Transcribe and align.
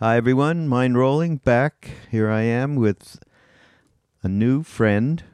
Hi, 0.00 0.16
everyone. 0.16 0.68
Mind 0.68 0.96
rolling 0.96 1.38
back. 1.38 1.90
Here 2.08 2.30
I 2.30 2.42
am 2.42 2.76
with 2.76 3.18
a 4.22 4.28
new 4.28 4.62
friend. 4.62 5.24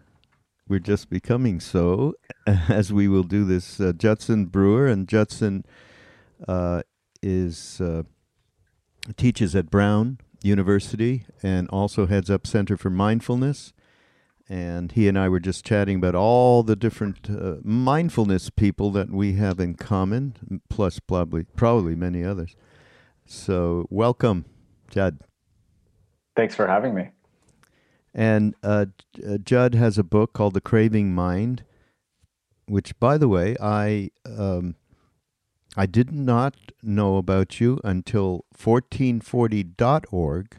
We're 0.67 0.79
just 0.79 1.11
becoming 1.11 1.61
so 1.61 2.15
as 2.47 2.91
we 2.91 3.07
will 3.07 3.25
do 3.25 3.45
this. 3.45 3.79
Uh, 3.79 3.93
Judson 3.93 4.47
Brewer, 4.47 4.87
and 4.87 5.07
Judson 5.07 5.67
uh, 6.49 6.81
is 7.23 7.79
uh, 7.79 8.05
teaches 9.19 9.55
at 9.55 9.71
Brown 9.71 10.17
University 10.43 11.27
and 11.43 11.69
also 11.69 12.07
heads 12.07 12.31
up 12.31 12.47
Center 12.47 12.79
for 12.79 12.89
Mindfulness. 12.89 13.75
And 14.49 14.93
he 14.93 15.09
and 15.09 15.19
I 15.19 15.29
were 15.29 15.41
just 15.41 15.67
chatting 15.67 15.97
about 15.97 16.15
all 16.15 16.63
the 16.63 16.75
different 16.75 17.29
uh, 17.29 17.57
mindfulness 17.63 18.49
people 18.49 18.91
that 18.93 19.11
we 19.11 19.35
have 19.35 19.61
in 19.61 19.75
common, 19.75 20.63
plus 20.71 21.01
probably 21.01 21.45
probably 21.55 21.95
many 21.95 22.25
others. 22.25 22.57
So, 23.27 23.87
welcome. 23.91 24.47
Judd. 24.95 25.19
Thanks 26.37 26.55
for 26.55 26.69
having 26.69 26.95
me. 26.95 27.11
And 28.15 28.55
uh, 28.63 28.87
uh, 29.29 29.39
Judd 29.39 29.75
has 29.75 29.99
a 29.99 30.05
book 30.05 30.33
called 30.33 30.55
The 30.55 30.61
Craving 30.61 31.13
Mind, 31.13 31.65
which, 32.67 32.99
by 33.01 33.19
the 33.19 33.27
way, 33.27 33.57
I 33.61 34.11
um, 34.25 34.77
I 35.77 35.87
did 35.87 36.13
not 36.13 36.55
know 36.81 37.17
about 37.17 37.61
you 37.61 37.81
until 37.83 38.45
1440.org 38.57 40.57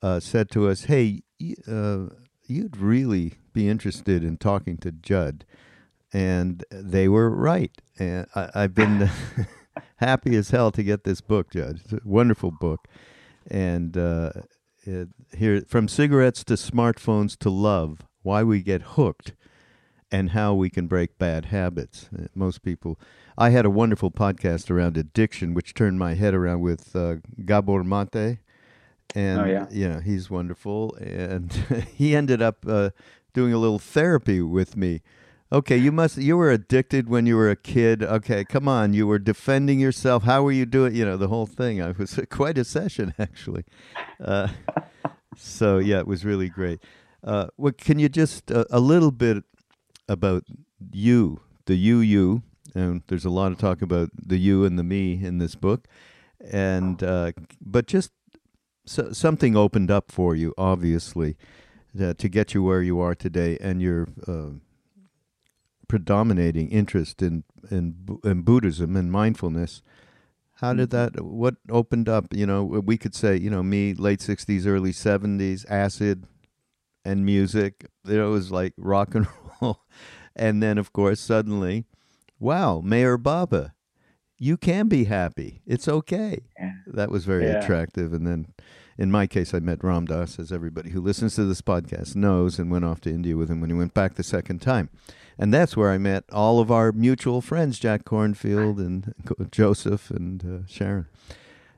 uh, 0.00 0.20
said 0.20 0.50
to 0.52 0.68
us, 0.68 0.84
"Hey, 0.84 1.20
uh, 1.68 2.06
you'd 2.46 2.78
really 2.78 3.34
be 3.52 3.68
interested 3.68 4.24
in 4.24 4.38
talking 4.38 4.78
to 4.78 4.90
Judd," 4.90 5.44
and 6.14 6.64
they 6.70 7.08
were 7.08 7.28
right. 7.28 7.72
And 7.98 8.26
I, 8.34 8.62
have 8.62 8.74
been 8.74 9.10
happy 9.96 10.34
as 10.34 10.48
hell 10.48 10.70
to 10.70 10.82
get 10.82 11.04
this 11.04 11.20
book, 11.20 11.50
Judd. 11.50 11.82
It's 11.84 11.92
a 11.92 12.00
wonderful 12.06 12.50
book 12.50 12.88
and 13.50 13.96
uh, 13.96 14.30
it, 14.84 15.08
here 15.36 15.62
from 15.68 15.88
cigarettes 15.88 16.44
to 16.44 16.54
smartphones 16.54 17.36
to 17.38 17.50
love, 17.50 18.00
why 18.22 18.42
we 18.42 18.62
get 18.62 18.82
hooked, 18.82 19.34
and 20.10 20.30
how 20.30 20.54
we 20.54 20.70
can 20.70 20.86
break 20.86 21.18
bad 21.18 21.46
habits. 21.46 22.08
Uh, 22.16 22.26
most 22.34 22.62
people. 22.62 22.98
I 23.36 23.50
had 23.50 23.66
a 23.66 23.70
wonderful 23.70 24.10
podcast 24.10 24.70
around 24.70 24.96
addiction, 24.96 25.54
which 25.54 25.74
turned 25.74 25.98
my 25.98 26.14
head 26.14 26.34
around 26.34 26.60
with 26.60 26.94
uh, 26.94 27.16
Gabor 27.44 27.82
Mate, 27.82 28.38
and 29.14 29.40
oh, 29.40 29.44
yeah. 29.44 29.66
you 29.70 29.88
know 29.88 30.00
he's 30.00 30.30
wonderful, 30.30 30.94
and 31.00 31.52
he 31.94 32.14
ended 32.14 32.40
up 32.40 32.64
uh, 32.66 32.90
doing 33.32 33.52
a 33.52 33.58
little 33.58 33.78
therapy 33.78 34.40
with 34.40 34.76
me 34.76 35.02
Okay, 35.54 35.76
you 35.76 35.92
must 35.92 36.16
you 36.16 36.36
were 36.36 36.50
addicted 36.50 37.08
when 37.08 37.26
you 37.26 37.36
were 37.36 37.48
a 37.48 37.54
kid. 37.54 38.02
Okay, 38.02 38.44
come 38.44 38.66
on, 38.66 38.92
you 38.92 39.06
were 39.06 39.20
defending 39.20 39.78
yourself. 39.78 40.24
How 40.24 40.42
were 40.42 40.50
you 40.50 40.66
doing? 40.66 40.96
You 40.96 41.04
know 41.04 41.16
the 41.16 41.28
whole 41.28 41.46
thing. 41.46 41.80
I 41.80 41.92
was 41.92 42.18
quite 42.28 42.58
a 42.58 42.64
session 42.64 43.14
actually. 43.20 43.62
Uh, 44.20 44.48
so 45.36 45.78
yeah, 45.78 46.00
it 46.00 46.08
was 46.08 46.24
really 46.24 46.48
great. 46.48 46.82
Uh, 47.22 47.46
can 47.78 48.00
you 48.00 48.08
just 48.08 48.50
uh, 48.50 48.64
a 48.68 48.80
little 48.80 49.12
bit 49.12 49.44
about 50.08 50.42
you, 50.90 51.40
the 51.66 51.76
you, 51.76 52.00
you, 52.00 52.42
and 52.74 53.04
there's 53.06 53.24
a 53.24 53.30
lot 53.30 53.52
of 53.52 53.58
talk 53.58 53.80
about 53.80 54.10
the 54.20 54.38
you 54.38 54.64
and 54.64 54.76
the 54.76 54.82
me 54.82 55.24
in 55.24 55.38
this 55.38 55.54
book, 55.54 55.86
and 56.50 57.00
uh, 57.00 57.30
but 57.60 57.86
just 57.86 58.10
so, 58.86 59.12
something 59.12 59.56
opened 59.56 59.92
up 59.92 60.10
for 60.10 60.34
you, 60.34 60.52
obviously, 60.58 61.36
uh, 62.02 62.12
to 62.14 62.28
get 62.28 62.54
you 62.54 62.64
where 62.64 62.82
you 62.82 62.98
are 62.98 63.14
today, 63.14 63.56
and 63.60 63.80
your 63.80 64.08
uh, 64.26 64.58
predominating 65.88 66.70
interest 66.70 67.22
in 67.22 67.44
in, 67.70 68.18
in 68.24 68.42
Buddhism 68.42 68.96
and 68.96 69.10
mindfulness. 69.10 69.82
How 70.54 70.72
did 70.72 70.90
mm-hmm. 70.90 71.16
that? 71.16 71.24
What 71.24 71.56
opened 71.68 72.08
up? 72.08 72.32
You 72.32 72.46
know, 72.46 72.64
we 72.64 72.96
could 72.96 73.14
say, 73.14 73.36
you 73.36 73.50
know, 73.50 73.62
me 73.62 73.94
late 73.94 74.20
'60s, 74.20 74.66
early 74.66 74.92
'70s, 74.92 75.64
acid 75.70 76.26
and 77.04 77.24
music. 77.24 77.86
It 78.06 78.18
was 78.18 78.50
like 78.50 78.72
rock 78.76 79.14
and 79.14 79.26
roll, 79.60 79.80
and 80.34 80.62
then 80.62 80.78
of 80.78 80.92
course 80.92 81.20
suddenly, 81.20 81.84
wow, 82.38 82.82
Meher 82.84 83.22
Baba, 83.22 83.74
you 84.38 84.56
can 84.56 84.88
be 84.88 85.04
happy. 85.04 85.62
It's 85.66 85.88
okay. 85.88 86.44
Yeah. 86.58 86.72
That 86.86 87.10
was 87.10 87.24
very 87.24 87.46
yeah. 87.46 87.62
attractive, 87.62 88.12
and 88.12 88.26
then 88.26 88.46
in 88.96 89.10
my 89.10 89.26
case, 89.26 89.54
I 89.54 89.58
met 89.58 89.82
Ram 89.82 90.06
Dass, 90.06 90.38
as 90.38 90.52
everybody 90.52 90.90
who 90.90 91.00
listens 91.00 91.34
to 91.34 91.44
this 91.44 91.62
podcast 91.62 92.14
knows, 92.14 92.58
and 92.58 92.70
went 92.70 92.84
off 92.84 93.00
to 93.02 93.10
India 93.10 93.36
with 93.36 93.50
him 93.50 93.60
when 93.60 93.70
he 93.70 93.76
went 93.76 93.94
back 93.94 94.14
the 94.14 94.22
second 94.22 94.60
time. 94.60 94.90
And 95.36 95.52
that's 95.52 95.76
where 95.76 95.90
I 95.90 95.98
met 95.98 96.24
all 96.32 96.60
of 96.60 96.70
our 96.70 96.92
mutual 96.92 97.40
friends, 97.40 97.80
Jack 97.80 98.04
Kornfield 98.04 98.78
and 98.78 99.14
Joseph 99.50 100.10
and 100.10 100.44
uh, 100.44 100.66
Sharon. 100.68 101.06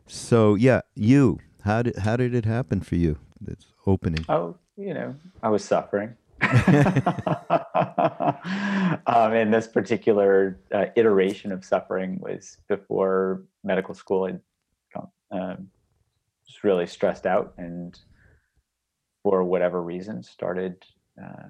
So, 0.06 0.54
yeah, 0.54 0.82
you, 0.94 1.41
how 1.65 1.82
did, 1.82 1.97
how 1.97 2.16
did 2.16 2.34
it 2.34 2.44
happen 2.44 2.81
for 2.81 2.97
you, 2.97 3.19
this 3.41 3.72
opening? 3.87 4.27
Oh, 4.28 4.56
you 4.77 4.93
know, 4.93 5.15
I 5.43 5.48
was 5.48 5.65
suffering. 5.65 6.16
um, 6.43 6.53
and 9.33 9.54
this 9.54 9.66
particular 9.66 10.59
uh, 10.72 10.87
iteration 10.94 11.50
of 11.50 11.65
suffering 11.65 12.19
was 12.21 12.59
before 12.69 13.43
medical 13.65 13.94
school. 13.94 14.27
I 14.27 14.38
um, 15.31 15.71
was 16.56 16.65
really 16.65 16.87
stressed 16.87 17.27
out 17.27 17.55
and 17.59 17.99
for 19.22 19.43
whatever 19.44 19.83
reason 19.83 20.22
started 20.22 20.84
uh, 21.22 21.49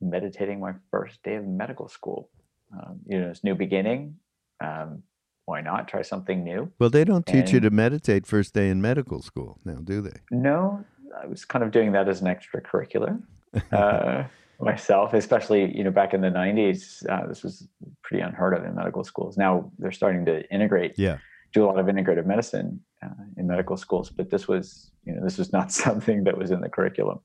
meditating 0.00 0.60
my 0.60 0.72
first 0.90 1.22
day 1.22 1.36
of 1.36 1.46
medical 1.46 1.88
school. 1.88 2.30
Um, 2.72 3.00
you 3.06 3.20
know 3.20 3.28
it's 3.28 3.44
new 3.44 3.54
beginning. 3.54 4.16
Um, 4.62 5.02
why 5.44 5.60
not 5.60 5.88
try 5.88 6.02
something 6.02 6.44
new? 6.44 6.70
Well 6.78 6.90
they 6.90 7.04
don't 7.04 7.26
teach 7.26 7.46
and, 7.46 7.52
you 7.52 7.60
to 7.60 7.70
meditate 7.70 8.26
first 8.26 8.54
day 8.54 8.68
in 8.68 8.80
medical 8.80 9.22
school 9.22 9.58
now 9.64 9.78
do 9.82 10.00
they? 10.00 10.20
No 10.30 10.84
i 11.20 11.26
was 11.26 11.44
kind 11.44 11.64
of 11.64 11.70
doing 11.70 11.92
that 11.92 12.08
as 12.08 12.22
an 12.22 12.26
extracurricular 12.26 13.20
uh, 13.72 14.24
myself 14.60 15.12
especially 15.12 15.76
you 15.76 15.84
know 15.84 15.90
back 15.90 16.14
in 16.14 16.20
the 16.20 16.28
90s 16.28 17.04
uh, 17.10 17.26
this 17.26 17.42
was 17.42 17.68
pretty 18.02 18.22
unheard 18.22 18.54
of 18.54 18.64
in 18.64 18.74
medical 18.74 19.04
schools. 19.04 19.36
Now 19.36 19.70
they're 19.78 19.92
starting 19.92 20.24
to 20.26 20.48
integrate 20.50 20.94
yeah. 20.96 21.18
do 21.52 21.64
a 21.64 21.66
lot 21.66 21.78
of 21.78 21.86
integrative 21.86 22.26
medicine 22.26 22.80
uh, 23.02 23.24
in 23.36 23.46
medical 23.46 23.76
schools, 23.76 24.10
but 24.10 24.30
this 24.30 24.46
was, 24.46 24.92
you 25.04 25.14
know, 25.14 25.24
this 25.24 25.38
was 25.38 25.52
not 25.52 25.72
something 25.84 26.24
that 26.24 26.38
was 26.38 26.50
in 26.50 26.60
the 26.60 26.68
curriculum. 26.68 27.20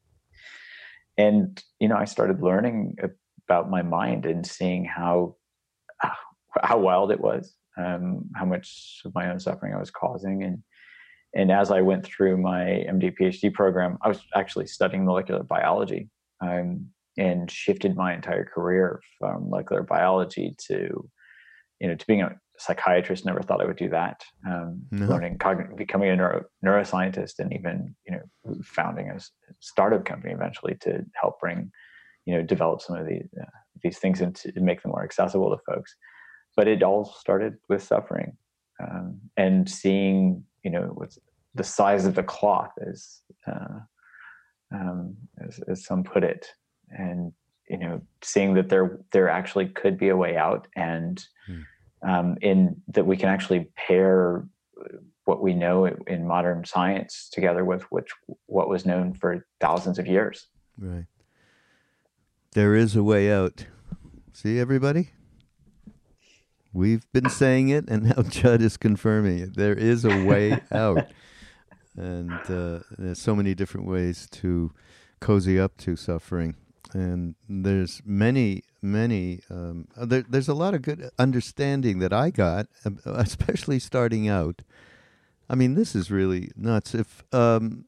And 1.17 1.61
you 1.79 1.87
know, 1.87 1.97
I 1.97 2.05
started 2.05 2.41
learning 2.41 2.97
about 3.47 3.69
my 3.69 3.81
mind 3.81 4.25
and 4.25 4.45
seeing 4.45 4.85
how 4.85 5.35
how 6.61 6.79
wild 6.79 7.11
it 7.11 7.19
was, 7.19 7.55
um, 7.77 8.25
how 8.35 8.45
much 8.45 9.01
of 9.05 9.13
my 9.15 9.29
own 9.29 9.39
suffering 9.39 9.73
I 9.73 9.79
was 9.79 9.91
causing, 9.91 10.43
and 10.43 10.63
and 11.33 11.51
as 11.51 11.71
I 11.71 11.81
went 11.81 12.05
through 12.05 12.37
my 12.37 12.85
MD 12.89 13.13
PhD 13.19 13.53
program, 13.53 13.97
I 14.01 14.07
was 14.07 14.21
actually 14.35 14.67
studying 14.67 15.05
molecular 15.05 15.43
biology 15.43 16.09
um, 16.41 16.87
and 17.17 17.49
shifted 17.49 17.95
my 17.95 18.13
entire 18.13 18.45
career 18.45 19.01
from 19.19 19.49
molecular 19.49 19.83
biology 19.83 20.55
to 20.67 21.09
you 21.79 21.87
know 21.87 21.95
to 21.95 22.05
being 22.05 22.21
a 22.21 22.35
psychiatrist. 22.57 23.25
Never 23.25 23.41
thought 23.41 23.61
I 23.61 23.65
would 23.65 23.77
do 23.77 23.89
that. 23.89 24.23
Um, 24.45 24.81
no. 24.91 25.07
Learning, 25.07 25.39
becoming 25.75 26.09
a 26.09 26.15
neuro- 26.15 26.45
neuroscientist, 26.65 27.39
and 27.39 27.53
even 27.53 27.95
you 28.07 28.13
know 28.13 28.55
founding 28.63 29.09
a 29.09 29.19
startup 29.59 30.05
company 30.05 30.33
eventually 30.33 30.75
to 30.81 31.03
help 31.19 31.39
bring 31.39 31.71
you 32.25 32.35
know 32.35 32.43
develop 32.43 32.81
some 32.81 32.97
of 32.97 33.07
these 33.07 33.27
uh, 33.39 33.45
these 33.81 33.97
things 33.97 34.21
and 34.21 34.35
to 34.35 34.59
make 34.59 34.81
them 34.81 34.91
more 34.91 35.03
accessible 35.03 35.49
to 35.49 35.61
folks. 35.65 35.95
But 36.55 36.67
it 36.67 36.83
all 36.83 37.05
started 37.05 37.57
with 37.69 37.83
suffering 37.83 38.35
um, 38.81 39.19
and 39.35 39.69
seeing 39.69 40.43
you 40.63 40.71
know 40.71 40.91
what's 40.93 41.17
the 41.55 41.63
size 41.63 42.05
of 42.05 42.15
the 42.15 42.23
cloth 42.23 42.71
as, 42.87 43.21
uh, 43.47 43.79
um, 44.73 45.15
as 45.45 45.59
as 45.67 45.85
some 45.85 46.03
put 46.03 46.23
it, 46.23 46.47
and 46.89 47.31
you 47.69 47.77
know 47.77 48.01
seeing 48.23 48.53
that 48.55 48.69
there 48.69 48.99
there 49.11 49.29
actually 49.29 49.67
could 49.67 49.97
be 49.97 50.09
a 50.09 50.17
way 50.17 50.37
out 50.37 50.67
and 50.75 51.25
hmm. 51.45 51.61
Um, 52.01 52.37
in 52.41 52.81
that 52.89 53.05
we 53.05 53.17
can 53.17 53.29
actually 53.29 53.69
pair 53.75 54.47
what 55.25 55.41
we 55.41 55.53
know 55.53 55.85
in 55.85 56.25
modern 56.25 56.63
science 56.63 57.29
together 57.31 57.65
with 57.65 57.83
which 57.89 58.09
what 58.45 58.69
was 58.69 58.85
known 58.85 59.13
for 59.13 59.45
thousands 59.59 59.99
of 59.99 60.07
years. 60.07 60.47
Right. 60.77 61.05
There 62.53 62.75
is 62.75 62.95
a 62.95 63.03
way 63.03 63.31
out. 63.31 63.65
See 64.31 64.57
everybody? 64.57 65.09
We've 66.71 67.11
been 67.11 67.29
saying 67.29 67.69
it 67.69 67.89
and 67.89 68.03
now 68.03 68.21
judd 68.29 68.61
is 68.61 68.77
confirming 68.77 69.39
it. 69.39 69.55
There 69.55 69.73
is 69.73 70.05
a 70.05 70.23
way 70.23 70.61
out. 70.71 71.07
And 71.97 72.31
uh, 72.47 72.79
there's 72.97 73.19
so 73.19 73.35
many 73.35 73.53
different 73.53 73.87
ways 73.87 74.27
to 74.31 74.71
cozy 75.19 75.59
up 75.59 75.75
to 75.77 75.95
suffering. 75.95 76.55
And 76.93 77.35
there's 77.49 78.01
many 78.05 78.63
many 78.81 79.41
um, 79.49 79.87
uh, 79.97 80.05
there, 80.05 80.23
there's 80.29 80.47
a 80.47 80.53
lot 80.53 80.73
of 80.73 80.81
good 80.81 81.09
understanding 81.17 81.99
that 81.99 82.13
i 82.13 82.29
got 82.29 82.67
especially 83.05 83.79
starting 83.79 84.27
out 84.27 84.61
i 85.49 85.55
mean 85.55 85.75
this 85.75 85.95
is 85.95 86.11
really 86.11 86.51
nuts 86.55 86.93
if 86.93 87.23
um, 87.33 87.85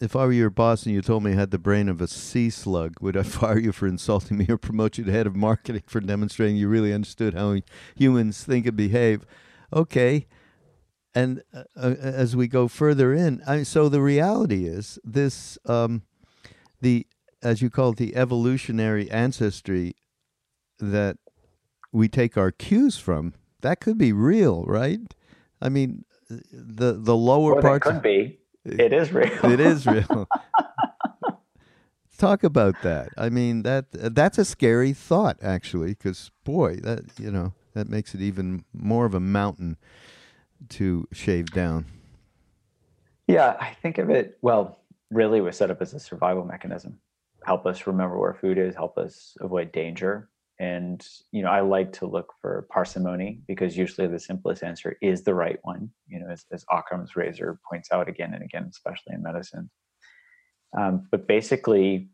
if 0.00 0.16
I 0.16 0.26
were 0.26 0.32
your 0.32 0.50
boss 0.50 0.84
and 0.84 0.94
you 0.94 1.02
told 1.02 1.22
me 1.22 1.32
I 1.32 1.36
had 1.36 1.50
the 1.50 1.58
brain 1.58 1.88
of 1.88 2.00
a 2.00 2.08
sea 2.08 2.50
slug, 2.50 2.96
would 3.00 3.16
I 3.16 3.22
fire 3.24 3.58
you 3.58 3.72
for 3.72 3.86
insulting 3.86 4.38
me 4.38 4.46
or 4.48 4.58
promote 4.58 4.98
you 4.98 5.04
to 5.04 5.12
head 5.12 5.26
of 5.26 5.36
marketing 5.36 5.84
for 5.86 6.00
demonstrating 6.00 6.56
you 6.56 6.68
really 6.68 6.92
understood 6.92 7.34
how 7.34 7.56
humans 7.94 8.44
think 8.44 8.66
and 8.66 8.76
behave? 8.76 9.24
Okay. 9.72 10.26
And 11.14 11.42
uh, 11.54 11.62
uh, 11.76 11.94
as 12.00 12.34
we 12.34 12.48
go 12.48 12.66
further 12.66 13.14
in, 13.14 13.40
I, 13.46 13.62
so 13.62 13.88
the 13.88 14.02
reality 14.02 14.66
is 14.66 14.98
this 15.04 15.58
um, 15.64 16.02
the 16.80 17.06
as 17.44 17.60
you 17.60 17.70
call 17.70 17.90
it, 17.90 17.98
the 17.98 18.16
evolutionary 18.16 19.10
ancestry 19.10 19.94
that 20.78 21.18
we 21.92 22.08
take 22.08 22.36
our 22.36 22.50
cues 22.50 22.96
from, 22.96 23.34
that 23.60 23.80
could 23.80 23.98
be 23.98 24.12
real, 24.12 24.64
right? 24.64 25.14
I 25.60 25.68
mean, 25.68 26.04
the 26.28 26.94
the 26.94 27.16
lower 27.16 27.52
well, 27.52 27.62
parts. 27.62 27.86
It 27.86 27.92
could 27.92 28.02
be. 28.02 28.38
It 28.64 28.92
is 28.92 29.12
real. 29.12 29.44
it 29.44 29.60
is 29.60 29.86
real. 29.86 30.26
Talk 32.18 32.44
about 32.44 32.74
that. 32.82 33.10
I 33.18 33.28
mean 33.28 33.62
that 33.62 33.86
that's 33.92 34.38
a 34.38 34.44
scary 34.44 34.92
thought, 34.92 35.36
actually, 35.42 35.90
because 35.90 36.30
boy, 36.44 36.76
that 36.76 37.04
you 37.18 37.30
know 37.30 37.52
that 37.74 37.88
makes 37.88 38.14
it 38.14 38.20
even 38.20 38.64
more 38.72 39.04
of 39.04 39.14
a 39.14 39.20
mountain 39.20 39.76
to 40.70 41.06
shave 41.12 41.46
down. 41.46 41.86
Yeah, 43.26 43.56
I 43.60 43.74
think 43.82 43.98
of 43.98 44.10
it. 44.10 44.38
Well, 44.42 44.78
really, 45.10 45.40
was 45.40 45.56
set 45.56 45.70
up 45.70 45.82
as 45.82 45.92
a 45.92 46.00
survival 46.00 46.44
mechanism 46.44 46.98
help 47.44 47.66
us 47.66 47.86
remember 47.86 48.18
where 48.18 48.34
food 48.34 48.58
is, 48.58 48.74
help 48.74 48.98
us 48.98 49.36
avoid 49.40 49.72
danger. 49.72 50.28
And 50.60 51.04
you 51.32 51.42
know, 51.42 51.50
I 51.50 51.60
like 51.60 51.92
to 51.94 52.06
look 52.06 52.32
for 52.40 52.66
parsimony 52.70 53.40
because 53.48 53.76
usually 53.76 54.06
the 54.06 54.20
simplest 54.20 54.62
answer 54.62 54.96
is 55.02 55.22
the 55.22 55.34
right 55.34 55.58
one. 55.62 55.90
You 56.06 56.20
know, 56.20 56.28
as, 56.30 56.44
as 56.52 56.64
Occam's 56.70 57.16
razor 57.16 57.58
points 57.68 57.90
out 57.90 58.08
again 58.08 58.34
and 58.34 58.42
again, 58.42 58.66
especially 58.70 59.14
in 59.14 59.22
medicine. 59.22 59.70
Um, 60.76 61.06
but 61.10 61.26
basically, 61.26 62.08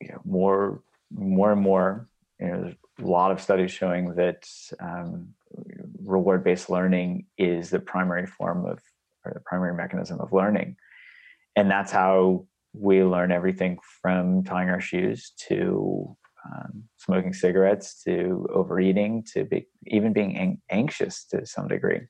you 0.00 0.08
know, 0.08 0.20
more, 0.24 0.82
more 1.12 1.52
and 1.52 1.60
more, 1.60 2.08
you 2.40 2.46
know, 2.46 2.62
there's 2.62 2.76
a 3.00 3.06
lot 3.06 3.32
of 3.32 3.40
studies 3.40 3.70
showing 3.70 4.14
that 4.14 4.48
um, 4.80 5.34
reward-based 6.02 6.70
learning 6.70 7.26
is 7.36 7.70
the 7.70 7.80
primary 7.80 8.26
form 8.26 8.64
of 8.64 8.80
or 9.24 9.32
the 9.34 9.40
primary 9.40 9.74
mechanism 9.74 10.18
of 10.20 10.32
learning, 10.32 10.76
and 11.54 11.70
that's 11.70 11.92
how 11.92 12.46
we 12.72 13.02
learn 13.02 13.32
everything 13.32 13.78
from 14.00 14.44
tying 14.44 14.68
our 14.68 14.80
shoes 14.80 15.32
to 15.48 16.16
um, 16.46 16.84
smoking 16.96 17.32
cigarettes 17.32 18.02
to 18.04 18.46
overeating 18.54 19.24
to 19.34 19.44
be, 19.44 19.66
even 19.86 20.12
being 20.12 20.36
ang- 20.38 20.62
anxious 20.70 21.24
to 21.24 21.44
some 21.44 21.68
degree. 21.68 22.00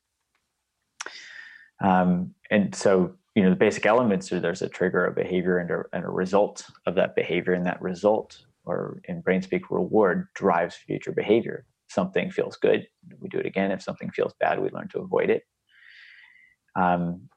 Um, 1.82 2.34
and 2.50 2.74
so, 2.74 3.14
you 3.34 3.42
know, 3.42 3.50
the 3.50 3.56
basic 3.56 3.86
elements 3.86 4.32
are 4.32 4.40
there's 4.40 4.62
a 4.62 4.68
trigger, 4.68 5.06
a 5.06 5.12
behavior, 5.12 5.58
and 5.58 5.70
a, 5.70 5.82
and 5.92 6.04
a 6.04 6.10
result 6.10 6.64
of 6.86 6.94
that 6.96 7.16
behavior. 7.16 7.54
And 7.54 7.66
that 7.66 7.80
result, 7.80 8.38
or 8.64 9.00
in 9.04 9.20
brain 9.22 9.42
speak, 9.42 9.70
reward, 9.70 10.28
drives 10.34 10.76
future 10.76 11.12
behavior. 11.12 11.64
Something 11.88 12.30
feels 12.30 12.56
good, 12.56 12.86
we 13.18 13.28
do 13.28 13.38
it 13.38 13.46
again. 13.46 13.72
If 13.72 13.82
something 13.82 14.10
feels 14.10 14.34
bad, 14.38 14.60
we 14.60 14.70
learn 14.70 14.88
to 14.88 15.00
avoid 15.00 15.30
it. 15.30 15.42
Um, 16.76 17.28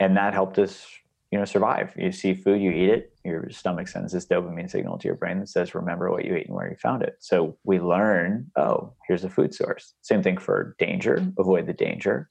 and 0.00 0.16
that 0.16 0.34
helped 0.34 0.58
us 0.58 0.84
you 1.30 1.38
know 1.38 1.44
survive. 1.44 1.94
You 1.96 2.12
see 2.12 2.34
food 2.34 2.60
you 2.60 2.70
eat 2.72 2.90
it 2.90 3.12
your 3.24 3.50
stomach 3.50 3.86
sends 3.86 4.12
this 4.12 4.26
dopamine 4.26 4.70
signal 4.70 4.98
to 4.98 5.06
your 5.06 5.16
brain 5.16 5.40
that 5.40 5.48
says 5.48 5.74
remember 5.74 6.10
what 6.10 6.24
you 6.24 6.34
ate 6.34 6.46
and 6.46 6.56
where 6.56 6.68
you 6.68 6.76
found 6.76 7.02
it. 7.02 7.16
So 7.20 7.56
we 7.64 7.78
learn 7.78 8.50
oh 8.56 8.94
here's 9.06 9.24
a 9.24 9.30
food 9.30 9.54
source. 9.54 9.94
Same 10.02 10.22
thing 10.22 10.38
for 10.38 10.74
danger 10.78 11.24
avoid 11.38 11.66
the 11.66 11.72
danger. 11.72 12.28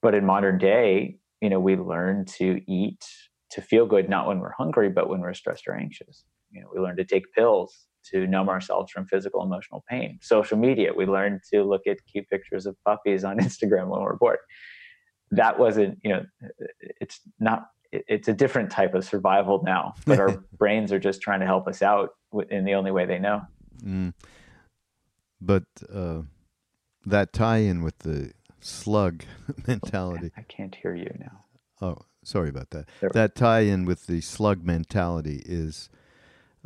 But 0.00 0.14
in 0.14 0.24
modern 0.24 0.58
day 0.58 1.16
you 1.40 1.50
know 1.50 1.60
we 1.60 1.76
learn 1.76 2.24
to 2.38 2.60
eat 2.70 3.04
to 3.50 3.60
feel 3.60 3.86
good 3.86 4.08
not 4.08 4.28
when 4.28 4.38
we're 4.38 4.52
hungry 4.52 4.88
but 4.88 5.08
when 5.08 5.20
we're 5.20 5.34
stressed 5.34 5.66
or 5.66 5.74
anxious. 5.74 6.24
You 6.50 6.62
know 6.62 6.68
we 6.72 6.80
learn 6.80 6.96
to 6.96 7.04
take 7.04 7.32
pills 7.34 7.86
to 8.10 8.26
numb 8.26 8.48
ourselves 8.48 8.90
from 8.90 9.06
physical 9.06 9.42
emotional 9.42 9.84
pain. 9.88 10.18
Social 10.22 10.58
media 10.58 10.92
we 10.94 11.06
learn 11.06 11.40
to 11.52 11.64
look 11.64 11.86
at 11.88 11.98
cute 12.10 12.28
pictures 12.28 12.66
of 12.66 12.76
puppies 12.84 13.24
on 13.24 13.38
instagram 13.40 13.88
when 13.88 14.00
we're 14.02 14.16
bored. 14.16 14.38
That 15.32 15.58
wasn't 15.58 15.98
you 16.04 16.10
know 16.10 16.22
it's 17.00 17.20
not 17.40 17.66
it's 17.92 18.28
a 18.28 18.32
different 18.32 18.70
type 18.70 18.94
of 18.94 19.04
survival 19.04 19.62
now 19.64 19.94
but 20.06 20.18
our 20.18 20.42
brains 20.58 20.92
are 20.92 20.98
just 20.98 21.20
trying 21.20 21.40
to 21.40 21.46
help 21.46 21.68
us 21.68 21.82
out 21.82 22.10
in 22.50 22.64
the 22.64 22.74
only 22.74 22.90
way 22.90 23.04
they 23.04 23.18
know 23.18 23.42
mm. 23.84 24.12
but 25.40 25.64
uh, 25.92 26.22
that 27.04 27.32
tie-in 27.32 27.82
with 27.82 27.98
the 28.00 28.32
slug 28.60 29.24
mentality 29.66 30.30
i 30.36 30.42
can't 30.42 30.74
hear 30.76 30.94
you 30.94 31.12
now 31.18 31.44
oh 31.80 31.98
sorry 32.24 32.48
about 32.48 32.70
that 32.70 32.88
there. 33.00 33.10
that 33.10 33.34
tie-in 33.34 33.84
with 33.84 34.06
the 34.06 34.20
slug 34.20 34.64
mentality 34.64 35.42
is 35.44 35.90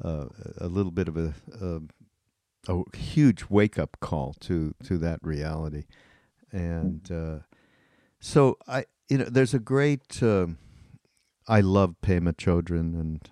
uh, 0.02 0.26
a 0.58 0.68
little 0.68 0.92
bit 0.92 1.08
of 1.08 1.16
a, 1.16 1.34
a, 1.60 1.80
a 2.68 2.96
huge 2.96 3.46
wake-up 3.48 3.96
call 4.00 4.34
to 4.34 4.74
to 4.84 4.98
that 4.98 5.18
reality 5.22 5.84
and 6.52 7.04
mm. 7.04 7.36
uh, 7.36 7.42
so 8.20 8.56
i 8.68 8.84
you 9.08 9.18
know 9.18 9.24
there's 9.24 9.54
a 9.54 9.58
great 9.58 10.22
um, 10.22 10.58
I 11.48 11.60
love 11.60 11.96
Pema 12.02 12.32
Chodron, 12.32 12.98
and 12.98 13.28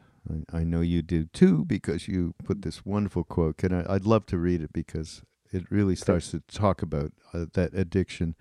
I, 0.53 0.59
I, 0.59 0.65
know 0.65 0.81
you 0.81 1.03
do 1.03 1.27
too 1.27 1.65
because 1.65 2.07
you 2.07 2.35
put 2.45 2.63
this 2.63 2.85
wonderful 2.85 3.25
quote. 3.25 3.57
Can 3.59 3.73
I? 3.73 3.95
I'd 3.95 4.07
love 4.07 4.27
to 4.27 4.39
read 4.39 4.63
it 4.63 4.73
because 4.73 5.23
it 5.53 5.65
really 5.71 5.97
starts 5.97 6.31
to 6.31 6.41
talk 6.41 6.83
about 6.83 7.13
uh, 7.33 7.47
that 7.55 7.75
addiction. 7.75 8.37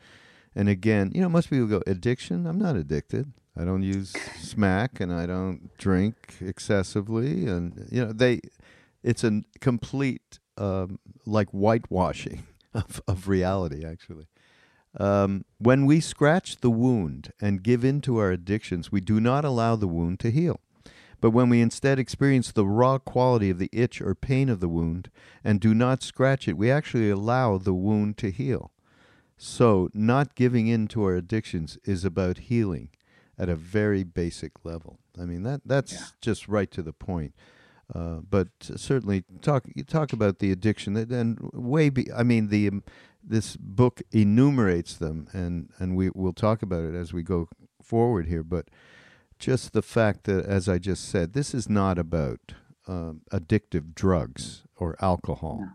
And 0.55 0.69
again, 0.69 1.11
you 1.15 1.21
know, 1.21 1.29
most 1.29 1.49
people 1.49 1.65
go 1.67 1.81
addiction. 1.87 2.45
I'm 2.45 2.59
not 2.59 2.75
addicted. 2.75 3.33
I 3.57 3.65
don't 3.65 3.83
use 3.83 4.13
smack, 4.39 4.99
and 4.99 5.11
I 5.11 5.25
don't 5.25 5.75
drink 5.77 6.35
excessively, 6.39 7.47
and 7.47 7.87
you 7.91 8.05
know, 8.05 8.11
they. 8.11 8.41
It's 9.03 9.23
a 9.23 9.41
complete 9.59 10.39
um, 10.57 10.99
like 11.25 11.49
whitewashing 11.49 12.43
of 12.73 13.01
of 13.07 13.27
reality, 13.27 13.85
actually. 13.85 14.27
Um, 14.99 15.45
when 15.57 15.85
we 15.85 15.99
scratch 15.99 16.57
the 16.57 16.69
wound 16.69 17.31
and 17.41 17.63
give 17.63 17.83
in 17.83 18.01
to 18.01 18.17
our 18.17 18.31
addictions, 18.31 18.91
we 18.91 19.01
do 19.01 19.19
not 19.19 19.43
allow 19.43 19.75
the 19.75 19.87
wound 19.87 20.19
to 20.21 20.31
heal. 20.31 20.59
But 21.19 21.31
when 21.31 21.49
we 21.49 21.61
instead 21.61 21.99
experience 21.99 22.51
the 22.51 22.65
raw 22.65 22.97
quality 22.97 23.49
of 23.49 23.57
the 23.57 23.69
itch 23.71 24.01
or 24.01 24.13
pain 24.13 24.49
of 24.49 24.59
the 24.59 24.67
wound 24.67 25.09
and 25.43 25.59
do 25.59 25.73
not 25.73 26.03
scratch 26.03 26.47
it, 26.47 26.57
we 26.57 26.69
actually 26.69 27.09
allow 27.09 27.57
the 27.57 27.73
wound 27.73 28.17
to 28.17 28.29
heal. 28.29 28.71
So, 29.37 29.89
not 29.93 30.35
giving 30.35 30.67
in 30.67 30.87
to 30.89 31.03
our 31.03 31.15
addictions 31.15 31.77
is 31.85 32.05
about 32.05 32.37
healing 32.37 32.89
at 33.37 33.49
a 33.49 33.55
very 33.55 34.03
basic 34.03 34.63
level. 34.63 34.99
I 35.19 35.25
mean 35.25 35.43
that 35.43 35.61
that's 35.65 35.93
yeah. 35.93 36.05
just 36.21 36.47
right 36.47 36.69
to 36.71 36.81
the 36.81 36.93
point. 36.93 37.33
Uh, 37.93 38.19
but 38.29 38.47
certainly 38.59 39.23
talk 39.41 39.65
talk 39.87 40.13
about 40.13 40.39
the 40.39 40.51
addiction 40.51 40.95
and 40.95 41.37
way 41.53 41.89
be, 41.89 42.11
I 42.11 42.23
mean 42.23 42.47
the 42.47 42.67
um, 42.67 42.83
this 43.23 43.55
book 43.55 44.01
enumerates 44.11 44.95
them, 44.97 45.27
and 45.33 45.69
and 45.79 45.95
we 45.95 46.09
will 46.13 46.33
talk 46.33 46.61
about 46.61 46.83
it 46.83 46.95
as 46.95 47.13
we 47.13 47.23
go 47.23 47.47
forward 47.81 48.27
here. 48.27 48.43
But 48.43 48.69
just 49.39 49.73
the 49.73 49.81
fact 49.81 50.25
that, 50.25 50.45
as 50.45 50.69
I 50.69 50.77
just 50.77 51.09
said, 51.09 51.33
this 51.33 51.53
is 51.53 51.69
not 51.69 51.97
about 51.97 52.53
um, 52.87 53.21
addictive 53.31 53.95
drugs 53.95 54.63
or 54.75 54.95
alcohol. 55.01 55.69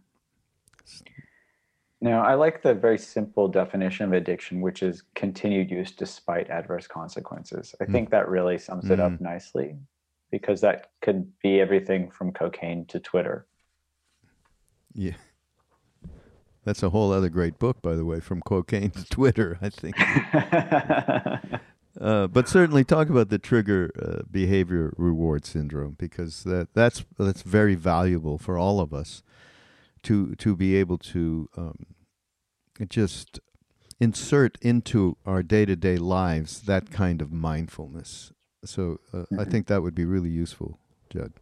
No, 2.00 2.20
I 2.20 2.34
like 2.34 2.62
the 2.62 2.74
very 2.74 2.98
simple 2.98 3.48
definition 3.48 4.06
of 4.06 4.12
addiction, 4.12 4.60
which 4.60 4.82
is 4.84 5.02
continued 5.16 5.70
use 5.70 5.90
despite 5.90 6.48
adverse 6.48 6.86
consequences. 6.86 7.74
I 7.80 7.84
mm. 7.84 7.92
think 7.92 8.10
that 8.10 8.28
really 8.28 8.56
sums 8.56 8.88
it 8.88 9.00
mm. 9.00 9.12
up 9.12 9.20
nicely 9.20 9.76
because 10.30 10.60
that 10.60 10.90
could 11.02 11.32
be 11.42 11.60
everything 11.60 12.10
from 12.10 12.32
cocaine 12.32 12.84
to 12.86 13.00
Twitter. 13.00 13.46
Yeah. 14.94 15.14
That's 16.68 16.82
a 16.82 16.90
whole 16.90 17.14
other 17.14 17.30
great 17.30 17.58
book, 17.58 17.80
by 17.80 17.94
the 17.94 18.04
way, 18.04 18.20
from 18.20 18.42
cocaine 18.42 18.90
to 18.90 19.02
Twitter, 19.08 19.58
I 19.62 19.70
think. 19.70 19.98
uh, 21.98 22.26
but 22.26 22.46
certainly 22.46 22.84
talk 22.84 23.08
about 23.08 23.30
the 23.30 23.38
trigger 23.38 23.90
uh, 23.98 24.24
behavior 24.30 24.92
reward 24.98 25.46
syndrome 25.46 25.96
because 25.98 26.44
that, 26.44 26.68
that's 26.74 27.06
that's 27.18 27.40
very 27.40 27.74
valuable 27.74 28.36
for 28.36 28.58
all 28.58 28.80
of 28.80 28.92
us 28.92 29.22
to 30.02 30.34
to 30.34 30.54
be 30.54 30.76
able 30.76 30.98
to 30.98 31.48
um, 31.56 31.86
just 32.90 33.40
insert 33.98 34.58
into 34.60 35.16
our 35.24 35.42
day 35.42 35.64
to 35.64 35.74
day 35.74 35.96
lives 35.96 36.60
that 36.60 36.90
kind 36.90 37.22
of 37.22 37.32
mindfulness. 37.32 38.30
So 38.66 39.00
uh, 39.14 39.20
mm-hmm. 39.20 39.40
I 39.40 39.46
think 39.46 39.68
that 39.68 39.80
would 39.80 39.94
be 39.94 40.04
really 40.04 40.28
useful, 40.28 40.78
Judd. 41.08 41.32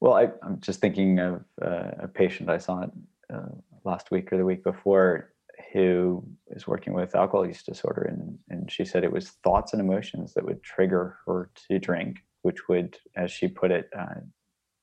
Well, 0.00 0.12
I, 0.12 0.24
am 0.44 0.60
just 0.60 0.82
thinking 0.82 1.18
of 1.18 1.42
uh, 1.62 1.92
a 1.98 2.08
patient 2.08 2.50
I 2.50 2.58
saw 2.58 2.84
uh, 3.32 3.48
last 3.84 4.10
week 4.10 4.32
or 4.32 4.38
the 4.38 4.44
week 4.44 4.64
before 4.64 5.32
who 5.72 6.24
is 6.48 6.66
working 6.66 6.92
with 6.92 7.14
alcohol 7.14 7.46
use 7.46 7.62
disorder, 7.62 8.02
and, 8.02 8.38
and 8.48 8.70
she 8.70 8.84
said 8.84 9.04
it 9.04 9.12
was 9.12 9.30
thoughts 9.44 9.72
and 9.72 9.80
emotions 9.80 10.34
that 10.34 10.44
would 10.44 10.62
trigger 10.62 11.18
her 11.26 11.50
to 11.68 11.78
drink, 11.78 12.18
which 12.42 12.68
would, 12.68 12.96
as 13.16 13.30
she 13.30 13.48
put 13.48 13.70
it, 13.70 13.88
uh, 13.98 14.20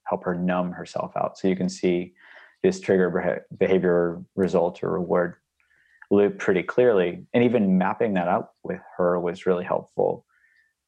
help 0.03 0.23
her 0.23 0.35
numb 0.35 0.71
herself 0.71 1.11
out. 1.15 1.37
So 1.37 1.47
you 1.47 1.55
can 1.55 1.69
see 1.69 2.13
this 2.63 2.79
trigger 2.79 3.45
behavior 3.57 4.21
result 4.35 4.83
or 4.83 4.91
reward 4.91 5.35
loop 6.11 6.39
pretty 6.39 6.63
clearly. 6.63 7.25
And 7.33 7.43
even 7.43 7.77
mapping 7.77 8.15
that 8.15 8.27
out 8.27 8.49
with 8.63 8.81
her 8.97 9.19
was 9.19 9.45
really 9.45 9.63
helpful 9.63 10.25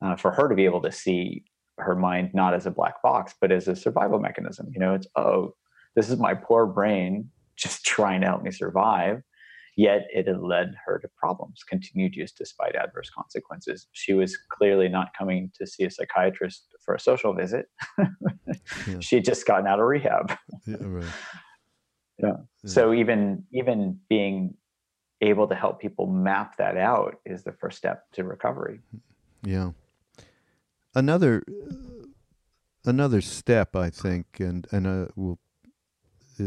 uh, 0.02 0.16
for 0.16 0.32
her 0.32 0.50
to 0.50 0.56
be 0.56 0.66
able 0.66 0.82
to 0.82 0.92
see 0.92 1.46
her 1.78 1.96
mind 1.96 2.32
not 2.34 2.54
as 2.54 2.66
a 2.66 2.72
black 2.72 3.02
box, 3.02 3.36
but 3.40 3.52
as 3.52 3.68
a 3.68 3.76
survival 3.76 4.20
mechanism. 4.20 4.70
You 4.74 4.80
know, 4.80 4.96
it's, 4.96 5.08
oh, 5.16 5.56
this 5.96 6.10
is 6.10 6.18
my 6.18 6.34
poor 6.34 6.66
brain 6.66 7.30
just 7.62 7.86
trying 7.86 8.22
to 8.22 8.28
help 8.28 8.44
me 8.44 8.52
survive. 8.52 9.22
Yet 9.78 10.08
it 10.14 10.28
had 10.28 10.42
led 10.42 10.74
her 10.86 11.00
to 11.00 11.08
problems, 11.18 11.64
continued 11.68 12.14
use 12.14 12.34
despite 12.34 12.76
adverse 12.76 13.10
consequences. 13.10 13.88
She 13.94 14.14
was 14.14 14.38
clearly 14.50 14.90
not 14.90 15.10
coming 15.18 15.50
to 15.56 15.66
see 15.66 15.86
a 15.86 15.92
psychiatrist 15.92 16.66
for 16.84 16.94
a 16.94 17.00
social 17.00 17.34
visit. 17.34 17.68
yeah. 17.98 18.06
She 19.00 19.16
had 19.16 19.26
just 19.26 19.46
gotten 19.46 19.68
out 19.68 19.80
of 19.80 19.86
rehab. 19.86 20.38
Yeah, 20.68 20.76
right. 20.82 21.06
yeah. 22.20 22.28
yeah. 22.28 22.70
So 22.70 22.94
even 22.94 23.46
even 23.54 24.00
being 24.10 24.56
able 25.22 25.48
to 25.48 25.56
help 25.56 25.80
people 25.80 26.08
map 26.08 26.58
that 26.58 26.76
out 26.78 27.16
is 27.26 27.44
the 27.44 27.54
first 27.54 27.78
step 27.78 28.04
to 28.14 28.24
recovery. 28.24 28.82
Yeah. 29.44 29.72
Another 30.94 31.44
another 32.84 33.22
step, 33.22 33.76
I 33.76 33.90
think, 33.90 34.40
and 34.40 34.68
and 34.72 34.88
uh, 34.88 35.08
we'll, 35.16 35.40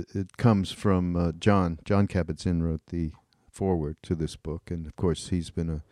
it, 0.01 0.07
it 0.15 0.37
comes 0.37 0.71
from 0.73 1.17
uh, 1.17 1.33
John. 1.33 1.79
Jon 1.85 2.07
Kabat-Zinn 2.07 2.63
wrote 2.63 2.87
the 2.89 3.13
foreword 3.51 3.97
to 4.03 4.15
this 4.15 4.37
book, 4.37 4.71
and 4.71 4.87
of 4.87 4.97
course, 4.97 5.29
he's 5.29 5.51
been 5.51 5.71
a 5.71 5.83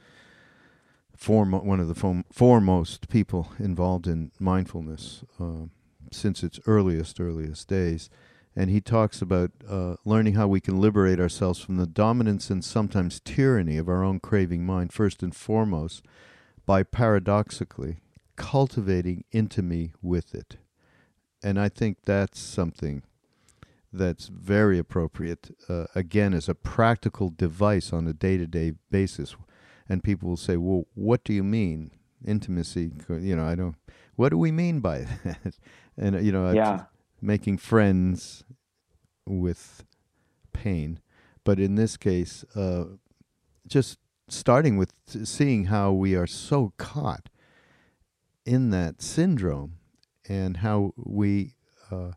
form 1.16 1.52
one 1.52 1.78
of 1.78 1.88
the 1.88 2.24
foremost 2.32 3.08
people 3.08 3.52
involved 3.58 4.06
in 4.06 4.32
mindfulness 4.40 5.22
uh, 5.38 5.66
since 6.10 6.42
its 6.42 6.58
earliest 6.66 7.20
earliest 7.20 7.68
days 7.68 8.10
and 8.54 8.70
he 8.70 8.80
talks 8.80 9.22
about 9.22 9.50
uh, 9.68 9.94
learning 10.04 10.34
how 10.34 10.46
we 10.46 10.60
can 10.60 10.80
liberate 10.80 11.18
ourselves 11.18 11.58
from 11.58 11.76
the 11.76 11.86
dominance 11.86 12.50
and 12.50 12.64
sometimes 12.64 13.20
tyranny 13.20 13.78
of 13.78 13.88
our 13.88 14.04
own 14.04 14.20
craving 14.20 14.66
mind, 14.66 14.92
first 14.92 15.22
and 15.22 15.34
foremost, 15.34 16.04
by 16.66 16.82
paradoxically 16.82 17.98
cultivating 18.36 19.24
intimacy 19.32 19.92
with 20.02 20.34
it. 20.34 20.58
And 21.42 21.58
I 21.58 21.68
think 21.68 22.02
that's 22.04 22.38
something 22.38 23.02
that's 23.92 24.28
very 24.28 24.78
appropriate, 24.78 25.54
uh, 25.68 25.84
again, 25.94 26.34
as 26.34 26.48
a 26.48 26.54
practical 26.54 27.30
device 27.30 27.92
on 27.92 28.06
a 28.06 28.12
day 28.12 28.36
to 28.36 28.46
day 28.46 28.72
basis. 28.90 29.36
And 29.88 30.02
people 30.02 30.28
will 30.30 30.36
say, 30.36 30.56
well, 30.56 30.86
what 30.94 31.24
do 31.24 31.32
you 31.32 31.44
mean? 31.44 31.90
Intimacy, 32.24 32.92
you 33.08 33.36
know, 33.36 33.44
I 33.44 33.54
don't, 33.54 33.74
what 34.16 34.30
do 34.30 34.38
we 34.38 34.52
mean 34.52 34.80
by 34.80 35.00
that? 35.24 35.56
and, 35.96 36.24
you 36.24 36.32
know, 36.32 36.52
yeah 36.52 36.84
making 37.22 37.56
friends 37.56 38.44
with 39.24 39.84
pain. 40.52 40.98
But 41.44 41.58
in 41.58 41.76
this 41.76 41.96
case, 41.96 42.44
uh, 42.56 42.84
just 43.66 43.98
starting 44.28 44.76
with 44.76 44.92
seeing 45.06 45.66
how 45.66 45.92
we 45.92 46.16
are 46.16 46.26
so 46.26 46.72
caught 46.76 47.28
in 48.44 48.70
that 48.70 49.00
syndrome 49.00 49.78
and 50.28 50.58
how 50.58 50.92
we, 50.96 51.54
uh, 51.90 52.12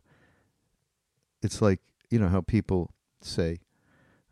it's 1.46 1.62
like, 1.62 1.80
you 2.10 2.20
know, 2.20 2.28
how 2.28 2.42
people 2.42 2.92
say, 3.22 3.60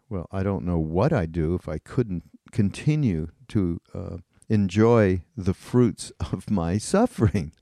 well, 0.09 0.27
I 0.31 0.43
don't 0.43 0.65
know 0.65 0.79
what 0.79 1.13
I'd 1.13 1.31
do 1.31 1.55
if 1.55 1.69
I 1.69 1.77
couldn't 1.77 2.23
continue 2.51 3.29
to 3.49 3.79
uh, 3.93 4.17
enjoy 4.49 5.21
the 5.37 5.53
fruits 5.53 6.11
of 6.31 6.49
my 6.49 6.77
suffering. 6.77 7.53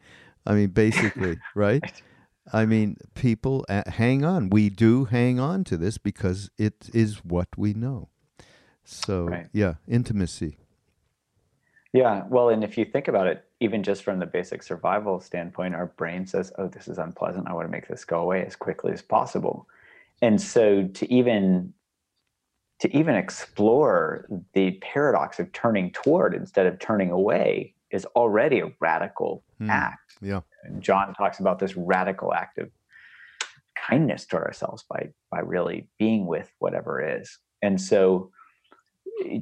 I 0.46 0.54
mean, 0.54 0.70
basically, 0.70 1.38
right? 1.56 2.02
I 2.52 2.66
mean, 2.66 2.98
people 3.14 3.66
uh, 3.70 3.84
hang 3.88 4.26
on. 4.26 4.50
We 4.50 4.70
do 4.70 5.06
hang 5.06 5.40
on 5.40 5.64
to 5.66 5.78
this 5.78 5.98
because 5.98 6.50
it 6.58 6.90
is 6.94 7.24
what 7.24 7.48
we 7.56 7.74
know. 7.74 8.10
So, 8.84 9.26
right. 9.26 9.48
yeah, 9.54 9.76
intimacy. 9.88 10.58
Yeah, 11.94 12.24
well, 12.30 12.50
and 12.50 12.64
if 12.64 12.78
you 12.78 12.86
think 12.86 13.08
about 13.08 13.28
it, 13.28 13.46
even 13.62 13.84
just 13.84 14.04
from 14.04 14.20
the 14.20 14.26
basic 14.26 14.64
survival 14.64 15.20
standpoint, 15.20 15.76
our 15.76 15.86
brain 15.86 16.26
says, 16.26 16.52
"Oh, 16.58 16.68
this 16.68 16.88
is 16.88 16.98
unpleasant. 16.98 17.48
I 17.48 17.54
want 17.54 17.68
to 17.68 17.72
make 17.72 17.88
this 17.88 18.04
go 18.04 18.20
away 18.20 18.44
as 18.46 18.56
quickly 18.56 18.92
as 18.92 19.02
possible." 19.02 19.68
And 20.22 20.42
so, 20.42 20.88
to 20.88 21.14
even 21.14 21.74
to 22.80 22.98
even 22.98 23.16
explore 23.16 24.28
the 24.54 24.72
paradox 24.82 25.40
of 25.40 25.52
turning 25.54 25.92
toward 25.92 26.34
instead 26.34 26.66
of 26.66 26.80
turning 26.80 27.12
away 27.12 27.76
is 27.92 28.06
already 28.16 28.60
a 28.60 28.72
radical 28.80 29.44
mm, 29.62 29.70
act. 29.70 30.16
Yeah. 30.20 30.42
And 30.64 30.82
Jon 30.82 31.14
talks 31.14 31.40
about 31.40 31.60
this 31.60 31.78
radical 31.78 32.34
act 32.34 32.58
of 32.58 32.72
kindness 33.76 34.26
to 34.28 34.38
ourselves 34.38 34.84
by 34.90 35.10
by 35.30 35.40
really 35.40 35.88
being 36.00 36.26
with 36.26 36.52
whatever 36.58 37.00
is. 37.00 37.38
And 37.62 37.80
so 37.80 38.32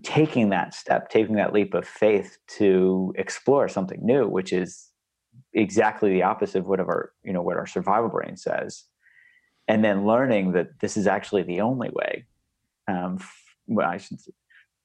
taking 0.03 0.49
that 0.49 0.73
step, 0.73 1.09
taking 1.09 1.35
that 1.35 1.53
leap 1.53 1.73
of 1.73 1.87
faith 1.87 2.37
to 2.57 3.13
explore 3.17 3.67
something 3.67 3.99
new, 4.01 4.27
which 4.27 4.53
is 4.53 4.89
exactly 5.53 6.11
the 6.11 6.23
opposite 6.23 6.59
of 6.59 6.67
what 6.67 6.79
our, 6.79 7.11
you 7.23 7.33
know, 7.33 7.41
what 7.41 7.57
our 7.57 7.67
survival 7.67 8.09
brain 8.09 8.35
says. 8.37 8.85
And 9.67 9.83
then 9.83 10.05
learning 10.05 10.53
that 10.53 10.79
this 10.79 10.97
is 10.97 11.07
actually 11.07 11.43
the 11.43 11.61
only 11.61 11.89
way. 11.91 12.25
Um, 12.87 13.19
well, 13.67 13.87
I 13.87 13.97
should 13.97 14.19
say, 14.19 14.31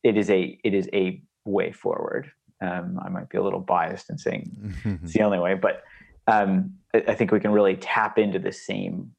it 0.03 0.19
is 0.19 0.29
a 0.29 0.59
it 0.63 0.75
is 0.75 0.89
a 0.93 1.23
way 1.47 1.73
forward 1.73 2.31
um, 2.65 2.99
I 3.05 3.09
might 3.09 3.29
be 3.29 3.39
a 3.39 3.43
little 3.43 3.61
biased 3.61 4.11
in 4.11 4.19
saying 4.19 4.75
it's 5.03 5.13
the 5.13 5.23
only 5.23 5.39
way, 5.39 5.55
but 5.55 5.83
um, 6.27 6.75
I 6.95 7.15
think 7.15 7.33
we 7.33 7.41
can 7.41 7.53
really 7.53 7.77
tap 7.77 8.19
into 8.19 8.39
the 8.39 8.53
same 8.53 9.11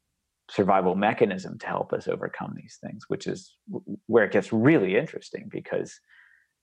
survival 0.49 0.95
mechanism 0.95 1.57
to 1.59 1.67
help 1.67 1.93
us 1.93 2.07
overcome 2.07 2.53
these 2.55 2.77
things, 2.81 3.05
which 3.07 3.27
is 3.27 3.55
where 4.07 4.25
it 4.25 4.31
gets 4.31 4.53
really 4.53 4.95
interesting 4.95 5.49
because, 5.51 5.99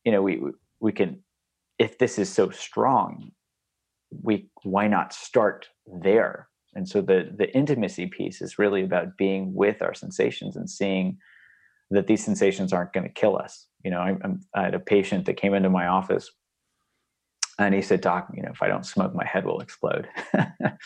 you 0.05 0.13
know, 0.13 0.23
we 0.23 0.41
we 0.81 0.93
can, 0.93 1.23
if 1.79 1.99
this 1.99 2.19
is 2.19 2.29
so 2.29 2.51
strong, 2.51 3.31
we 4.11 4.49
why 4.63 4.89
not 4.89 5.13
start 5.13 5.69
there? 6.03 6.49
And 6.75 6.89
so 6.89 7.01
the 7.01 7.31
the 7.37 7.55
intimacy 7.55 8.07
piece 8.07 8.41
is 8.41 8.59
really 8.59 8.83
about 8.83 9.17
being 9.17 9.55
with 9.55 9.83
our 9.83 9.95
sensations 9.95 10.57
and 10.57 10.69
seeing 10.69 11.19
that 11.91 12.07
these 12.07 12.25
sensations 12.25 12.73
aren't 12.73 12.93
going 12.93 13.05
to 13.05 13.13
kill 13.13 13.37
us. 13.37 13.67
You 13.85 13.91
know, 13.91 14.01
I, 14.01 14.17
I 14.55 14.63
had 14.63 14.75
a 14.75 14.81
patient 14.81 15.27
that 15.27 15.35
came 15.35 15.55
into 15.55 15.69
my 15.69 15.87
office 15.89 16.31
and 17.59 17.75
he 17.75 17.83
said, 17.83 18.01
Doc, 18.01 18.29
you 18.35 18.43
know, 18.43 18.51
if 18.51 18.63
I 18.63 18.69
don't 18.69 18.87
smoke, 18.87 19.15
my 19.15 19.27
head 19.27 19.45
will 19.45 19.61
explode. 19.61 20.09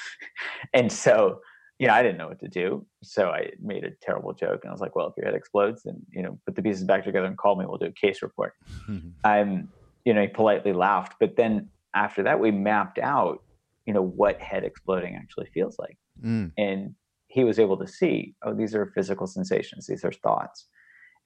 and 0.74 0.90
so, 0.90 1.40
you 1.78 1.87
know, 1.87 1.92
I 1.92 2.02
didn't 2.02 2.18
know 2.18 2.28
what 2.28 2.40
to 2.40 2.49
do. 2.49 2.87
So 3.02 3.28
I 3.28 3.50
made 3.61 3.85
a 3.85 3.90
terrible 4.00 4.33
joke. 4.33 4.61
And 4.62 4.71
I 4.71 4.73
was 4.73 4.80
like, 4.80 4.97
well, 4.97 5.09
if 5.09 5.14
your 5.16 5.26
head 5.26 5.35
explodes, 5.35 5.83
then, 5.83 6.00
you 6.11 6.23
know, 6.23 6.38
put 6.47 6.56
the 6.56 6.62
pieces 6.62 6.85
back 6.85 7.04
together 7.04 7.26
and 7.26 7.37
call 7.37 7.56
me. 7.56 7.66
We'll 7.66 7.78
do 7.78 7.87
a 7.87 7.92
case 7.92 8.23
report. 8.23 8.54
I'm, 9.25 9.68
you 10.04 10.14
know, 10.14 10.23
he 10.23 10.28
politely 10.28 10.73
laughed. 10.73 11.16
But 11.21 11.37
then 11.37 11.68
after 11.95 12.23
that, 12.23 12.40
we 12.40 12.50
mapped 12.50 12.99
out, 12.99 13.42
you 13.85 13.92
know, 13.92 14.02
what 14.02 14.40
head 14.40 14.64
exploding 14.64 15.16
actually 15.16 15.49
feels 15.52 15.78
like. 15.78 15.99
Mm. 16.25 16.52
And 16.56 16.95
he 17.28 17.45
was 17.45 17.59
able 17.59 17.76
to 17.76 17.87
see, 17.87 18.35
oh, 18.42 18.54
these 18.54 18.75
are 18.75 18.87
physical 18.95 19.26
sensations, 19.26 19.87
these 19.87 20.04
are 20.04 20.12
thoughts, 20.12 20.66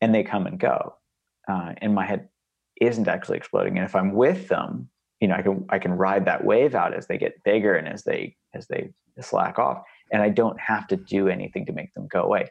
and 0.01 0.13
they 0.15 0.25
come 0.25 0.47
and 0.47 0.59
go. 0.59 0.95
Uh, 1.49 1.75
and 1.79 1.95
my 1.95 2.07
head 2.07 2.29
isn't 2.81 3.07
actually 3.07 3.37
exploding. 3.37 3.77
And 3.77 3.85
if 3.85 3.95
I'm 3.95 4.15
with 4.15 4.49
them, 4.49 4.89
you 5.21 5.29
know, 5.29 5.35
I 5.35 5.43
can 5.43 5.67
I 5.69 5.79
can 5.79 5.93
ride 5.93 6.25
that 6.25 6.45
wave 6.45 6.75
out 6.75 6.95
as 6.95 7.07
they 7.07 7.19
get 7.19 7.45
bigger 7.45 7.75
and 7.75 7.87
as 7.87 8.05
they 8.05 8.37
as 8.55 8.67
they 8.69 8.91
slack 9.21 9.59
off, 9.59 9.83
and 10.13 10.23
I 10.23 10.29
don't 10.29 10.59
have 10.61 10.87
to 10.89 10.97
do 10.97 11.29
anything 11.29 11.67
to 11.67 11.73
make 11.73 11.93
them 11.95 12.07
go 12.11 12.23
away. 12.23 12.51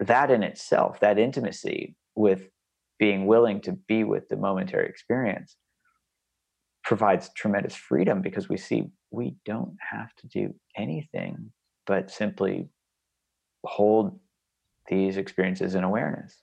That 0.00 0.30
in 0.30 0.42
itself, 0.42 1.00
that 1.00 1.18
intimacy 1.18 1.96
with 2.14 2.48
being 2.98 3.26
willing 3.26 3.60
to 3.62 3.72
be 3.72 4.04
with 4.04 4.28
the 4.28 4.36
momentary 4.36 4.88
experience 4.88 5.56
provides 6.84 7.30
tremendous 7.36 7.74
freedom 7.74 8.22
because 8.22 8.48
we 8.48 8.56
see 8.56 8.84
we 9.10 9.34
don't 9.44 9.76
have 9.90 10.14
to 10.16 10.26
do 10.28 10.54
anything 10.76 11.52
but 11.86 12.10
simply 12.10 12.68
hold 13.64 14.18
these 14.88 15.16
experiences 15.16 15.74
in 15.74 15.84
awareness. 15.84 16.42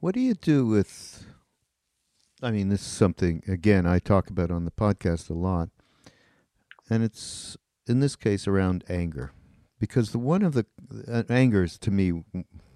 What 0.00 0.14
do 0.14 0.20
you 0.20 0.34
do 0.34 0.66
with? 0.66 1.26
I 2.42 2.50
mean, 2.50 2.70
this 2.70 2.80
is 2.80 2.86
something 2.86 3.42
again 3.46 3.86
I 3.86 3.98
talk 3.98 4.30
about 4.30 4.50
on 4.50 4.64
the 4.64 4.70
podcast 4.70 5.28
a 5.28 5.34
lot, 5.34 5.68
and 6.88 7.02
it's 7.02 7.56
in 7.90 8.00
this 8.00 8.16
case 8.16 8.46
around 8.46 8.84
anger, 8.88 9.32
because 9.78 10.12
the 10.12 10.18
one 10.18 10.42
of 10.42 10.54
the 10.54 10.64
uh, 11.06 11.24
anger 11.28 11.64
is 11.64 11.78
to 11.78 11.90
me, 11.90 12.22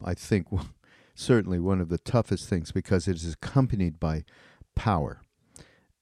I 0.05 0.15
think, 0.15 0.49
certainly 1.15 1.61
one 1.61 1.81
of 1.81 1.89
the 1.89 1.99
toughest 1.99 2.49
things 2.49 2.73
because 2.73 3.09
it 3.09 3.17
is 3.17 3.33
accompanied 3.33 4.01
by 4.01 4.25
power, 4.75 5.23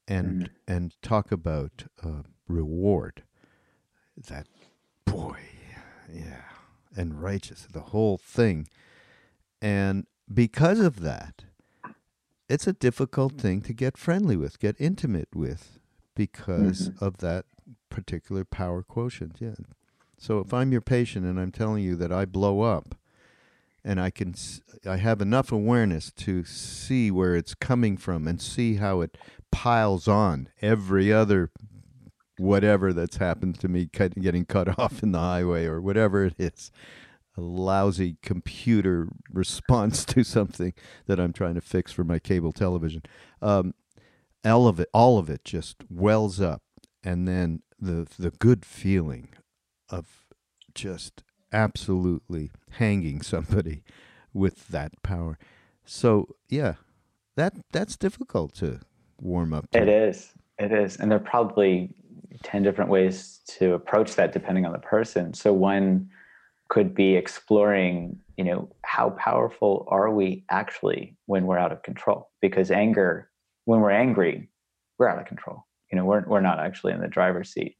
and 0.08 0.44
mm-hmm. 0.44 0.72
and 0.72 1.02
talk 1.02 1.30
about 1.30 1.84
uh, 2.02 2.22
reward. 2.48 3.22
That 4.16 4.46
boy, 5.04 5.38
yeah, 6.12 6.44
and 6.96 7.22
righteous, 7.22 7.66
the 7.70 7.80
whole 7.80 8.18
thing, 8.18 8.66
and 9.60 10.06
because 10.32 10.80
of 10.80 11.00
that, 11.00 11.44
it's 12.48 12.66
a 12.66 12.72
difficult 12.72 13.40
thing 13.40 13.60
to 13.62 13.72
get 13.72 13.96
friendly 13.96 14.36
with, 14.36 14.58
get 14.58 14.76
intimate 14.78 15.34
with, 15.34 15.78
because 16.14 16.88
mm-hmm. 16.88 17.04
of 17.04 17.18
that 17.18 17.44
particular 17.92 18.44
power 18.44 18.82
quotient. 18.82 19.36
Yeah. 19.38 19.54
So 20.18 20.38
if 20.38 20.52
I'm 20.54 20.72
your 20.72 20.80
patient 20.80 21.26
and 21.26 21.38
I'm 21.38 21.52
telling 21.52 21.82
you 21.82 21.96
that 21.96 22.12
I 22.12 22.24
blow 22.24 22.62
up, 22.62 22.96
and 23.84 24.00
I 24.00 24.10
can, 24.10 24.34
I 24.86 24.96
have 24.98 25.20
enough 25.20 25.50
awareness 25.50 26.12
to 26.18 26.44
see 26.44 27.10
where 27.10 27.34
it's 27.34 27.54
coming 27.54 27.96
from 27.96 28.28
and 28.28 28.40
see 28.40 28.76
how 28.76 29.00
it 29.00 29.18
piles 29.50 30.06
on 30.06 30.48
every 30.60 31.12
other 31.12 31.50
whatever 32.38 32.92
that's 32.92 33.16
happened 33.16 33.58
to 33.60 33.68
me 33.68 33.88
getting 33.92 34.44
cut 34.44 34.78
off 34.78 35.02
in 35.02 35.12
the 35.12 35.18
highway 35.18 35.66
or 35.66 35.80
whatever 35.80 36.24
it 36.24 36.34
is 36.38 36.70
a 37.36 37.40
lousy 37.40 38.16
computer 38.22 39.08
response 39.32 40.04
to 40.04 40.24
something 40.24 40.72
that 41.06 41.18
I'm 41.18 41.32
trying 41.32 41.54
to 41.54 41.60
fix 41.60 41.92
for 41.92 42.04
my 42.04 42.18
cable 42.18 42.52
television. 42.52 43.02
Um, 43.40 43.74
all 44.44 44.66
of 44.66 44.80
it, 44.80 44.88
all 44.92 45.18
of 45.18 45.30
it, 45.30 45.44
just 45.44 45.76
wells 45.88 46.40
up, 46.40 46.62
and 47.04 47.28
then 47.28 47.62
the 47.82 48.06
the 48.18 48.30
good 48.30 48.64
feeling 48.64 49.28
of 49.90 50.06
just 50.74 51.22
absolutely 51.52 52.50
hanging 52.70 53.20
somebody 53.20 53.82
with 54.32 54.68
that 54.68 55.02
power. 55.02 55.38
So 55.84 56.36
yeah, 56.48 56.74
that 57.36 57.54
that's 57.72 57.96
difficult 57.96 58.54
to 58.56 58.80
warm 59.20 59.52
up. 59.52 59.70
To. 59.70 59.82
It 59.82 59.88
is. 59.88 60.32
It 60.58 60.72
is, 60.72 60.96
and 60.96 61.10
there 61.10 61.18
are 61.18 61.22
probably 61.22 61.94
ten 62.42 62.62
different 62.62 62.90
ways 62.90 63.40
to 63.48 63.74
approach 63.74 64.14
that 64.14 64.32
depending 64.32 64.64
on 64.64 64.72
the 64.72 64.78
person. 64.78 65.34
So 65.34 65.52
one 65.52 66.08
could 66.68 66.94
be 66.94 67.16
exploring 67.16 68.18
you 68.36 68.44
know 68.44 68.68
how 68.82 69.10
powerful 69.10 69.86
are 69.88 70.10
we 70.10 70.44
actually 70.50 71.16
when 71.26 71.46
we're 71.46 71.58
out 71.58 71.72
of 71.72 71.82
control 71.82 72.30
because 72.40 72.70
anger 72.70 73.28
when 73.66 73.80
we're 73.80 73.90
angry 73.90 74.48
we're 74.98 75.06
out 75.06 75.18
of 75.18 75.26
control 75.26 75.66
you 75.92 75.98
know 75.98 76.04
we're, 76.04 76.24
we're 76.26 76.40
not 76.40 76.58
actually 76.58 76.92
in 76.92 77.00
the 77.00 77.08
driver's 77.08 77.52
seat. 77.52 77.76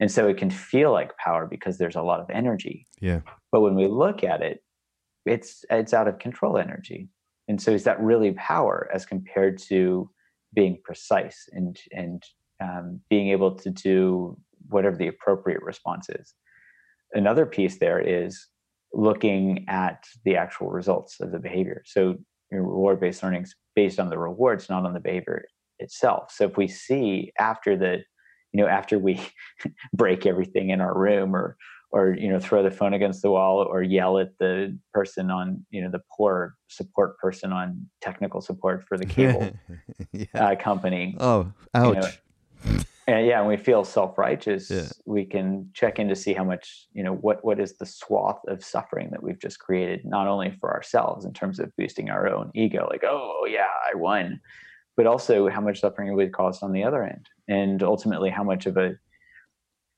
And 0.00 0.10
so 0.10 0.28
it 0.28 0.36
can 0.36 0.50
feel 0.50 0.90
like 0.90 1.16
power 1.16 1.46
because 1.46 1.78
there's 1.78 1.94
a 1.94 2.02
lot 2.02 2.18
of 2.18 2.28
energy. 2.28 2.88
Yeah. 3.00 3.20
But 3.52 3.60
when 3.60 3.76
we 3.76 3.86
look 3.86 4.24
at 4.24 4.42
it 4.42 4.60
it's 5.24 5.64
it's 5.70 5.94
out 5.94 6.08
of 6.08 6.18
control 6.18 6.58
energy. 6.58 7.08
And 7.48 7.60
so 7.60 7.72
is 7.72 7.84
that 7.84 8.00
really 8.00 8.32
power 8.32 8.88
as 8.92 9.06
compared 9.06 9.58
to 9.68 10.10
being 10.54 10.78
precise 10.84 11.48
and 11.52 11.78
and 11.92 12.22
um, 12.62 13.00
being 13.10 13.28
able 13.28 13.54
to 13.56 13.70
do 13.70 14.36
whatever 14.68 14.96
the 14.96 15.08
appropriate 15.08 15.62
response 15.62 16.08
is? 16.08 16.34
Another 17.12 17.46
piece 17.46 17.78
there 17.78 18.00
is 18.00 18.46
looking 18.94 19.64
at 19.68 20.04
the 20.24 20.36
actual 20.36 20.70
results 20.70 21.20
of 21.20 21.32
the 21.32 21.38
behavior. 21.38 21.82
So 21.86 22.16
reward 22.50 23.00
based 23.00 23.22
learning 23.22 23.42
is 23.42 23.54
based 23.74 23.98
on 23.98 24.10
the 24.10 24.18
rewards, 24.18 24.68
not 24.68 24.84
on 24.84 24.92
the 24.92 25.00
behavior 25.00 25.44
itself. 25.82 26.32
So 26.32 26.44
if 26.44 26.56
we 26.56 26.68
see 26.68 27.32
after 27.38 27.76
the, 27.76 28.02
you 28.52 28.62
know, 28.62 28.66
after 28.66 28.98
we 28.98 29.20
break 29.92 30.26
everything 30.26 30.70
in 30.70 30.80
our 30.80 30.96
room 30.96 31.34
or 31.34 31.56
or 31.90 32.16
you 32.18 32.30
know 32.30 32.40
throw 32.40 32.62
the 32.62 32.70
phone 32.70 32.94
against 32.94 33.20
the 33.20 33.30
wall 33.30 33.58
or 33.58 33.82
yell 33.82 34.18
at 34.18 34.38
the 34.38 34.78
person 34.94 35.30
on 35.30 35.64
you 35.70 35.82
know 35.82 35.90
the 35.90 36.00
poor 36.16 36.56
support 36.68 37.18
person 37.18 37.52
on 37.52 37.86
technical 38.00 38.40
support 38.40 38.82
for 38.88 38.96
the 38.96 39.04
cable 39.04 39.50
yeah. 40.12 40.24
uh, 40.34 40.56
company 40.56 41.14
oh 41.20 41.52
ouch 41.74 41.94
you 41.94 42.00
know, 42.00 42.08
and 43.06 43.26
yeah, 43.26 43.40
when 43.40 43.48
we 43.48 43.56
feel 43.56 43.82
self-righteous, 43.82 44.70
yeah. 44.70 44.88
we 45.06 45.24
can 45.24 45.68
check 45.74 45.98
in 45.98 46.08
to 46.08 46.14
see 46.14 46.32
how 46.32 46.44
much, 46.44 46.86
you 46.92 47.02
know, 47.02 47.14
what 47.14 47.44
what 47.44 47.58
is 47.58 47.76
the 47.76 47.86
swath 47.86 48.40
of 48.46 48.64
suffering 48.64 49.10
that 49.10 49.22
we've 49.22 49.40
just 49.40 49.58
created, 49.58 50.04
not 50.04 50.28
only 50.28 50.52
for 50.60 50.72
ourselves 50.72 51.24
in 51.24 51.32
terms 51.32 51.58
of 51.58 51.74
boosting 51.76 52.10
our 52.10 52.28
own 52.28 52.52
ego, 52.54 52.86
like, 52.88 53.02
oh 53.04 53.44
yeah, 53.48 53.66
I 53.92 53.96
won, 53.96 54.40
but 54.96 55.06
also 55.06 55.48
how 55.48 55.60
much 55.60 55.80
suffering 55.80 56.14
we 56.14 56.28
caused 56.28 56.62
on 56.62 56.72
the 56.72 56.84
other 56.84 57.02
end. 57.02 57.26
And 57.48 57.82
ultimately 57.82 58.30
how 58.30 58.44
much 58.44 58.66
of 58.66 58.76
a 58.76 58.94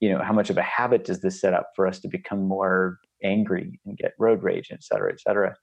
you 0.00 0.12
know, 0.12 0.22
how 0.22 0.32
much 0.32 0.50
of 0.50 0.58
a 0.58 0.62
habit 0.62 1.04
does 1.04 1.20
this 1.20 1.40
set 1.40 1.54
up 1.54 1.70
for 1.74 1.86
us 1.86 1.98
to 2.00 2.08
become 2.08 2.46
more 2.46 2.98
angry 3.22 3.80
and 3.86 3.96
get 3.96 4.12
road 4.18 4.42
rage, 4.42 4.68
et 4.70 4.82
cetera, 4.82 5.10
et 5.10 5.20
cetera. 5.20 5.54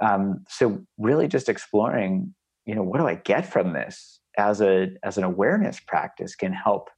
Um, 0.00 0.44
so 0.48 0.80
really 0.96 1.28
just 1.28 1.48
exploring, 1.48 2.34
you 2.64 2.74
know, 2.74 2.82
what 2.82 3.00
do 3.00 3.06
I 3.06 3.16
get 3.16 3.44
from 3.44 3.74
this? 3.74 4.20
as 4.38 4.60
a 4.60 4.88
as 5.02 5.18
an 5.18 5.24
awareness 5.24 5.80
practice 5.80 6.34
can 6.34 6.52
help 6.52 6.88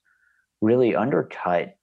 really 0.61 0.95
undercut 0.95 1.75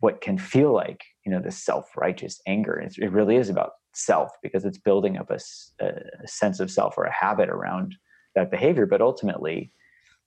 what 0.00 0.20
can 0.20 0.38
feel 0.38 0.72
like 0.72 1.02
you 1.24 1.32
know 1.32 1.40
the 1.40 1.50
self-righteous 1.50 2.40
anger 2.46 2.78
it's, 2.78 2.98
it 2.98 3.10
really 3.10 3.36
is 3.36 3.48
about 3.48 3.72
self 3.94 4.30
because 4.42 4.64
it's 4.64 4.78
building 4.78 5.16
up 5.16 5.30
a, 5.30 5.38
a, 5.84 6.28
sense 6.28 6.60
of 6.60 6.70
self 6.70 6.96
or 6.96 7.04
a 7.04 7.12
habit 7.12 7.48
around 7.48 7.94
that 8.38 8.50
behavior 8.50 8.86
but 8.86 9.00
ultimately 9.00 9.70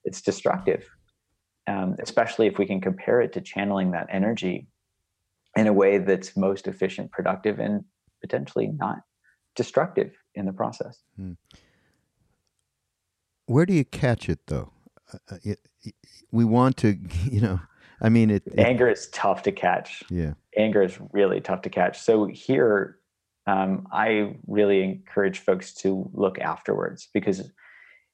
it's 0.04 0.22
destructive 0.22 0.88
um, 1.68 1.96
especially 2.02 2.48
if 2.48 2.58
we 2.58 2.66
can 2.66 2.82
compare 2.82 3.22
it 3.22 3.32
to 3.34 3.42
channeling 3.42 3.92
that 3.92 4.08
energy 4.10 4.68
in 5.56 5.68
a 5.68 5.74
way 5.74 5.98
that's 5.98 6.36
most 6.36 6.68
efficient 6.68 7.12
productive 7.12 7.60
and 7.60 7.84
potentially 8.22 8.68
not 8.68 9.00
destructive 9.56 10.12
in 10.36 10.46
the 10.46 10.54
process 10.54 11.04
hmm 11.18 11.34
where 13.52 13.66
do 13.66 13.74
you 13.74 13.86
catch 13.86 14.30
it 14.30 14.40
though? 14.48 14.72
Uh, 15.14 15.36
it, 15.44 15.60
uh, 15.86 15.92
we 16.32 16.46
want 16.46 16.78
to, 16.78 16.98
you 17.30 17.42
know, 17.42 17.60
I 18.02 18.10
mean, 18.10 18.30
it, 18.30 18.44
it, 18.46 18.60
Anger 18.60 18.90
is 18.90 19.10
tough 19.10 19.44
to 19.44 19.52
catch. 19.52 20.04
Yeah. 20.10 20.34
Anger 20.58 20.82
is 20.82 20.98
really 21.12 21.42
tough 21.42 21.62
to 21.64 21.70
catch. 21.70 22.00
So 22.00 22.26
here, 22.26 22.98
um, 23.48 23.88
I 23.92 24.36
really 24.48 24.84
encourage 24.84 25.40
folks 25.40 25.74
to 25.76 26.10
look 26.14 26.40
afterwards 26.40 27.10
because 27.14 27.52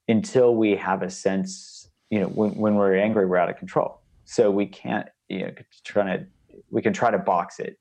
until 0.07 0.55
we 0.55 0.75
have 0.75 1.01
a 1.01 1.09
sense, 1.09 1.89
you 2.09 2.19
know, 2.19 2.27
when, 2.27 2.51
when 2.55 2.75
we're 2.75 2.97
angry, 2.97 3.25
we're 3.25 3.37
out 3.37 3.49
of 3.49 3.57
control. 3.57 4.01
So 4.25 4.51
we 4.51 4.65
can't, 4.65 5.07
you 5.27 5.39
know, 5.39 5.51
trying 5.83 6.19
to, 6.19 6.25
we 6.69 6.81
can 6.81 6.93
try 6.93 7.11
to 7.11 7.17
box 7.17 7.59
it, 7.59 7.77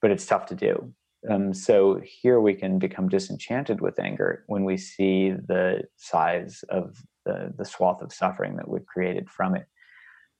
but 0.00 0.10
it's 0.10 0.26
tough 0.26 0.46
to 0.46 0.54
do. 0.54 0.92
Um, 1.28 1.52
so 1.52 2.00
here 2.04 2.40
we 2.40 2.54
can 2.54 2.78
become 2.78 3.08
disenchanted 3.08 3.80
with 3.80 3.98
anger 3.98 4.44
when 4.46 4.64
we 4.64 4.76
see 4.76 5.30
the 5.30 5.82
size 5.96 6.64
of 6.68 7.02
the, 7.24 7.52
the 7.56 7.64
swath 7.64 8.02
of 8.02 8.12
suffering 8.12 8.56
that 8.56 8.68
we've 8.68 8.86
created 8.86 9.28
from 9.28 9.56
it 9.56 9.66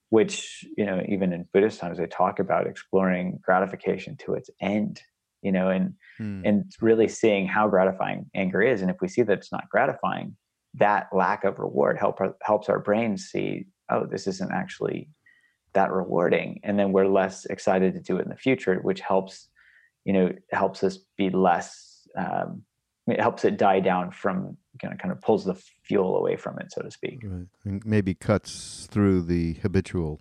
which 0.09 0.65
you 0.75 0.85
know 0.85 1.01
even 1.07 1.31
in 1.31 1.47
buddhist 1.53 1.79
times 1.79 1.97
they 1.97 2.07
talk 2.07 2.39
about 2.39 2.67
exploring 2.67 3.39
gratification 3.41 4.17
to 4.17 4.33
its 4.33 4.49
end 4.59 5.01
you 5.41 5.51
know 5.51 5.69
and 5.69 5.93
hmm. 6.17 6.41
and 6.43 6.71
really 6.81 7.07
seeing 7.07 7.47
how 7.47 7.67
gratifying 7.67 8.29
anger 8.35 8.61
is 8.61 8.81
and 8.81 8.91
if 8.91 8.97
we 9.01 9.07
see 9.07 9.21
that 9.21 9.37
it's 9.37 9.51
not 9.51 9.69
gratifying 9.69 10.35
that 10.79 11.07
lack 11.13 11.43
of 11.43 11.59
reward 11.59 11.97
help 11.97 12.19
helps 12.41 12.69
our 12.69 12.79
brains 12.79 13.25
see 13.29 13.65
oh 13.89 14.05
this 14.05 14.27
isn't 14.27 14.51
actually 14.51 15.09
that 15.73 15.91
rewarding 15.91 16.59
and 16.63 16.79
then 16.79 16.91
we're 16.91 17.07
less 17.07 17.45
excited 17.45 17.93
to 17.93 18.01
do 18.01 18.17
it 18.17 18.23
in 18.23 18.29
the 18.29 18.35
future 18.35 18.75
which 18.81 19.01
helps 19.01 19.49
you 20.05 20.13
know 20.13 20.31
helps 20.51 20.83
us 20.83 20.97
be 21.17 21.29
less 21.29 22.07
um, 22.17 22.63
it 23.07 23.19
helps 23.19 23.45
it 23.45 23.57
die 23.57 23.79
down 23.79 24.11
from 24.11 24.57
kind 24.81 24.93
of 24.93 24.99
kind 24.99 25.11
of 25.11 25.21
pulls 25.21 25.45
the 25.45 25.55
fuel 25.83 26.15
away 26.15 26.35
from 26.35 26.57
it 26.59 26.71
so 26.71 26.81
to 26.81 26.89
speak 26.89 27.19
right. 27.23 27.47
and 27.63 27.85
maybe 27.85 28.13
cuts 28.13 28.87
through 28.89 29.21
the 29.21 29.53
habitual 29.61 30.19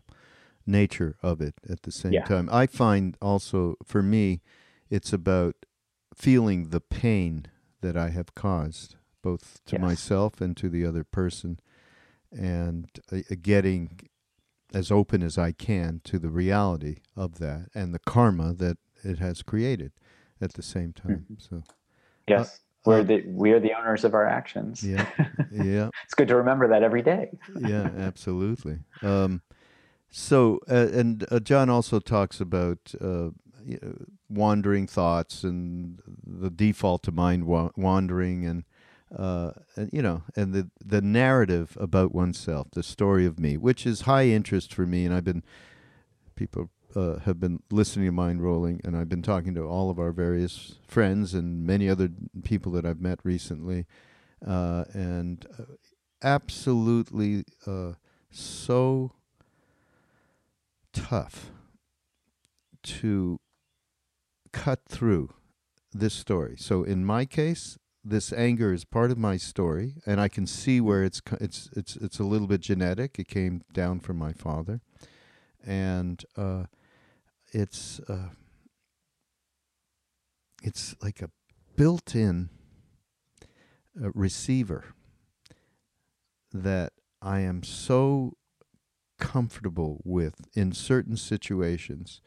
nature 0.66 1.16
of 1.22 1.40
it 1.40 1.54
at 1.68 1.82
the 1.82 1.92
same 1.92 2.12
yeah. 2.12 2.24
time 2.24 2.48
i 2.52 2.66
find 2.66 3.16
also 3.22 3.76
for 3.84 4.02
me 4.02 4.42
it's 4.90 5.12
about 5.12 5.54
feeling 6.14 6.70
the 6.70 6.80
pain 6.80 7.46
that 7.80 7.96
i 7.96 8.10
have 8.10 8.34
caused 8.34 8.96
both 9.28 9.60
to 9.66 9.76
yes. 9.76 9.82
myself 9.82 10.40
and 10.40 10.56
to 10.56 10.68
the 10.68 10.84
other 10.84 11.04
person 11.04 11.58
and 12.30 12.88
uh, 13.12 13.18
getting 13.42 14.00
as 14.74 14.90
open 14.90 15.22
as 15.22 15.38
i 15.38 15.50
can 15.50 16.00
to 16.04 16.18
the 16.18 16.28
reality 16.28 16.96
of 17.16 17.38
that 17.38 17.68
and 17.74 17.94
the 17.94 17.98
karma 17.98 18.52
that 18.52 18.76
it 19.04 19.18
has 19.18 19.42
created 19.42 19.92
at 20.40 20.54
the 20.54 20.62
same 20.62 20.92
time. 20.92 21.26
Mm-hmm. 21.30 21.34
So, 21.38 21.62
yes, 22.28 22.46
uh, 22.46 22.58
we're 22.84 23.00
uh, 23.00 23.04
the 23.04 23.24
we 23.26 23.52
are 23.52 23.60
the 23.60 23.72
owners 23.74 24.04
of 24.04 24.14
our 24.14 24.26
actions. 24.26 24.82
Yeah, 24.82 25.06
yeah. 25.52 25.90
it's 26.04 26.14
good 26.14 26.28
to 26.28 26.36
remember 26.36 26.68
that 26.68 26.82
every 26.82 27.02
day. 27.02 27.30
yeah, 27.58 27.90
absolutely. 27.98 28.78
Um, 29.02 29.42
so, 30.10 30.60
uh, 30.70 30.88
and 30.92 31.26
uh, 31.30 31.38
Jon 31.40 31.68
also 31.68 32.00
talks 32.00 32.40
about, 32.40 32.94
uh, 32.98 33.28
wandering 34.30 34.86
thoughts 34.86 35.44
and 35.44 36.00
the 36.26 36.48
default 36.48 37.02
to 37.02 37.12
mind 37.12 37.44
wa- 37.44 37.70
wandering 37.76 38.46
and 38.46 38.64
uh, 39.16 39.52
and 39.76 39.90
you 39.92 40.02
know, 40.02 40.22
and 40.36 40.52
the 40.52 40.70
the 40.84 41.00
narrative 41.00 41.76
about 41.80 42.14
oneself, 42.14 42.68
the 42.72 42.82
story 42.82 43.24
of 43.24 43.38
me, 43.38 43.56
which 43.56 43.86
is 43.86 44.02
high 44.02 44.26
interest 44.26 44.74
for 44.74 44.86
me, 44.86 45.04
and 45.04 45.14
I've 45.14 45.24
been 45.24 45.42
people 46.34 46.70
uh, 46.94 47.18
have 47.20 47.40
been 47.40 47.62
listening 47.70 48.06
to 48.06 48.12
Mind 48.12 48.42
Rolling, 48.42 48.80
and 48.84 48.96
I've 48.96 49.08
been 49.08 49.22
talking 49.22 49.54
to 49.54 49.62
all 49.62 49.90
of 49.90 49.98
our 49.98 50.12
various 50.12 50.76
friends 50.86 51.34
and 51.34 51.66
many 51.66 51.88
other 51.88 52.10
people 52.44 52.72
that 52.72 52.84
I've 52.84 53.00
met 53.00 53.20
recently, 53.24 53.86
uh, 54.46 54.84
and 54.92 55.46
uh, 55.58 55.64
absolutely 56.22 57.44
uh, 57.66 57.92
so 58.30 59.12
tough 60.92 61.50
to 62.82 63.40
cut 64.52 64.80
through 64.88 65.30
this 65.92 66.14
story. 66.14 66.56
So 66.58 66.82
in 66.82 67.04
my 67.04 67.24
case, 67.24 67.78
this 68.08 68.32
anger 68.32 68.72
is 68.72 68.84
part 68.84 69.10
of 69.10 69.18
my 69.18 69.36
story, 69.36 69.94
and 70.06 70.20
I 70.20 70.28
can 70.28 70.46
see 70.46 70.80
where 70.80 71.04
it's 71.04 71.20
it's 71.40 71.70
it's 71.76 71.96
it's 71.96 72.18
a 72.18 72.24
little 72.24 72.46
bit 72.46 72.60
genetic. 72.60 73.18
It 73.18 73.28
came 73.28 73.62
down 73.72 74.00
from 74.00 74.16
my 74.16 74.32
father, 74.32 74.80
and 75.64 76.24
uh, 76.36 76.64
it's 77.52 78.00
uh, 78.00 78.30
it's 80.62 80.94
like 81.02 81.22
a 81.22 81.30
built-in 81.76 82.48
uh, 84.02 84.10
receiver 84.14 84.94
that 86.52 86.92
I 87.20 87.40
am 87.40 87.62
so 87.62 88.32
comfortable 89.18 90.00
with 90.04 90.48
in 90.54 90.72
certain 90.72 91.16
situations. 91.16 92.20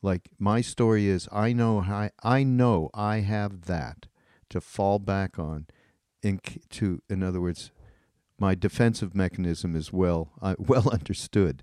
Like 0.00 0.30
my 0.38 0.60
story 0.60 1.08
is, 1.08 1.28
I 1.32 1.52
know 1.52 1.80
I 1.80 2.10
I 2.22 2.44
know 2.44 2.90
I 2.94 3.20
have 3.20 3.62
that 3.62 4.06
to 4.50 4.60
fall 4.60 4.98
back 4.98 5.38
on. 5.38 5.66
In 6.22 6.40
to 6.70 7.00
in 7.08 7.22
other 7.22 7.40
words, 7.40 7.70
my 8.38 8.54
defensive 8.54 9.14
mechanism 9.14 9.76
is 9.76 9.92
well 9.92 10.32
uh, 10.42 10.56
well 10.58 10.88
understood, 10.90 11.62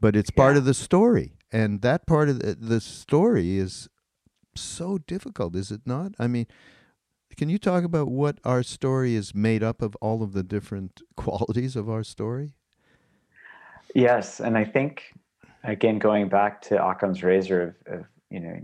but 0.00 0.14
it's 0.16 0.30
part 0.30 0.56
of 0.56 0.64
the 0.64 0.74
story, 0.74 1.36
and 1.52 1.82
that 1.82 2.06
part 2.06 2.28
of 2.28 2.40
the, 2.40 2.54
the 2.54 2.80
story 2.80 3.56
is 3.56 3.88
so 4.54 4.98
difficult, 4.98 5.56
is 5.56 5.70
it 5.70 5.80
not? 5.86 6.12
I 6.18 6.26
mean, 6.26 6.46
can 7.36 7.48
you 7.48 7.58
talk 7.58 7.82
about 7.82 8.08
what 8.08 8.38
our 8.44 8.62
story 8.62 9.14
is 9.14 9.34
made 9.34 9.62
up 9.62 9.82
of? 9.82 9.96
All 10.00 10.22
of 10.22 10.32
the 10.32 10.42
different 10.42 11.00
qualities 11.16 11.76
of 11.76 11.88
our 11.88 12.04
story. 12.04 12.54
Yes, 13.94 14.40
and 14.40 14.58
I 14.58 14.64
think 14.64 15.12
again 15.62 15.98
going 15.98 16.28
back 16.28 16.60
to 16.62 16.84
Occam's 16.84 17.22
razor 17.22 17.74
of, 17.86 18.00
of 18.00 18.04
you 18.34 18.40
know 18.40 18.56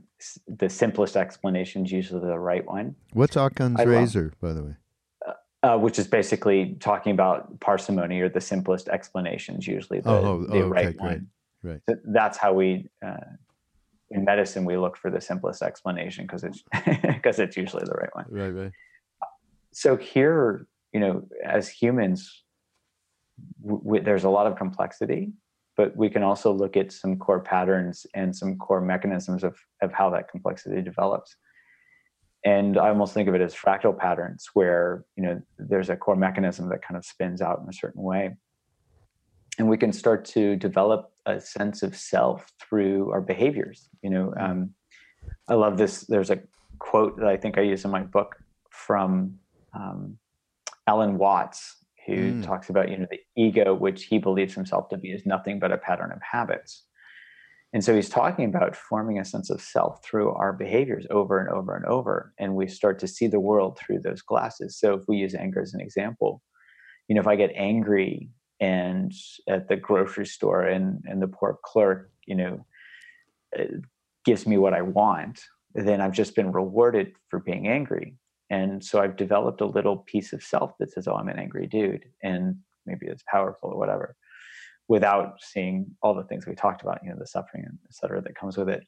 the 0.48 0.68
simplest 0.68 1.16
explanation 1.16 1.87
is 1.87 1.92
usually 1.92 2.20
the 2.20 2.38
right 2.38 2.66
one. 2.66 2.96
What's 3.12 3.37
Occam's 3.37 3.85
razor, 3.85 4.33
by 4.42 4.52
the 4.52 4.64
way? 4.64 4.74
Uh, 5.24 5.33
uh, 5.62 5.78
which 5.78 5.96
is 6.00 6.09
basically 6.09 6.76
talking 6.80 7.12
about 7.12 7.61
parsimony 7.61 8.20
or 8.20 8.28
the 8.28 8.40
simplest 8.40 8.88
explanations, 8.88 9.68
usually 9.68 10.00
the, 10.00 10.11
oh, 10.11 10.24
oh, 10.24 10.52
the 10.52 10.62
oh, 10.62 10.68
right 10.68 10.87
okay, 10.88 10.96
one. 10.98 11.28
Right. 11.62 11.80
So 11.88 11.94
that's 12.06 12.37
how 12.37 12.52
we 12.52 12.88
uh, 13.06 13.30
in 14.11 14.24
medicine 14.24 14.64
we 14.64 14.76
look 14.76 14.96
for 14.96 15.09
the 15.09 15.20
simplest 15.20 15.62
explanation 15.62 16.26
because 16.26 16.42
it's 16.42 16.64
because 17.06 17.38
it's 17.38 17.56
usually 17.56 17.85
the 17.85 17.92
right 17.92 18.11
one. 18.12 18.26
Right, 18.28 18.50
right. 18.50 18.72
So 19.72 19.96
here, 19.96 20.66
you 20.92 20.98
know, 20.98 21.28
as 21.46 21.68
humans, 21.68 22.42
w- 23.62 23.85
w- 23.85 24.02
there's 24.02 24.24
a 24.24 24.30
lot 24.30 24.48
of 24.48 24.56
complexity, 24.56 25.33
but 25.76 25.96
we 25.96 26.11
can 26.11 26.22
also 26.22 26.52
look 26.52 26.76
at 26.76 26.92
some 26.92 27.16
core 27.16 27.40
patterns 27.40 28.06
and 28.14 28.35
some 28.35 28.56
core 28.56 28.80
mechanisms 28.80 29.44
of 29.44 29.59
of 29.83 29.92
how 29.92 30.11
that 30.11 30.28
complexity 30.28 30.83
develops. 30.83 31.37
And 32.44 32.78
I 32.78 32.88
almost 32.88 33.12
think 33.12 33.28
of 33.28 33.35
it 33.35 33.42
as 33.42 33.54
fractal 33.54 33.96
patterns, 33.96 34.48
where 34.54 35.04
you 35.16 35.22
know 35.22 35.40
there's 35.59 35.90
a 35.90 35.96
core 35.96 36.16
mechanism 36.16 36.68
that 36.70 36.83
kind 36.83 36.96
of 36.96 37.04
spins 37.04 37.40
out 37.40 37.61
in 37.62 37.68
a 37.68 37.72
certain 37.72 38.02
way 38.02 38.37
and 39.61 39.68
we 39.68 39.76
can 39.76 39.92
start 39.92 40.24
to 40.24 40.56
develop 40.56 41.12
a 41.26 41.38
sense 41.38 41.83
of 41.83 41.94
self 41.94 42.50
through 42.59 43.11
our 43.11 43.20
behaviors 43.20 43.88
you 44.02 44.11
know 44.11 44.33
mm-hmm. 44.37 44.44
um, 44.44 44.70
i 45.48 45.54
love 45.54 45.76
this 45.76 46.00
there's 46.06 46.30
a 46.30 46.40
quote 46.78 47.16
that 47.18 47.28
i 47.28 47.37
think 47.37 47.59
i 47.59 47.61
use 47.61 47.85
in 47.85 47.90
my 47.90 48.02
book 48.02 48.37
from 48.70 49.35
um, 49.74 50.16
alan 50.87 51.18
watts 51.18 51.76
who 52.16 52.33
mm. 52.35 52.44
talks 52.44 52.70
about 52.70 52.90
you 52.90 52.99
know 52.99 53.07
the 53.11 53.20
ego 53.37 53.75
which 53.75 54.05
he 54.05 54.18
believes 54.18 54.55
himself 54.55 54.88
to 54.90 54.96
be 54.96 55.11
is 55.11 55.27
nothing 55.27 55.59
but 55.59 55.73
a 55.73 55.79
pattern 55.79 56.12
of 56.12 56.20
habits. 56.23 56.85
And 57.73 57.85
so 57.85 57.94
he's 57.94 58.09
talking 58.09 58.46
about 58.46 58.75
forming 58.75 59.20
a 59.20 59.25
sense 59.25 59.49
of 59.49 59.61
self 59.61 60.03
through 60.05 60.33
our 60.33 60.53
behaviors 60.53 61.07
over 61.09 61.38
and 61.38 61.49
over 61.49 61.77
and 61.77 61.87
over 61.87 62.35
and 62.38 62.57
we 62.57 62.66
start 62.66 62.99
to 62.99 63.09
see 63.09 63.29
the 63.29 63.38
world 63.38 63.79
through 63.79 64.01
those 64.01 64.23
glasses. 64.23 64.77
So 64.77 64.94
if 64.94 65.03
we 65.07 65.16
use 65.16 65.37
anger 65.37 65.62
as 65.62 65.73
an 65.73 65.81
example 65.81 66.42
you 67.11 67.14
know 67.14 67.20
if 67.20 67.27
i 67.27 67.37
get 67.37 67.53
angry 67.55 68.31
and 68.61 69.12
at 69.49 69.68
the 69.68 69.77
grocery 69.77 70.25
store 70.25 70.62
and 70.62 71.03
and 71.07 71.20
the 71.20 71.29
poor 71.29 71.59
clerk 71.62 72.11
you 72.25 72.37
know 72.37 72.64
uh, 73.59 73.64
gives 74.25 74.46
me 74.46 74.57
what 74.57 74.73
i 74.73 74.81
want 74.81 75.42
then 75.75 76.01
i've 76.01 76.12
just 76.12 76.35
been 76.37 76.53
rewarded 76.53 77.12
for 77.29 77.40
being 77.40 77.66
angry 77.66 78.14
and 78.50 78.84
so 78.84 79.00
i've 79.00 79.16
developed 79.16 79.60
a 79.60 79.66
little 79.66 79.98
piece 79.98 80.32
of 80.32 80.42
self 80.42 80.72
that 80.78 80.90
says 80.90 81.08
oh 81.08 81.14
i'm 81.14 81.28
an 81.28 81.38
angry 81.38 81.66
dude 81.66 82.04
and 82.22 82.56
maybe 82.86 83.06
it's 83.06 83.24
powerful 83.30 83.70
or 83.70 83.78
whatever 83.78 84.16
without 84.88 85.34
seeing 85.40 85.86
all 86.02 86.14
the 86.14 86.24
things 86.24 86.46
we 86.46 86.54
talked 86.54 86.82
about 86.82 86.98
you 87.02 87.10
know 87.10 87.16
the 87.18 87.26
suffering 87.26 87.64
et 87.66 87.94
cetera 87.94 88.20
that 88.20 88.34
comes 88.34 88.56
with 88.56 88.68
it 88.68 88.84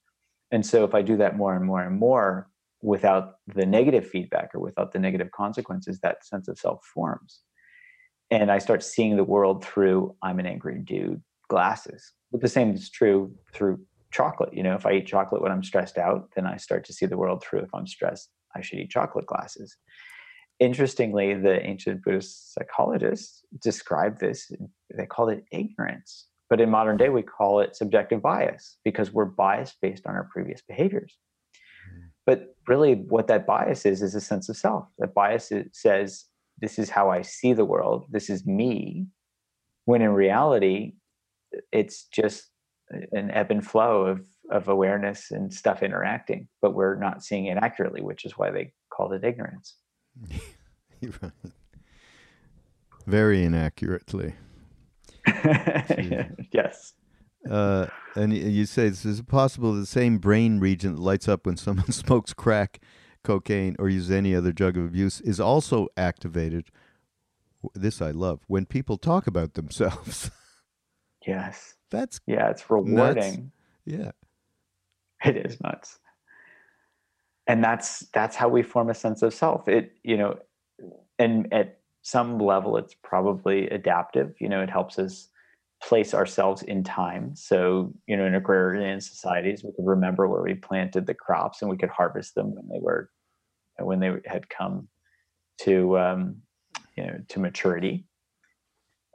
and 0.51 0.65
so 0.65 0.85
if 0.85 0.95
i 0.95 1.03
do 1.03 1.17
that 1.17 1.37
more 1.37 1.55
and 1.55 1.65
more 1.65 1.83
and 1.83 1.99
more 1.99 2.49
without 2.83 3.35
the 3.55 3.65
negative 3.65 4.07
feedback 4.07 4.51
or 4.55 4.61
without 4.61 4.93
the 4.93 4.99
negative 4.99 5.31
consequences 5.31 6.01
that 6.01 6.25
sense 6.25 6.49
of 6.49 6.59
self 6.59 6.85
forms 6.93 7.43
and 8.33 8.51
I 8.51 8.59
start 8.59 8.83
seeing 8.83 9.17
the 9.17 9.25
world 9.25 9.63
through 9.63 10.17
I'm 10.23 10.39
an 10.39 10.47
angry 10.47 10.79
dude 10.79 11.23
glasses. 11.49 12.15
But 12.31 12.41
the 12.41 12.49
same 12.49 12.73
is 12.73 12.89
true 12.89 13.31
through 13.53 13.79
chocolate. 14.11 14.55
You 14.55 14.63
know, 14.63 14.75
if 14.75 14.87
I 14.87 14.93
eat 14.95 15.07
chocolate 15.07 15.43
when 15.43 15.53
I'm 15.53 15.63
stressed 15.63 15.99
out, 15.99 16.31
then 16.35 16.47
I 16.47 16.57
start 16.57 16.87
to 16.87 16.95
see 16.95 17.05
the 17.05 17.19
world 17.19 17.45
through 17.45 17.61
if 17.61 17.75
I'm 17.75 17.87
stressed, 17.87 18.31
I 18.57 18.61
should 18.61 18.79
eat 18.79 18.91
chocolate 18.91 19.27
glasses. 19.27 19.77
Interestingly, 20.61 21.35
the 21.35 21.65
ancient 21.65 22.05
Buddhist 22.05 22.55
psychologists 22.55 23.43
described 23.61 24.21
this, 24.21 24.51
they 24.97 25.07
called 25.07 25.31
it 25.31 25.45
ignorance. 25.51 26.29
But 26.49 26.61
in 26.61 26.71
modern 26.71 26.99
day, 26.99 27.09
we 27.09 27.23
call 27.23 27.61
it 27.61 27.75
subjective 27.75 28.21
bias 28.21 28.77
because 28.85 29.13
we're 29.13 29.25
biased 29.25 29.77
based 29.81 30.07
on 30.07 30.15
our 30.15 30.29
previous 30.33 30.61
behaviors. 30.61 31.17
Hmm. 31.89 32.09
But 32.27 32.55
really, 32.69 32.95
what 32.95 33.27
that 33.29 33.47
bias 33.47 33.87
is, 33.87 34.03
is 34.03 34.15
a 34.15 34.21
sense 34.21 34.49
of 34.49 34.57
self. 34.57 34.87
That 34.99 35.15
bias 35.15 35.51
says, 35.73 36.27
this 36.59 36.79
is 36.79 36.91
how 36.91 37.11
I 37.11 37.23
see 37.23 37.55
the 37.55 37.65
world, 37.65 38.07
this 38.11 38.31
is 38.31 38.47
me, 38.47 39.07
when 39.87 40.03
in 40.03 40.11
reality, 40.11 40.93
it's 41.73 42.05
just 42.05 42.51
an 43.13 43.31
ebb 43.31 43.51
and 43.51 43.67
flow 43.67 44.03
of, 44.03 44.21
of 44.51 44.69
awareness 44.69 45.31
and 45.31 45.53
stuff 45.53 45.83
interacting, 45.83 46.49
but 46.61 46.75
we're 46.75 46.97
not 46.97 47.25
seeing 47.25 47.47
it 47.47 47.59
accurately, 47.59 48.03
which 48.03 48.25
is 48.25 48.37
why 48.37 48.51
they 48.51 48.73
called 48.93 49.13
it 49.13 49.25
ignorance. 49.25 49.77
right. 51.03 51.33
Very 53.07 53.45
inaccurately. 53.45 54.35
yes. 55.27 56.93
Uh, 57.49 57.87
and 58.15 58.33
you 58.33 58.67
say, 58.67 58.87
is 58.87 59.05
it 59.05 59.27
possible 59.27 59.75
the 59.75 59.87
same 59.87 60.19
brain 60.19 60.61
region 60.61 60.95
that 60.95 61.01
lights 61.01 61.29
up 61.29 61.47
when 61.47 61.57
someone 61.57 61.91
smokes 61.93 62.33
crack 62.33 62.81
cocaine, 63.23 63.77
or 63.79 63.89
uses 63.89 64.11
any 64.11 64.35
other 64.35 64.53
drug 64.53 64.77
of 64.77 64.85
abuse 64.85 65.21
is 65.21 65.41
also 65.41 65.89
activated. 65.97 66.69
This 67.75 68.03
I 68.03 68.11
love 68.11 68.41
when 68.49 68.67
people 68.67 68.99
talk 68.99 69.27
about 69.27 69.55
themselves. 69.55 70.31
Yes. 71.25 71.77
That's 71.91 72.21
yeah, 72.27 72.51
it's 72.51 72.69
rewarding. 72.69 72.95
Nuts. 72.97 73.41
Yeah. 73.85 74.11
It 75.25 75.37
is 75.37 75.61
nuts. 75.61 75.99
And 77.47 77.63
that's 77.63 78.07
that's 78.13 78.37
how 78.37 78.49
we 78.49 78.63
form 78.63 78.91
a 78.91 78.95
sense 78.95 79.23
of 79.23 79.35
self. 79.35 79.69
It, 79.69 79.93
you 80.03 80.17
know, 80.17 80.39
and 81.19 81.53
at 81.53 81.81
some 82.03 82.39
level 82.39 82.77
it's 82.77 82.95
probably 83.03 83.69
adaptive. 83.69 84.35
You 84.41 84.49
know, 84.49 84.63
it 84.63 84.71
helps 84.71 84.99
us 84.99 85.29
place 85.83 86.15
ourselves 86.15 86.63
in 86.63 86.85
time. 86.85 87.35
So, 87.35 87.93
you 88.07 88.17
know, 88.17 88.25
in 88.25 88.35
agrarian 88.35 89.01
societies, 89.01 89.65
we 89.65 89.73
could 89.73 89.87
remember 89.87 90.29
where 90.29 90.43
we 90.43 90.55
planted 90.55 91.07
the 91.07 91.15
crops 91.15 91.63
and 91.63 91.71
we 91.71 91.77
could 91.77 91.91
harvest 91.91 92.35
them 92.35 92.55
when 92.55 92.69
they 92.69 92.81
were 92.81 93.11
when 93.79 94.01
they 94.01 94.13
had 94.27 94.49
come 94.49 94.89
to 95.63 95.99
um, 95.99 96.37
you 96.97 97.07
know 97.07 97.19
to 97.29 97.41
maturity. 97.41 98.07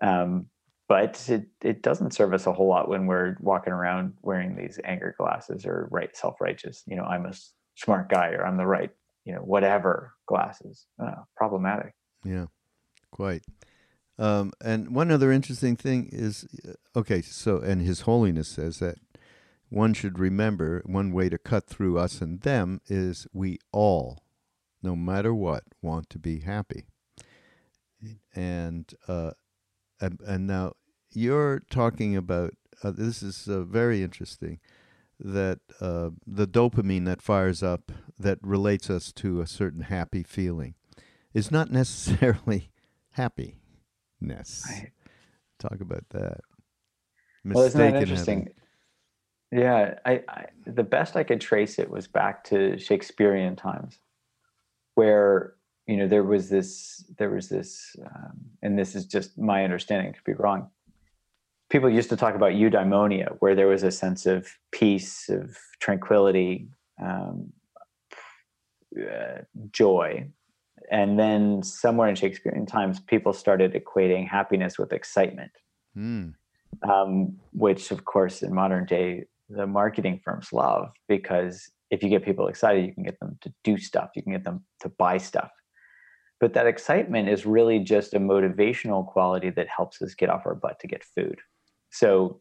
Um, 0.02 0.48
but 0.88 1.23
it, 1.30 1.47
it 1.62 1.82
doesn't 1.84 2.13
serve 2.13 2.34
us 2.34 2.47
a 2.47 2.54
whole 2.54 2.67
lot 2.67 2.89
when 2.89 3.08
we're 3.08 3.36
walking 3.41 3.73
around 3.73 4.13
wearing 4.21 4.56
these 4.56 4.80
anger 4.84 5.15
glasses 5.17 5.65
or 5.65 5.88
right 5.91 6.15
self-righteous 6.15 6.84
you 6.88 6.95
know 6.95 7.04
i'm 7.04 7.26
a 7.26 7.34
smart 7.76 8.10
guy 8.10 8.30
or 8.30 8.45
i'm 8.45 8.58
the 8.58 8.65
right 8.65 8.91
you 9.26 9.34
know 9.34 9.41
whatever 9.41 10.13
glasses. 10.26 10.86
Uh, 11.02 11.23
problematic. 11.36 11.93
Yeah 12.23 12.45
quite. 13.12 13.43
Um, 14.19 14.52
and 14.63 14.95
one 14.95 15.12
other 15.12 15.32
interesting 15.32 15.76
thing 15.76 16.10
is 16.12 16.47
uh, 16.67 17.00
okay, 17.00 17.21
so, 17.21 17.60
and 17.60 17.82
His 17.82 18.02
Holiness 18.02 18.47
says 18.47 18.80
that 18.80 18.97
one 19.69 19.93
should 19.93 20.17
remember 20.17 20.82
one 20.86 21.12
way 21.12 21.30
to 21.30 21.38
cut 21.38 21.67
through 21.67 22.00
us 22.00 22.21
and 22.21 22.41
them 22.41 22.82
is 22.88 23.28
we 23.34 23.60
all, 23.71 24.23
no 24.82 24.95
matter 24.95 25.34
what, 25.34 25.63
want 25.82 26.10
to 26.12 26.19
be 26.19 26.39
happy. 26.39 26.86
And 28.36 28.91
uh, 29.08 29.32
and, 29.99 30.19
and 30.25 30.47
now 30.47 30.73
you're 31.12 31.62
talking 31.69 32.15
about 32.15 32.53
uh, 32.83 32.91
this 32.91 33.23
is 33.23 33.47
uh, 33.47 33.62
very 33.62 34.03
interesting 34.03 34.60
that 35.19 35.60
uh, 35.81 36.12
the 36.25 36.47
dopamine 36.47 37.05
that 37.05 37.21
fires 37.21 37.63
up 37.63 37.91
that 38.19 38.38
relates 38.41 38.89
us 38.89 39.12
to 39.12 39.41
a 39.41 39.47
certain 39.47 39.81
happy 39.81 40.23
feeling 40.23 40.75
is 41.33 41.51
not 41.51 41.71
necessarily 41.71 42.71
happiness. 43.12 44.65
Right. 44.69 44.91
Talk 45.60 45.81
about 45.81 46.03
that. 46.10 46.41
Mistaken 47.43 47.55
well, 47.55 47.65
isn't 47.65 47.93
that 47.93 48.01
interesting? 48.01 48.49
Yeah, 49.51 49.95
I, 50.05 50.23
I, 50.27 50.45
the 50.65 50.83
best 50.83 51.15
I 51.15 51.23
could 51.23 51.39
trace 51.39 51.79
it 51.79 51.89
was 51.89 52.05
back 52.05 52.43
to 52.45 52.77
Shakespearean 52.77 53.55
times, 53.55 53.97
where 54.95 55.53
you 55.88 55.97
know 55.97 56.08
there 56.08 56.23
was 56.23 56.50
this 56.50 57.04
there 57.17 57.30
was 57.30 57.50
this, 57.50 57.95
um, 58.06 58.38
and 58.62 58.78
this 58.78 58.95
is 58.95 59.06
just 59.06 59.38
my 59.38 59.63
understanding. 59.63 60.13
Could 60.13 60.23
be 60.23 60.34
wrong 60.34 60.69
people 61.69 61.89
used 61.89 62.10
to 62.10 62.17
talk 62.17 62.36
about 62.36 62.54
eudaimonia, 62.54 63.36
where 63.39 63.56
there 63.56 63.67
was 63.67 63.84
a 63.84 63.91
sense 63.91 64.26
of 64.26 64.47
peace, 64.71 65.30
of 65.30 65.58
tranquility, 65.80 66.67
um, 67.02 67.52
uh, 68.97 69.41
joy. 69.71 70.28
And 70.89 71.19
then 71.19 71.63
somewhere 71.63 72.08
in 72.08 72.15
Shakespearean 72.15 72.65
times, 72.65 73.00
people 73.00 73.34
started 73.34 73.73
equating 73.73 74.28
happiness 74.28 74.78
with 74.78 74.93
excitement, 74.93 75.52
mm. 75.97 76.34
um, 76.88 77.38
which, 77.52 77.91
of 77.91 78.06
course, 78.06 78.41
in 78.41 78.54
modern 78.54 78.86
day, 78.86 79.26
the 79.50 79.67
marketing 79.67 80.21
firms 80.23 80.52
love 80.54 80.89
because 81.08 81.69
if 81.89 82.04
you 82.04 82.10
get 82.10 82.23
people 82.23 82.47
excited, 82.47 82.86
you 82.86 82.93
can 82.93 83.04
get 83.04 83.17
them 83.19 83.38
to 83.41 83.54
do 83.63 83.78
stuff, 83.78 84.10
you 84.15 84.21
can 84.21 84.34
get 84.34 84.43
them 84.43 84.65
to 84.82 84.89
buy 84.89 85.17
stuff. 85.17 85.52
But 86.39 86.54
that 86.54 86.67
excitement 86.67 87.30
is 87.30 87.45
really 87.45 87.80
just 87.80 88.13
a 88.13 88.19
motivational 88.19 89.06
quality 89.06 89.50
that 89.52 89.67
helps 89.67 90.02
us 90.02 90.13
get 90.13 90.30
off 90.30 90.45
our 90.45 90.56
butt 90.56 90.80
to 90.82 90.88
get 90.88 91.04
food. 91.04 91.39
So 91.89 92.39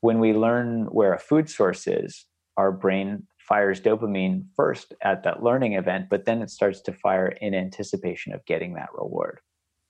when 0.00 0.18
we 0.18 0.32
learn 0.32 0.86
where 0.86 1.14
a 1.14 1.18
food 1.18 1.48
source 1.48 1.86
is, 1.86 2.26
our 2.56 2.72
brain 2.72 3.26
fires 3.38 3.80
dopamine 3.80 4.44
first 4.54 4.94
at 5.02 5.22
that 5.24 5.42
learning 5.42 5.74
event, 5.74 6.08
but 6.10 6.24
then 6.24 6.42
it 6.42 6.50
starts 6.50 6.80
to 6.82 6.92
fire 6.92 7.28
in 7.28 7.54
anticipation 7.54 8.32
of 8.32 8.44
getting 8.44 8.74
that 8.74 8.90
reward 8.94 9.40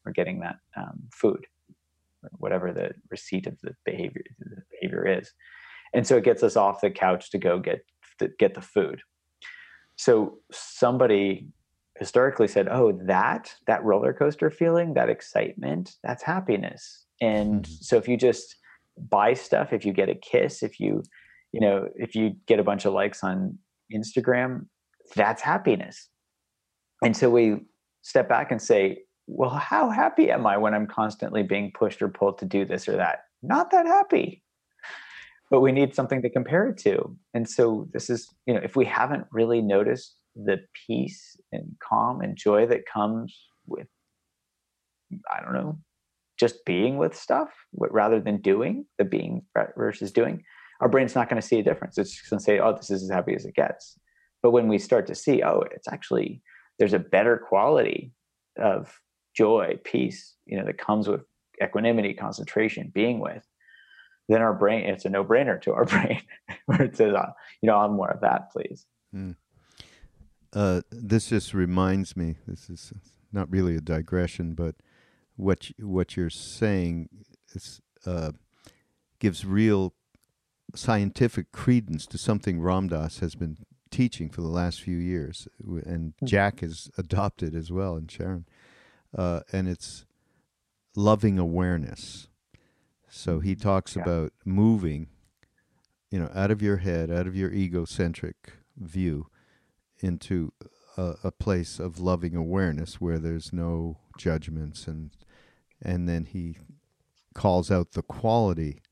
or 0.06 0.12
getting 0.12 0.40
that 0.40 0.56
um, 0.76 1.02
food, 1.12 1.46
whatever 2.38 2.72
the 2.72 2.92
receipt 3.10 3.46
of 3.46 3.60
the 3.62 3.74
behavior 3.84 4.22
the 4.38 4.62
behavior 4.70 5.06
is. 5.06 5.32
And 5.92 6.06
so 6.06 6.16
it 6.16 6.24
gets 6.24 6.42
us 6.42 6.56
off 6.56 6.80
the 6.80 6.90
couch 6.90 7.30
to 7.30 7.38
go 7.38 7.58
get 7.58 7.84
get 8.38 8.54
the 8.54 8.60
food. 8.60 9.00
So 9.96 10.38
somebody 10.52 11.48
historically 12.00 12.48
said, 12.48 12.66
"Oh, 12.68 12.98
that 13.06 13.54
that 13.68 13.84
roller 13.84 14.12
coaster 14.12 14.50
feeling, 14.50 14.94
that 14.94 15.08
excitement, 15.08 15.94
that's 16.02 16.24
happiness." 16.24 17.06
And 17.20 17.62
mm-hmm. 17.62 17.72
so 17.80 17.96
if 17.96 18.08
you 18.08 18.16
just 18.16 18.56
buy 18.98 19.34
stuff, 19.34 19.72
if 19.72 19.84
you 19.84 19.92
get 19.92 20.08
a 20.08 20.14
kiss, 20.14 20.62
if 20.62 20.80
you, 20.80 21.02
you 21.52 21.60
know, 21.60 21.88
if 21.94 22.14
you 22.16 22.34
get 22.46 22.58
a 22.58 22.64
bunch 22.64 22.84
of 22.84 22.92
likes 22.92 23.22
on 23.22 23.58
Instagram, 23.94 24.66
that's 25.14 25.42
happiness. 25.42 26.08
And 27.02 27.16
so 27.16 27.30
we 27.30 27.56
step 28.02 28.28
back 28.28 28.50
and 28.50 28.60
say, 28.60 29.02
well, 29.26 29.50
how 29.50 29.90
happy 29.90 30.30
am 30.30 30.46
I 30.46 30.56
when 30.56 30.74
I'm 30.74 30.86
constantly 30.86 31.42
being 31.42 31.72
pushed 31.72 32.02
or 32.02 32.08
pulled 32.08 32.38
to 32.38 32.44
do 32.44 32.64
this 32.64 32.88
or 32.88 32.96
that? 32.96 33.20
Not 33.42 33.70
that 33.70 33.86
happy. 33.86 34.42
But 35.50 35.60
we 35.60 35.72
need 35.72 35.94
something 35.94 36.22
to 36.22 36.30
compare 36.30 36.68
it 36.68 36.78
to. 36.78 37.16
And 37.34 37.48
so 37.48 37.88
this 37.92 38.10
is, 38.10 38.32
you 38.46 38.54
know, 38.54 38.60
if 38.62 38.76
we 38.76 38.84
haven't 38.84 39.26
really 39.32 39.60
noticed 39.60 40.16
the 40.36 40.58
peace 40.86 41.36
and 41.52 41.76
calm 41.82 42.20
and 42.20 42.36
joy 42.36 42.66
that 42.66 42.86
comes 42.86 43.36
with, 43.66 43.88
I 45.30 45.42
don't 45.42 45.54
know, 45.54 45.78
just 46.38 46.64
being 46.64 46.96
with 46.96 47.14
stuff 47.14 47.50
rather 47.74 48.18
than 48.20 48.40
doing 48.40 48.86
the 48.98 49.04
being 49.04 49.42
versus 49.76 50.10
doing 50.10 50.42
our 50.80 50.88
brain's 50.88 51.14
not 51.14 51.28
going 51.28 51.40
to 51.40 51.46
see 51.46 51.58
a 51.58 51.62
difference. 51.62 51.98
It's 51.98 52.16
just 52.16 52.30
going 52.30 52.38
to 52.38 52.44
say 52.44 52.58
oh 52.58 52.74
this 52.74 52.90
is 52.90 53.02
as 53.02 53.10
happy 53.10 53.34
as 53.34 53.44
it 53.44 53.54
gets. 53.54 53.98
But 54.42 54.52
when 54.52 54.66
we 54.66 54.78
start 54.78 55.06
to 55.08 55.14
see 55.14 55.42
oh 55.42 55.64
it's 55.70 55.86
actually 55.88 56.42
there's 56.78 56.94
a 56.94 56.98
better 56.98 57.36
quality 57.36 58.12
of 58.58 58.98
joy 59.36 59.78
peace 59.84 60.34
you 60.46 60.58
know 60.58 60.64
that 60.64 60.78
comes 60.78 61.06
with 61.06 61.20
equanimity 61.62 62.14
concentration 62.14 62.90
being 62.92 63.20
with 63.20 63.46
then 64.28 64.42
our 64.42 64.52
brain 64.52 64.84
it's 64.88 65.04
a 65.04 65.08
no-brainer 65.08 65.60
to 65.62 65.72
our 65.72 65.84
brain. 65.92 66.20
Where 66.66 66.82
it 66.82 66.96
says 66.96 67.14
oh, 67.14 67.32
you 67.62 67.66
know 67.66 67.76
i'm 67.76 67.92
more 67.92 68.10
of 68.10 68.22
that 68.22 68.50
please. 68.50 68.86
Mm. 69.14 69.36
Uh, 70.52 70.80
this 70.90 71.28
just 71.28 71.54
reminds 71.54 72.16
me 72.16 72.36
this 72.46 72.68
is 72.68 72.92
not 73.32 73.50
really 73.50 73.76
a 73.76 73.80
digression 73.80 74.54
but 74.54 74.74
what 75.36 75.70
what 75.78 76.16
you're 76.16 76.30
saying 76.30 77.08
is, 77.54 77.80
uh, 78.06 78.32
gives 79.18 79.44
real 79.44 79.94
scientific 80.74 81.52
credence 81.52 82.06
to 82.06 82.18
something 82.18 82.60
Ram 82.60 82.88
Dass 82.88 83.18
has 83.18 83.34
been 83.34 83.58
teaching 83.90 84.28
for 84.28 84.40
the 84.40 84.48
last 84.48 84.80
few 84.80 84.96
years, 84.96 85.48
and 85.84 86.14
hmm. 86.18 86.26
Jack 86.26 86.60
has 86.60 86.90
adopted 86.96 87.54
as 87.54 87.72
well, 87.72 87.96
and 87.96 88.10
Sharon, 88.10 88.46
uh, 89.16 89.40
and 89.52 89.68
it's 89.68 90.04
loving 90.94 91.38
awareness. 91.38 92.28
So 93.08 93.40
he 93.40 93.56
talks 93.56 93.96
yeah. 93.96 94.02
about 94.02 94.32
moving, 94.44 95.08
you 96.10 96.20
know, 96.20 96.30
out 96.34 96.50
of 96.50 96.62
your 96.62 96.78
head, 96.78 97.10
out 97.10 97.26
of 97.26 97.34
your 97.34 97.50
egocentric 97.52 98.52
view, 98.76 99.26
into 100.00 100.52
a, 100.96 101.14
a 101.24 101.30
place 101.30 101.78
of 101.78 102.00
loving 102.00 102.34
awareness 102.34 103.00
where 103.00 103.18
there's 103.18 103.52
no 103.52 103.98
judgments 104.18 104.86
and 104.86 105.10
and 105.82 106.08
then 106.08 106.26
he 106.26 106.58
calls 107.34 107.70
out 107.70 107.92
the 107.92 108.02
quality 108.02 108.82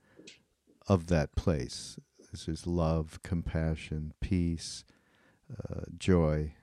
of 0.87 1.09
that 1.09 1.35
place. 1.37 1.99
This 2.31 2.49
is 2.49 2.67
love, 2.67 3.21
compassion, 3.23 4.15
peace, 4.21 4.85
uh, 5.53 5.83
joy. 5.99 6.55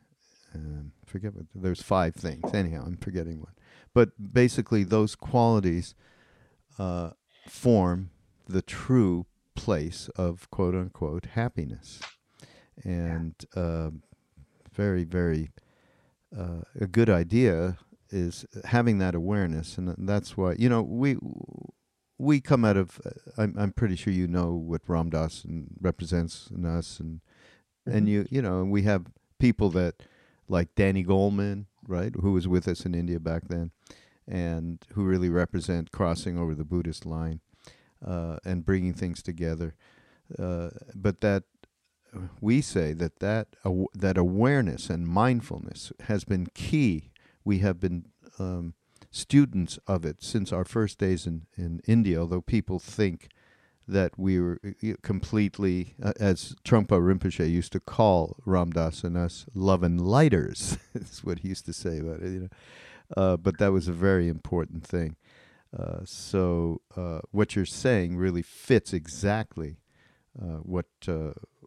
And 0.53 0.91
forget 1.05 1.35
what 1.35 1.45
there's 1.53 1.81
five 1.81 2.15
things. 2.15 2.53
Anyhow, 2.53 2.85
I'm 2.87 2.97
forgetting 2.97 3.39
one. 3.39 3.53
But 3.93 4.33
basically, 4.33 4.83
those 4.83 5.15
qualities 5.15 5.95
uh, 6.79 7.11
form 7.47 8.09
the 8.47 8.61
true 8.61 9.25
place 9.55 10.09
of 10.15 10.49
quote 10.49 10.75
unquote 10.75 11.25
happiness. 11.33 11.99
And 12.83 13.35
uh, 13.55 13.91
very, 14.75 15.03
very 15.03 15.51
uh, 16.37 16.61
a 16.79 16.87
good 16.87 17.09
idea 17.09 17.77
is 18.09 18.45
having 18.65 18.97
that 18.99 19.15
awareness, 19.15 19.77
and 19.77 19.95
that's 20.07 20.37
why 20.37 20.55
you 20.57 20.69
know 20.69 20.81
we 20.81 21.17
we 22.17 22.41
come 22.41 22.65
out 22.65 22.77
of. 22.77 22.99
Uh, 23.05 23.11
I'm 23.37 23.55
I'm 23.57 23.71
pretty 23.71 23.95
sure 23.95 24.13
you 24.13 24.27
know 24.27 24.53
what 24.53 24.81
Ram 24.87 25.09
Dass 25.09 25.45
represents 25.79 26.49
in 26.53 26.65
us, 26.65 26.99
and 26.99 27.21
mm-hmm. 27.87 27.97
and 27.97 28.09
you 28.09 28.27
you 28.29 28.41
know 28.41 28.63
we 28.63 28.83
have 28.83 29.05
people 29.39 29.69
that 29.71 30.03
like 30.47 30.75
Danny 30.75 31.03
Goleman, 31.03 31.65
right, 31.87 32.13
who 32.21 32.33
was 32.33 32.47
with 32.47 32.67
us 32.67 32.85
in 32.85 32.93
India 32.93 33.19
back 33.19 33.47
then, 33.47 33.71
and 34.27 34.79
who 34.93 35.03
really 35.03 35.29
represent 35.29 35.91
crossing 35.91 36.37
over 36.37 36.53
the 36.53 36.65
Buddhist 36.65 37.05
line 37.05 37.39
uh, 38.05 38.37
and 38.45 38.65
bringing 38.65 38.93
things 38.93 39.21
together. 39.21 39.75
Uh, 40.39 40.69
but 40.95 41.21
that 41.21 41.43
we 42.41 42.61
say 42.61 42.93
that 42.93 43.19
that, 43.19 43.47
that 43.93 44.17
awareness 44.17 44.89
and 44.89 45.07
mindfulness 45.07 45.91
has 46.01 46.23
been 46.23 46.47
key 46.53 47.11
we 47.45 47.59
have 47.59 47.79
been 47.79 48.07
um, 48.39 48.73
students 49.11 49.79
of 49.87 50.03
it 50.03 50.21
since 50.21 50.51
our 50.51 50.65
first 50.65 50.97
days 50.97 51.25
in, 51.25 51.43
in 51.55 51.79
India, 51.87 52.19
although 52.19 52.41
people 52.41 52.79
think 52.79 53.29
that 53.87 54.17
we 54.17 54.39
were 54.39 54.59
uh, 54.65 54.93
completely, 55.03 55.95
uh, 56.03 56.11
as 56.19 56.55
Trungpa 56.65 56.99
Rinpoche 56.99 57.49
used 57.49 57.71
to 57.73 57.79
call 57.79 58.35
Ram 58.45 58.71
Dass 58.71 59.03
and 59.03 59.15
us, 59.15 59.45
love 59.53 59.83
and 59.83 60.01
lighters. 60.01 60.77
That's 60.93 61.23
what 61.23 61.39
he 61.39 61.49
used 61.49 61.67
to 61.67 61.73
say 61.73 61.99
about 61.99 62.21
it, 62.21 62.31
you 62.31 62.39
know. 62.41 62.49
Uh, 63.15 63.37
but 63.37 63.59
that 63.59 63.71
was 63.71 63.87
a 63.87 63.93
very 63.93 64.27
important 64.27 64.83
thing. 64.83 65.15
Uh, 65.77 65.99
so 66.03 66.81
uh, 66.97 67.19
what 67.29 67.55
you're 67.55 67.63
saying 67.63 68.17
really 68.17 68.41
fits 68.41 68.93
exactly 68.93 69.77
uh, 70.41 70.57
what 70.63 70.87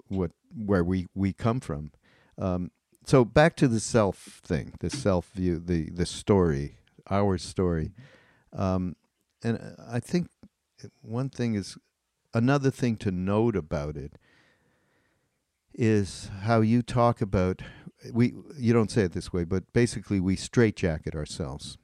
what 0.09 0.33
where 0.55 0.85
we, 0.85 1.07
we 1.15 1.33
come 1.33 1.61
from. 1.61 1.93
Um, 2.39 2.71
so 3.05 3.25
back 3.25 3.57
to 3.57 3.69
the 3.69 3.81
self 3.81 4.41
thing, 4.45 4.75
the 4.81 4.91
self 4.91 5.31
view, 5.31 5.59
the 5.59 5.89
the 5.89 6.05
story, 6.05 6.77
our 7.09 7.39
story, 7.39 7.93
um, 8.53 8.97
and 9.43 9.77
I 9.91 9.99
think 9.99 10.29
one 11.01 11.31
thing 11.31 11.55
is 11.55 11.79
another 12.35 12.71
thing 12.71 12.97
to 12.99 13.11
note 13.11 13.57
about 13.57 13.97
it 13.97 14.19
is 15.75 16.31
how 16.43 16.61
you 16.61 16.83
talk 16.83 17.21
about 17.21 17.63
we 18.13 18.35
you 18.57 18.73
don't 18.73 18.91
say 18.91 19.03
it 19.03 19.13
this 19.13 19.33
way 19.33 19.45
but 19.45 19.73
basically 19.73 20.21
we 20.21 20.37
straitjacket 20.37 21.15
ourselves 21.15 21.79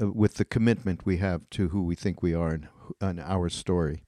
uh, 0.00 0.10
with 0.10 0.34
the 0.34 0.44
commitment 0.44 1.04
we 1.04 1.18
have 1.18 1.48
to 1.50 1.68
who 1.68 1.82
we 1.82 1.94
think 1.94 2.22
we 2.22 2.34
are 2.34 2.52
and, 2.52 2.68
and 3.00 3.20
our 3.20 3.48
story 3.48 4.02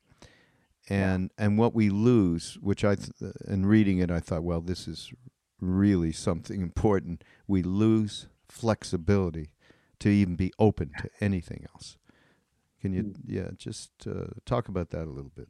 and 0.89 1.31
yeah. 1.39 1.45
and 1.45 1.59
what 1.59 1.75
we 1.75 1.91
lose, 1.91 2.59
which 2.61 2.85
I 2.85 2.97
th- 2.97 3.13
in 3.47 3.67
reading 3.67 3.99
it, 3.99 4.11
I 4.11 4.21
thought, 4.21 4.45
well, 4.45 4.61
this 4.61 4.87
is 4.87 5.13
really 5.61 6.13
something 6.13 6.61
important. 6.61 7.25
We 7.47 7.63
lose 7.63 8.27
flexibility 8.49 9.51
to 10.01 10.09
even 10.09 10.37
be 10.37 10.53
open 10.59 10.91
to 10.99 11.09
anything 11.21 11.67
else. 11.73 11.97
Can 12.81 12.93
you, 12.93 13.03
mm. 13.05 13.17
yeah, 13.27 13.49
just 13.57 13.91
uh, 14.07 14.27
talk 14.45 14.69
about 14.69 14.91
that 14.91 15.05
a 15.05 15.11
little 15.11 15.33
bit? 15.35 15.49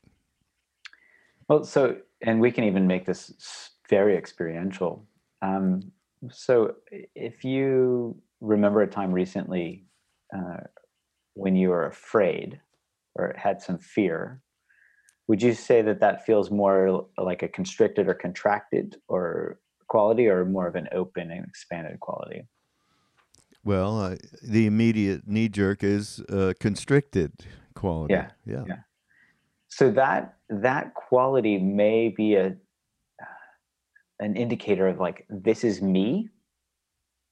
Well, 1.48 1.64
so, 1.64 1.96
and 2.22 2.40
we 2.40 2.52
can 2.52 2.64
even 2.64 2.86
make 2.86 3.04
this 3.04 3.70
very 3.90 4.16
experiential. 4.16 5.04
Um, 5.42 5.90
so, 6.30 6.76
if 7.14 7.44
you 7.44 8.16
remember 8.40 8.82
a 8.82 8.86
time 8.86 9.12
recently 9.12 9.84
uh, 10.34 10.62
when 11.34 11.56
you 11.56 11.70
were 11.70 11.86
afraid 11.86 12.60
or 13.16 13.34
had 13.36 13.60
some 13.60 13.78
fear, 13.78 14.40
would 15.26 15.42
you 15.42 15.54
say 15.54 15.82
that 15.82 16.00
that 16.00 16.26
feels 16.26 16.50
more 16.50 17.06
like 17.16 17.42
a 17.42 17.48
constricted 17.48 18.08
or 18.08 18.14
contracted 18.14 18.96
or 19.08 19.58
quality 19.88 20.26
or 20.28 20.44
more 20.44 20.66
of 20.66 20.74
an 20.74 20.88
open 20.92 21.30
and 21.30 21.44
expanded 21.46 22.00
quality? 22.00 22.46
Well, 23.64 23.98
uh, 23.98 24.16
the 24.42 24.66
immediate 24.66 25.26
knee 25.26 25.48
jerk 25.48 25.82
is 25.82 26.20
uh, 26.28 26.52
constricted 26.60 27.32
quality. 27.74 28.14
Yeah, 28.14 28.30
yeah. 28.44 28.64
Yeah. 28.66 28.76
So 29.68 29.90
that 29.92 30.36
that 30.50 30.94
quality 30.94 31.58
may 31.58 32.08
be 32.08 32.36
a 32.36 32.56
an 34.20 34.36
indicator 34.36 34.86
of 34.86 35.00
like 35.00 35.26
this 35.28 35.64
is 35.64 35.82
me, 35.82 36.28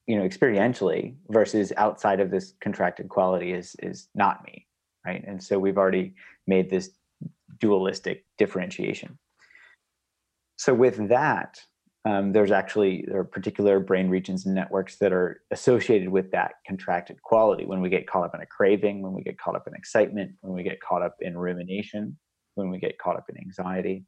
you 0.07 0.17
know, 0.17 0.27
experientially 0.27 1.15
versus 1.29 1.73
outside 1.77 2.21
of 2.21 2.31
this 2.31 2.55
contracted 2.61 3.09
quality 3.09 3.53
is 3.53 3.77
is 3.81 4.09
not 4.15 4.43
me, 4.45 4.67
right? 5.07 5.23
And 5.27 5.43
so 5.43 5.59
we've 5.59 5.79
already 5.79 6.15
made 6.47 6.71
this 6.71 6.91
dualistic 7.63 8.25
differentiation. 8.39 9.19
So 10.57 10.75
with 10.75 11.09
that, 11.09 11.59
um, 12.05 12.33
there's 12.33 12.51
actually 12.51 13.05
there 13.07 13.21
are 13.21 13.25
particular 13.25 13.79
brain 13.79 14.09
regions 14.09 14.45
and 14.45 14.55
networks 14.55 14.97
that 14.99 15.13
are 15.13 15.41
associated 15.53 16.09
with 16.09 16.33
that 16.33 16.55
contracted 16.67 17.23
quality. 17.23 17.65
When 17.65 17.81
we 17.81 17.89
get 17.89 18.09
caught 18.09 18.25
up 18.25 18.35
in 18.35 18.41
a 18.41 18.47
craving, 18.47 19.01
when 19.03 19.13
we 19.13 19.23
get 19.23 19.39
caught 19.39 19.55
up 19.55 19.69
in 19.69 19.75
excitement, 19.75 20.33
when 20.41 20.53
we 20.53 20.65
get 20.65 20.81
caught 20.81 21.03
up 21.03 21.15
in 21.21 21.39
rumination, 21.39 22.19
when 22.57 22.69
we 22.69 22.81
get 22.81 22.99
caught 22.99 23.17
up 23.17 23.27
in 23.29 23.39
anxiety, 23.39 24.05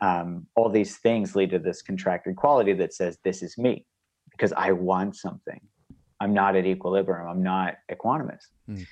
um, 0.00 0.46
all 0.56 0.70
these 0.70 0.96
things 0.96 1.36
lead 1.36 1.50
to 1.50 1.58
this 1.58 1.82
contracted 1.82 2.36
quality 2.36 2.72
that 2.72 2.94
says 2.94 3.18
this 3.22 3.42
is 3.42 3.58
me 3.58 3.84
because 4.30 4.54
I 4.54 4.72
want 4.72 5.14
something. 5.14 5.60
I'm 6.18 6.32
not 6.32 6.56
at 6.56 6.64
equilibrium. 6.64 7.28
I'm 7.28 7.42
not 7.42 7.74
equanimous. 7.90 8.44
Mm. 8.70 8.86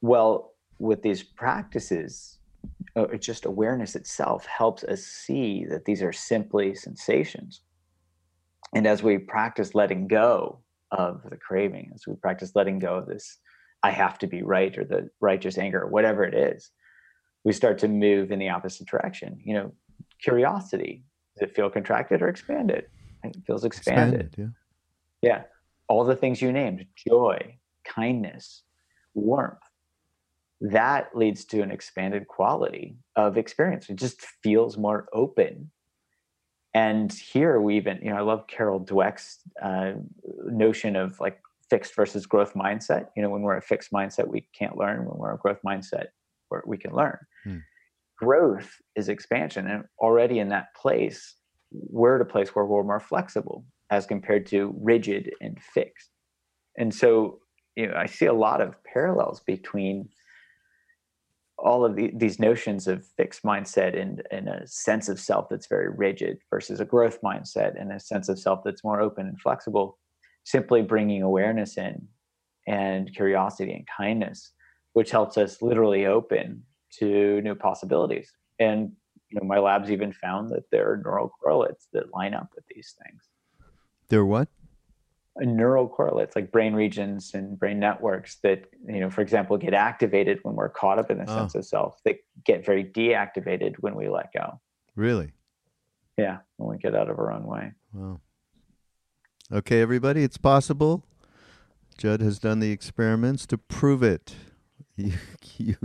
Well, 0.00 0.54
with 0.80 1.02
these 1.02 1.22
practices, 1.22 2.39
uh, 2.96 3.06
just 3.16 3.44
awareness 3.44 3.94
itself 3.94 4.46
helps 4.46 4.84
us 4.84 5.02
see 5.04 5.64
that 5.66 5.84
these 5.84 6.02
are 6.02 6.12
simply 6.12 6.74
sensations. 6.74 7.62
And 8.74 8.86
as 8.86 9.02
we 9.02 9.18
practice 9.18 9.74
letting 9.74 10.08
go 10.08 10.60
of 10.90 11.22
the 11.28 11.36
craving, 11.36 11.92
as 11.94 12.06
we 12.06 12.14
practice 12.14 12.52
letting 12.54 12.78
go 12.78 12.96
of 12.96 13.06
this, 13.06 13.38
I 13.82 13.90
have 13.90 14.18
to 14.18 14.26
be 14.26 14.42
right 14.42 14.76
or 14.76 14.84
the 14.84 15.10
righteous 15.20 15.58
anger, 15.58 15.82
or 15.82 15.88
whatever 15.88 16.24
it 16.24 16.34
is, 16.34 16.70
we 17.44 17.52
start 17.52 17.78
to 17.78 17.88
move 17.88 18.30
in 18.30 18.38
the 18.38 18.50
opposite 18.50 18.86
direction. 18.86 19.40
You 19.42 19.54
know, 19.54 19.72
curiosity, 20.22 21.04
does 21.38 21.48
it 21.48 21.56
feel 21.56 21.70
contracted 21.70 22.22
or 22.22 22.28
expanded? 22.28 22.86
It 23.24 23.36
feels 23.46 23.64
expanded. 23.64 24.26
expanded 24.26 24.54
yeah. 25.22 25.28
yeah. 25.30 25.42
All 25.88 26.04
the 26.04 26.16
things 26.16 26.42
you 26.42 26.52
named 26.52 26.84
joy, 27.08 27.58
kindness, 27.84 28.62
warmth 29.14 29.58
that 30.60 31.16
leads 31.16 31.44
to 31.46 31.62
an 31.62 31.70
expanded 31.70 32.28
quality 32.28 32.96
of 33.16 33.38
experience. 33.38 33.88
It 33.88 33.96
just 33.96 34.22
feels 34.42 34.76
more 34.76 35.08
open. 35.12 35.70
And 36.74 37.12
here 37.12 37.60
we 37.60 37.76
even, 37.76 37.98
you 38.02 38.10
know, 38.10 38.16
I 38.16 38.20
love 38.20 38.46
Carol 38.46 38.80
Dweck's 38.80 39.38
uh, 39.62 39.92
notion 40.46 40.96
of 40.96 41.18
like 41.18 41.40
fixed 41.68 41.96
versus 41.96 42.26
growth 42.26 42.54
mindset. 42.54 43.06
You 43.16 43.22
know, 43.22 43.30
when 43.30 43.42
we're 43.42 43.56
a 43.56 43.62
fixed 43.62 43.90
mindset, 43.90 44.28
we 44.28 44.46
can't 44.56 44.76
learn. 44.76 45.06
When 45.06 45.18
we're 45.18 45.34
a 45.34 45.38
growth 45.38 45.60
mindset, 45.66 46.06
we 46.66 46.76
can 46.76 46.92
learn. 46.92 47.18
Hmm. 47.44 47.58
Growth 48.18 48.76
is 48.96 49.08
expansion. 49.08 49.66
And 49.66 49.84
already 49.98 50.40
in 50.40 50.50
that 50.50 50.74
place, 50.74 51.36
we're 51.70 52.16
at 52.16 52.22
a 52.22 52.26
place 52.26 52.54
where 52.54 52.66
we're 52.66 52.82
more 52.82 53.00
flexible 53.00 53.64
as 53.90 54.06
compared 54.06 54.46
to 54.46 54.74
rigid 54.80 55.30
and 55.40 55.58
fixed. 55.60 56.10
And 56.76 56.94
so, 56.94 57.38
you 57.76 57.88
know, 57.88 57.94
I 57.96 58.06
see 58.06 58.26
a 58.26 58.32
lot 58.32 58.60
of 58.60 58.74
parallels 58.84 59.40
between 59.40 60.08
all 61.62 61.84
of 61.84 61.96
the, 61.96 62.10
these 62.14 62.38
notions 62.38 62.86
of 62.86 63.06
fixed 63.16 63.42
mindset 63.42 64.00
and, 64.00 64.22
and 64.30 64.48
a 64.48 64.66
sense 64.66 65.08
of 65.08 65.20
self 65.20 65.48
that's 65.48 65.66
very 65.66 65.88
rigid 65.90 66.38
versus 66.50 66.80
a 66.80 66.84
growth 66.84 67.20
mindset 67.22 67.80
and 67.80 67.92
a 67.92 68.00
sense 68.00 68.28
of 68.28 68.38
self 68.38 68.60
that's 68.64 68.84
more 68.84 69.00
open 69.00 69.26
and 69.26 69.40
flexible 69.40 69.98
simply 70.44 70.82
bringing 70.82 71.22
awareness 71.22 71.76
in 71.76 72.08
and 72.66 73.14
curiosity 73.14 73.72
and 73.72 73.86
kindness 73.94 74.52
which 74.92 75.10
helps 75.10 75.36
us 75.36 75.62
literally 75.62 76.06
open 76.06 76.62
to 76.98 77.40
new 77.42 77.54
possibilities. 77.54 78.32
And 78.58 78.92
you 79.28 79.38
know 79.40 79.46
my 79.46 79.58
labs 79.58 79.90
even 79.90 80.12
found 80.12 80.50
that 80.50 80.64
there 80.70 80.90
are 80.90 80.96
neural 80.96 81.30
correlates 81.40 81.88
that 81.92 82.12
line 82.12 82.34
up 82.34 82.48
with 82.54 82.64
these 82.74 82.94
things. 83.04 83.22
There 84.08 84.20
are 84.20 84.26
what 84.26 84.48
neural 85.38 85.88
correlates 85.88 86.34
like 86.34 86.50
brain 86.50 86.74
regions 86.74 87.32
and 87.34 87.58
brain 87.58 87.78
networks 87.78 88.36
that 88.42 88.64
you 88.86 89.00
know 89.00 89.10
for 89.10 89.20
example 89.20 89.56
get 89.56 89.74
activated 89.74 90.38
when 90.42 90.54
we're 90.54 90.68
caught 90.68 90.98
up 90.98 91.10
in 91.10 91.18
the 91.18 91.30
oh. 91.30 91.36
sense 91.36 91.54
of 91.54 91.64
self 91.64 92.00
that 92.04 92.16
get 92.44 92.64
very 92.64 92.84
deactivated 92.84 93.74
when 93.80 93.94
we 93.94 94.08
let 94.08 94.32
go. 94.32 94.60
Really? 94.96 95.32
Yeah 96.16 96.38
when 96.56 96.70
we 96.70 96.78
get 96.78 96.94
out 96.94 97.08
of 97.08 97.18
our 97.18 97.32
own 97.32 97.46
way. 97.46 97.72
Wow. 97.92 98.20
Okay 99.52 99.80
everybody 99.80 100.24
it's 100.24 100.38
possible. 100.38 101.04
Judd 101.96 102.20
has 102.20 102.38
done 102.38 102.60
the 102.60 102.72
experiments 102.72 103.46
to 103.46 103.58
prove 103.58 104.02
it. 104.02 104.34
You, 104.96 105.14
you 105.56 105.76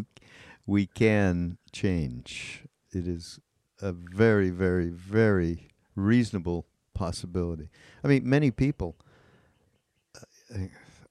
we 0.66 0.88
can 0.88 1.58
change. 1.72 2.64
It 2.92 3.08
is 3.08 3.40
a 3.82 3.94
very 3.94 4.50
very 4.50 4.90
very 4.90 5.70
reasonable 5.96 6.66
possibility. 6.94 7.70
I 8.04 8.10
mean 8.10 8.28
many 8.28 8.52
people 8.52 8.98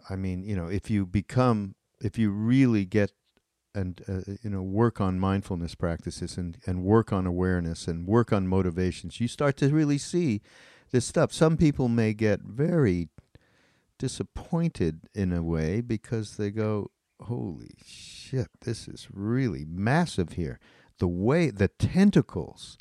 I 0.08 0.16
mean, 0.16 0.42
you 0.42 0.56
know, 0.56 0.66
if 0.66 0.90
you 0.90 1.06
become, 1.06 1.74
if 2.00 2.18
you 2.18 2.30
really 2.30 2.84
get 2.84 3.12
and 3.74 4.02
uh, 4.08 4.32
you 4.42 4.50
know 4.50 4.62
work 4.62 5.00
on 5.00 5.18
mindfulness 5.18 5.74
practices 5.74 6.36
and 6.36 6.58
and 6.66 6.84
work 6.84 7.12
on 7.12 7.26
awareness 7.26 7.88
and 7.88 8.06
work 8.06 8.32
on 8.32 8.46
motivations, 8.46 9.20
you 9.20 9.28
start 9.28 9.56
to 9.58 9.68
really 9.68 9.98
see 9.98 10.40
this 10.92 11.04
stuff. 11.04 11.32
Some 11.32 11.56
people 11.56 11.88
may 11.88 12.14
get 12.14 12.40
very 12.42 13.08
disappointed 13.98 15.08
in 15.14 15.32
a 15.32 15.42
way 15.42 15.80
because 15.80 16.36
they 16.36 16.50
go, 16.50 16.90
"Holy 17.20 17.74
shit, 17.84 18.48
this 18.60 18.86
is 18.86 19.08
really 19.12 19.64
massive 19.64 20.32
here." 20.32 20.60
The 20.98 21.08
way 21.08 21.50
the 21.50 21.68
tentacles 21.68 22.78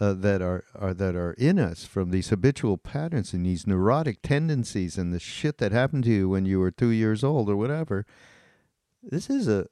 uh, 0.00 0.12
that 0.14 0.42
are, 0.42 0.64
are 0.74 0.94
that 0.94 1.14
are 1.14 1.32
in 1.32 1.58
us 1.58 1.84
from 1.84 2.10
these 2.10 2.30
habitual 2.30 2.76
patterns 2.78 3.32
and 3.32 3.46
these 3.46 3.66
neurotic 3.66 4.22
tendencies 4.22 4.98
and 4.98 5.12
the 5.12 5.20
shit 5.20 5.58
that 5.58 5.72
happened 5.72 6.04
to 6.04 6.10
you 6.10 6.28
when 6.28 6.44
you 6.44 6.58
were 6.58 6.70
two 6.70 6.90
years 6.90 7.22
old 7.22 7.48
or 7.48 7.56
whatever. 7.56 8.06
This 9.02 9.28
is 9.28 9.48
a, 9.48 9.66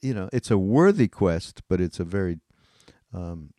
you 0.00 0.14
know, 0.14 0.28
it's 0.32 0.50
a 0.50 0.58
worthy 0.58 1.08
quest, 1.08 1.62
but 1.68 1.80
it's 1.80 2.00
a 2.00 2.04
very, 2.04 2.38
um, 3.14 3.50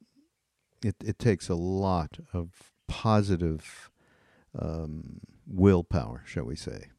it 0.83 0.95
it 1.03 1.19
takes 1.19 1.49
a 1.49 1.55
lot 1.55 2.19
of 2.33 2.71
positive 2.87 3.89
um, 4.57 5.21
willpower, 5.47 6.23
shall 6.25 6.45
we 6.45 6.55
say? 6.55 6.89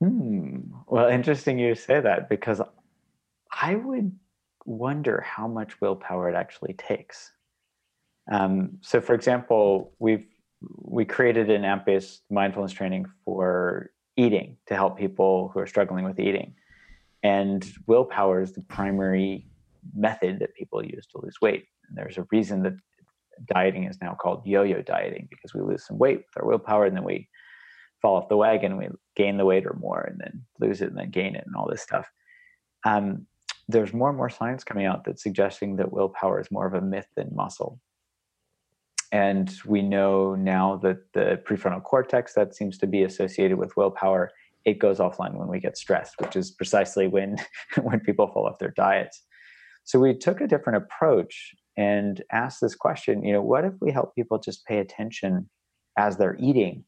Hmm. 0.00 0.60
Well, 0.86 1.08
interesting 1.08 1.58
you 1.58 1.74
say 1.74 2.00
that 2.00 2.28
because 2.28 2.62
I 3.52 3.74
would 3.74 4.12
wonder 4.64 5.20
how 5.20 5.48
much 5.48 5.80
willpower 5.80 6.30
it 6.30 6.34
actually 6.34 6.74
takes. 6.74 7.32
Um, 8.30 8.78
so, 8.80 9.00
for 9.00 9.14
example, 9.14 9.92
we've 9.98 10.26
we 10.62 11.04
created 11.04 11.50
an 11.50 11.64
app-based 11.64 12.22
mindfulness 12.30 12.72
training 12.72 13.06
for 13.24 13.90
eating 14.16 14.58
to 14.66 14.74
help 14.74 14.98
people 14.98 15.50
who 15.54 15.60
are 15.60 15.66
struggling 15.66 16.04
with 16.04 16.20
eating, 16.20 16.54
and 17.22 17.64
willpower 17.86 18.42
is 18.42 18.52
the 18.52 18.62
primary 18.62 19.46
method 19.94 20.38
that 20.40 20.54
people 20.54 20.84
use 20.84 21.06
to 21.06 21.20
lose 21.22 21.36
weight. 21.40 21.64
And 21.88 21.96
there's 21.96 22.18
a 22.18 22.26
reason 22.30 22.62
that 22.64 22.74
dieting 23.46 23.84
is 23.84 23.98
now 24.02 24.14
called 24.20 24.46
yo-yo 24.46 24.82
dieting 24.82 25.28
because 25.30 25.54
we 25.54 25.62
lose 25.62 25.86
some 25.86 25.98
weight 25.98 26.18
with 26.18 26.42
our 26.42 26.46
willpower, 26.46 26.84
and 26.84 26.96
then 26.96 27.04
we 27.04 27.28
fall 28.02 28.16
off 28.16 28.28
the 28.28 28.36
wagon, 28.36 28.76
we 28.76 28.88
gain 29.16 29.36
the 29.36 29.44
weight 29.44 29.66
or 29.66 29.76
more, 29.80 30.02
and 30.02 30.20
then 30.20 30.44
lose 30.58 30.82
it, 30.82 30.88
and 30.88 30.98
then 30.98 31.10
gain 31.10 31.34
it, 31.36 31.44
and 31.46 31.56
all 31.56 31.68
this 31.68 31.82
stuff. 31.82 32.06
Um, 32.84 33.26
there's 33.68 33.92
more 33.92 34.08
and 34.08 34.16
more 34.16 34.30
science 34.30 34.64
coming 34.64 34.86
out 34.86 35.04
that's 35.04 35.22
suggesting 35.22 35.76
that 35.76 35.92
willpower 35.92 36.40
is 36.40 36.50
more 36.50 36.66
of 36.66 36.74
a 36.74 36.80
myth 36.80 37.06
than 37.16 37.34
muscle 37.34 37.80
and 39.12 39.52
we 39.66 39.82
know 39.82 40.34
now 40.34 40.76
that 40.82 41.12
the 41.12 41.40
prefrontal 41.44 41.82
cortex 41.82 42.34
that 42.34 42.54
seems 42.54 42.78
to 42.78 42.86
be 42.86 43.02
associated 43.02 43.58
with 43.58 43.76
willpower, 43.76 44.30
it 44.64 44.78
goes 44.78 44.98
offline 44.98 45.34
when 45.34 45.48
we 45.48 45.58
get 45.58 45.76
stressed, 45.76 46.14
which 46.20 46.36
is 46.36 46.50
precisely 46.50 47.08
when 47.08 47.36
when 47.82 48.00
people 48.00 48.28
fall 48.28 48.46
off 48.46 48.58
their 48.58 48.70
diets. 48.70 49.22
So 49.84 49.98
we 49.98 50.14
took 50.14 50.40
a 50.40 50.46
different 50.46 50.84
approach 50.84 51.54
and 51.76 52.22
asked 52.30 52.60
this 52.60 52.74
question, 52.74 53.24
you 53.24 53.32
know, 53.32 53.42
what 53.42 53.64
if 53.64 53.72
we 53.80 53.90
help 53.90 54.14
people 54.14 54.38
just 54.38 54.66
pay 54.66 54.78
attention 54.78 55.48
as 55.96 56.16
they're 56.16 56.36
eating? 56.38 56.84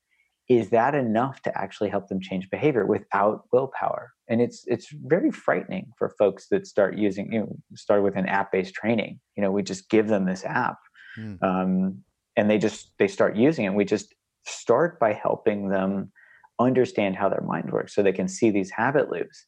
Is 0.48 0.70
that 0.70 0.94
enough 0.94 1.40
to 1.42 1.58
actually 1.58 1.88
help 1.88 2.08
them 2.08 2.20
change 2.20 2.50
behavior 2.50 2.84
without 2.84 3.44
willpower? 3.52 4.12
And 4.28 4.40
it's 4.40 4.64
it's 4.66 4.88
very 4.92 5.30
frightening 5.30 5.92
for 5.98 6.10
folks 6.18 6.48
that 6.50 6.66
start 6.66 6.98
using, 6.98 7.32
you 7.32 7.40
know, 7.40 7.56
start 7.74 8.02
with 8.02 8.16
an 8.16 8.26
app-based 8.26 8.74
training. 8.74 9.18
You 9.36 9.42
know, 9.42 9.50
we 9.50 9.62
just 9.62 9.88
give 9.88 10.08
them 10.08 10.26
this 10.26 10.44
app, 10.44 10.78
mm. 11.18 11.42
um, 11.42 12.04
and 12.36 12.50
they 12.50 12.58
just 12.58 12.92
they 12.98 13.08
start 13.08 13.36
using 13.36 13.64
it. 13.64 13.74
We 13.74 13.84
just 13.84 14.14
start 14.46 14.98
by 14.98 15.12
helping 15.12 15.68
them 15.68 16.12
understand 16.58 17.16
how 17.16 17.28
their 17.28 17.42
mind 17.42 17.70
works 17.72 17.94
so 17.94 18.02
they 18.02 18.12
can 18.12 18.28
see 18.28 18.50
these 18.50 18.70
habit 18.70 19.10
loops 19.10 19.46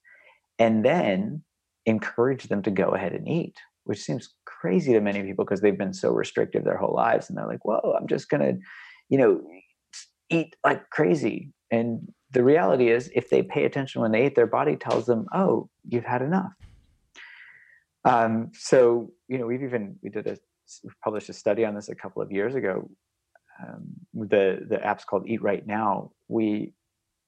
and 0.58 0.84
then 0.84 1.42
encourage 1.86 2.44
them 2.44 2.62
to 2.62 2.70
go 2.70 2.90
ahead 2.90 3.12
and 3.12 3.28
eat 3.28 3.56
which 3.84 4.00
seems 4.00 4.34
crazy 4.46 4.92
to 4.92 5.00
many 5.00 5.22
people 5.22 5.44
because 5.44 5.60
they've 5.60 5.78
been 5.78 5.92
so 5.92 6.10
restrictive 6.10 6.64
their 6.64 6.76
whole 6.76 6.94
lives 6.94 7.28
and 7.28 7.36
they're 7.36 7.46
like 7.46 7.64
whoa 7.64 7.94
i'm 7.98 8.08
just 8.08 8.28
gonna 8.28 8.54
you 9.08 9.18
know 9.18 9.40
eat 10.30 10.56
like 10.64 10.88
crazy 10.90 11.52
and 11.70 12.08
the 12.30 12.42
reality 12.42 12.88
is 12.88 13.10
if 13.14 13.30
they 13.30 13.42
pay 13.42 13.64
attention 13.64 14.00
when 14.00 14.12
they 14.12 14.26
eat 14.26 14.34
their 14.34 14.46
body 14.46 14.76
tells 14.76 15.06
them 15.06 15.26
oh 15.34 15.68
you've 15.88 16.04
had 16.04 16.22
enough 16.22 16.52
um, 18.06 18.50
so 18.52 19.10
you 19.28 19.38
know 19.38 19.46
we've 19.46 19.62
even 19.62 19.96
we 20.02 20.10
did 20.10 20.26
a 20.26 20.36
published 21.02 21.28
a 21.28 21.32
study 21.32 21.64
on 21.64 21.74
this 21.74 21.88
a 21.88 21.94
couple 21.94 22.22
of 22.22 22.30
years 22.32 22.54
ago 22.54 22.88
um, 23.62 23.84
the 24.14 24.64
the 24.68 24.84
app's 24.84 25.04
called 25.04 25.24
eat 25.26 25.42
right 25.42 25.66
now 25.66 26.10
we 26.28 26.72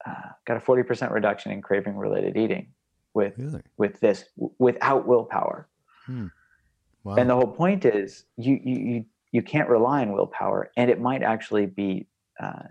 uh, 0.06 0.30
got 0.46 0.56
a 0.56 0.60
40% 0.60 1.10
reduction 1.10 1.52
in 1.52 1.62
craving 1.62 1.96
related 1.96 2.36
eating 2.36 2.68
with 3.14 3.34
really? 3.38 3.62
with 3.76 3.98
this 4.00 4.24
w- 4.36 4.54
without 4.58 5.06
willpower 5.06 5.68
hmm. 6.06 6.26
wow. 7.04 7.16
and 7.16 7.30
the 7.30 7.34
whole 7.34 7.46
point 7.46 7.84
is 7.84 8.24
you, 8.36 8.60
you 8.62 9.04
you 9.32 9.42
can't 9.42 9.68
rely 9.68 10.02
on 10.02 10.12
willpower 10.12 10.70
and 10.76 10.90
it 10.90 11.00
might 11.00 11.22
actually 11.22 11.66
be 11.66 12.06
uh, 12.40 12.62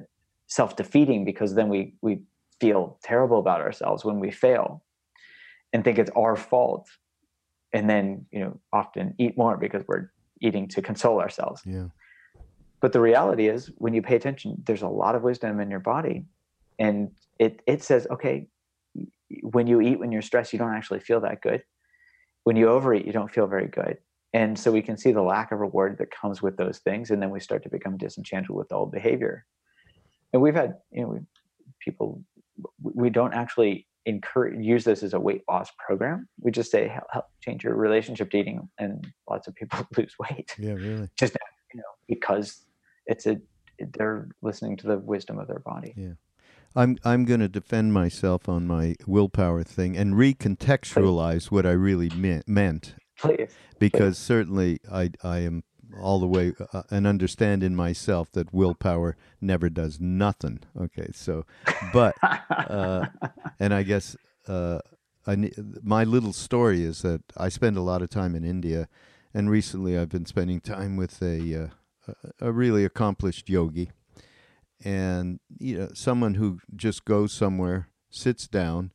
self-defeating 0.47 1.25
because 1.25 1.55
then 1.55 1.69
we 1.69 1.93
we 2.01 2.21
feel 2.59 2.97
terrible 3.03 3.39
about 3.39 3.61
ourselves 3.61 4.05
when 4.05 4.19
we 4.19 4.31
fail 4.31 4.83
and 5.73 5.83
think 5.83 5.99
it's 5.99 6.11
our 6.15 6.35
fault 6.35 6.87
and 7.73 7.89
then 7.89 8.25
you 8.31 8.39
know 8.39 8.59
often 8.71 9.13
eat 9.17 9.37
more 9.37 9.57
because 9.57 9.83
we're 9.87 10.09
eating 10.41 10.67
to 10.69 10.81
console 10.81 11.19
ourselves. 11.19 11.61
Yeah. 11.65 11.87
But 12.81 12.93
the 12.93 13.01
reality 13.01 13.47
is 13.47 13.71
when 13.77 13.93
you 13.93 14.01
pay 14.01 14.15
attention 14.15 14.61
there's 14.65 14.81
a 14.81 14.87
lot 14.87 15.15
of 15.15 15.23
wisdom 15.23 15.59
in 15.59 15.69
your 15.69 15.79
body. 15.79 16.25
And 16.79 17.11
it 17.39 17.61
it 17.67 17.83
says 17.83 18.07
okay 18.11 18.47
when 19.41 19.67
you 19.67 19.81
eat 19.81 19.99
when 19.99 20.11
you're 20.11 20.21
stressed 20.21 20.53
you 20.53 20.59
don't 20.59 20.73
actually 20.73 20.99
feel 20.99 21.21
that 21.21 21.41
good. 21.41 21.63
When 22.43 22.55
you 22.55 22.69
overeat 22.69 23.05
you 23.05 23.13
don't 23.13 23.31
feel 23.31 23.47
very 23.47 23.67
good. 23.67 23.97
And 24.33 24.59
so 24.59 24.71
we 24.71 24.81
can 24.81 24.97
see 24.97 25.13
the 25.13 25.21
lack 25.21 25.53
of 25.53 25.59
reward 25.59 25.97
that 25.99 26.11
comes 26.11 26.41
with 26.41 26.57
those 26.57 26.79
things 26.79 27.11
and 27.11 27.21
then 27.21 27.29
we 27.29 27.39
start 27.39 27.63
to 27.63 27.69
become 27.69 27.97
disenchanted 27.97 28.49
with 28.49 28.69
the 28.69 28.75
old 28.75 28.91
behavior. 28.91 29.45
And 30.33 30.41
we've 30.41 30.55
had 30.55 30.75
you 30.91 31.01
know 31.01 31.19
people 31.79 32.21
we 32.81 33.09
don't 33.09 33.33
actually 33.33 33.87
encourage 34.05 34.63
use 34.63 34.83
this 34.83 35.03
as 35.03 35.13
a 35.13 35.19
weight 35.19 35.41
loss 35.49 35.69
program 35.85 36.27
we 36.39 36.51
just 36.51 36.71
say 36.71 36.87
help, 36.87 37.05
help 37.11 37.25
change 37.41 37.63
your 37.63 37.75
relationship 37.75 38.29
to 38.29 38.37
eating 38.37 38.69
and 38.79 39.07
lots 39.29 39.47
of 39.47 39.55
people 39.55 39.85
lose 39.97 40.13
weight 40.19 40.55
yeah 40.59 40.73
really 40.73 41.09
just 41.17 41.35
you 41.73 41.79
know 41.79 41.83
because 42.07 42.65
it's 43.07 43.25
a 43.25 43.37
they're 43.93 44.29
listening 44.41 44.77
to 44.77 44.87
the 44.87 44.97
wisdom 44.99 45.39
of 45.39 45.47
their 45.47 45.59
body 45.59 45.93
yeah 45.97 46.13
I'm 46.75 46.97
I'm 47.05 47.23
going 47.23 47.39
to 47.39 47.47
defend 47.47 47.93
myself 47.93 48.49
on 48.49 48.67
my 48.67 48.95
willpower 49.07 49.63
thing 49.63 49.95
and 49.95 50.15
recontextualize 50.15 51.33
Please. 51.33 51.51
what 51.51 51.65
I 51.65 51.71
really 51.71 52.09
meant. 52.09 52.49
meant. 52.49 52.95
Please. 53.17 53.53
Because 53.79 54.17
Please. 54.17 54.25
certainly 54.25 54.79
I 54.91 55.11
I 55.23 55.39
am 55.39 55.63
all 56.01 56.19
the 56.19 56.27
way 56.27 56.53
uh, 56.73 56.83
and 56.89 57.07
understand 57.07 57.63
in 57.63 57.75
myself 57.75 58.31
that 58.33 58.53
willpower 58.53 59.15
never 59.41 59.69
does 59.69 59.99
nothing. 59.99 60.59
Okay, 60.79 61.09
so 61.13 61.45
but 61.93 62.15
uh, 62.21 63.05
and 63.59 63.73
I 63.73 63.83
guess 63.83 64.15
uh, 64.47 64.79
I 65.25 65.51
my 65.81 66.03
little 66.03 66.33
story 66.33 66.83
is 66.83 67.01
that 67.01 67.21
I 67.37 67.49
spend 67.49 67.77
a 67.77 67.81
lot 67.81 68.01
of 68.01 68.09
time 68.09 68.35
in 68.35 68.43
India, 68.43 68.87
and 69.33 69.49
recently 69.49 69.97
I've 69.97 70.09
been 70.09 70.25
spending 70.25 70.59
time 70.59 70.97
with 70.97 71.21
a 71.21 71.71
uh, 72.07 72.13
a 72.39 72.51
really 72.51 72.85
accomplished 72.85 73.49
yogi 73.49 73.91
and 74.83 75.39
you 75.57 75.77
know 75.77 75.89
someone 75.93 76.35
who 76.35 76.59
just 76.75 77.05
goes 77.05 77.31
somewhere 77.31 77.89
sits 78.09 78.47
down 78.47 78.91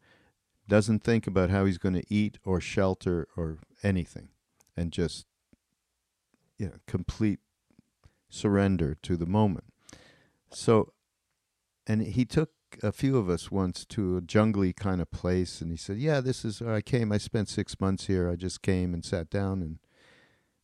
doesn't 0.68 1.03
think 1.03 1.26
about 1.26 1.51
how 1.51 1.64
he's 1.64 1.78
going 1.78 1.95
to 1.95 2.14
eat 2.14 2.38
or 2.45 2.61
shelter 2.61 3.26
or 3.36 3.59
anything 3.82 4.28
and 4.76 4.93
just 4.93 5.26
you 6.61 6.66
know 6.66 6.74
complete 6.86 7.40
surrender 8.28 8.96
to 9.02 9.16
the 9.16 9.26
moment. 9.26 9.64
So 10.52 10.92
and 11.86 12.02
he 12.02 12.24
took 12.24 12.50
a 12.82 12.92
few 12.92 13.16
of 13.16 13.28
us 13.28 13.50
once 13.50 13.84
to 13.84 14.18
a 14.18 14.20
jungly 14.20 14.72
kind 14.72 15.00
of 15.00 15.11
place 15.11 15.61
and 15.61 15.72
he 15.72 15.76
said 15.76 15.96
yeah 15.96 16.20
this 16.20 16.44
is 16.44 16.62
i 16.62 16.82
came. 16.82 17.11
I 17.11 17.18
spent 17.18 17.48
six 17.48 17.80
months 17.80 18.06
here. 18.06 18.30
I 18.30 18.36
just 18.36 18.62
came 18.62 18.92
and 18.92 19.04
sat 19.04 19.30
down 19.30 19.62
and 19.62 19.78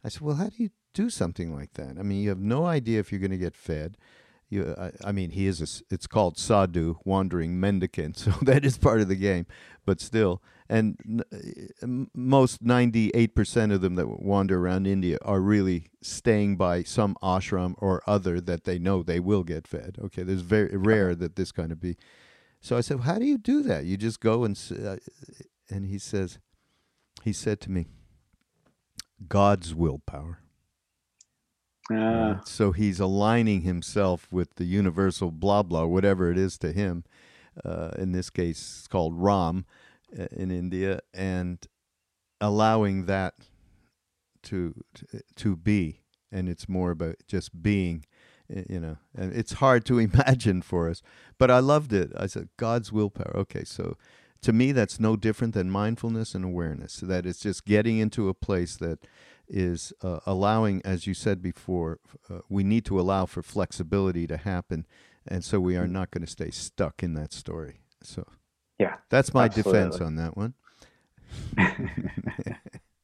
i 0.04 0.08
said 0.10 0.20
well 0.20 0.36
how 0.36 0.48
do 0.48 0.62
you 0.62 0.70
do 0.92 1.08
something 1.08 1.54
like 1.54 1.72
that? 1.72 1.96
I 1.98 2.02
mean 2.02 2.22
you 2.22 2.28
have 2.28 2.38
no 2.38 2.66
idea 2.66 3.00
if 3.00 3.10
you're 3.10 3.20
going 3.20 3.30
to 3.30 3.38
get 3.38 3.56
fed. 3.56 3.96
You, 4.48 4.76
I, 4.78 4.92
I, 5.08 5.10
mean, 5.10 5.30
he 5.30 5.48
is 5.48 5.60
a, 5.60 5.92
it's 5.92 6.06
called 6.06 6.38
sadhu, 6.38 6.98
wandering 7.04 7.58
mendicant, 7.58 8.16
so 8.22 8.30
that 8.42 8.64
is 8.64 8.78
part 8.78 9.00
of 9.00 9.08
the 9.08 9.16
game, 9.16 9.44
but 9.84 10.00
still, 10.00 10.40
and 10.68 11.24
most 12.14 12.62
ninety 12.62 13.10
eight 13.14 13.34
percent 13.34 13.72
of 13.72 13.80
them 13.80 13.94
that 13.94 14.22
wander 14.22 14.58
around 14.58 14.86
India 14.86 15.18
are 15.22 15.40
really 15.40 15.88
staying 16.02 16.56
by 16.56 16.82
some 16.82 17.16
ashram 17.22 17.74
or 17.78 18.02
other 18.06 18.40
that 18.40 18.64
they 18.64 18.78
know 18.78 19.02
they 19.02 19.20
will 19.20 19.44
get 19.44 19.66
fed. 19.68 19.96
Okay, 20.02 20.22
there's 20.22 20.40
very 20.40 20.76
rare 20.76 21.14
that 21.14 21.36
this 21.36 21.52
kind 21.52 21.72
of 21.72 21.80
be. 21.80 21.96
So 22.60 22.76
I 22.76 22.80
said, 22.80 23.00
how 23.00 23.18
do 23.18 23.24
you 23.24 23.38
do 23.38 23.62
that? 23.62 23.84
You 23.84 23.96
just 23.96 24.20
go 24.20 24.44
and 24.44 24.58
uh, 24.84 24.96
and 25.70 25.86
he 25.86 25.98
says, 25.98 26.38
he 27.22 27.32
said 27.32 27.60
to 27.60 27.70
me, 27.70 27.86
God's 29.28 29.74
willpower. 29.74 30.40
Uh, 31.94 32.40
so 32.44 32.72
he's 32.72 32.98
aligning 32.98 33.60
himself 33.60 34.26
with 34.32 34.56
the 34.56 34.64
universal 34.64 35.30
blah 35.30 35.62
blah, 35.62 35.84
whatever 35.84 36.30
it 36.32 36.38
is 36.38 36.58
to 36.58 36.72
him. 36.72 37.04
Uh, 37.64 37.90
in 37.96 38.12
this 38.12 38.28
case, 38.28 38.78
it's 38.78 38.88
called 38.88 39.14
Ram 39.16 39.64
in 40.30 40.50
India, 40.50 41.00
and 41.12 41.66
allowing 42.40 43.06
that 43.06 43.34
to, 44.44 44.74
to 45.36 45.56
be, 45.56 46.02
and 46.30 46.48
it's 46.48 46.68
more 46.68 46.90
about 46.90 47.16
just 47.26 47.62
being 47.62 48.04
you 48.68 48.78
know 48.78 48.96
and 49.12 49.32
it's 49.34 49.54
hard 49.54 49.84
to 49.84 49.98
imagine 49.98 50.62
for 50.62 50.88
us 50.88 51.02
but 51.36 51.50
i 51.50 51.58
loved 51.58 51.92
it 51.92 52.12
i 52.16 52.26
said 52.26 52.48
god's 52.56 52.92
willpower 52.92 53.36
okay 53.36 53.64
so 53.64 53.96
to 54.40 54.52
me 54.52 54.70
that's 54.70 55.00
no 55.00 55.16
different 55.16 55.52
than 55.52 55.68
mindfulness 55.68 56.32
and 56.32 56.44
awareness 56.44 56.98
that 56.98 57.26
it's 57.26 57.40
just 57.40 57.64
getting 57.64 57.98
into 57.98 58.28
a 58.28 58.34
place 58.34 58.76
that 58.76 59.00
is 59.48 59.92
uh, 60.02 60.20
allowing, 60.26 60.82
as 60.84 61.06
you 61.06 61.14
said 61.14 61.40
before, 61.40 62.00
uh, 62.28 62.38
we 62.48 62.64
need 62.64 62.84
to 62.86 62.98
allow 62.98 63.26
for 63.26 63.42
flexibility 63.42 64.26
to 64.26 64.36
happen, 64.36 64.86
and 65.26 65.44
so 65.44 65.60
we 65.60 65.76
are 65.76 65.86
mm. 65.86 65.92
not 65.92 66.10
going 66.10 66.24
to 66.24 66.30
stay 66.30 66.50
stuck 66.50 67.02
in 67.02 67.14
that 67.14 67.32
story. 67.32 67.80
So, 68.02 68.24
yeah, 68.78 68.96
that's 69.10 69.32
my 69.34 69.44
absolutely. 69.44 69.72
defense 69.72 70.00
on 70.00 70.16
that 70.16 70.36
one. 70.36 70.54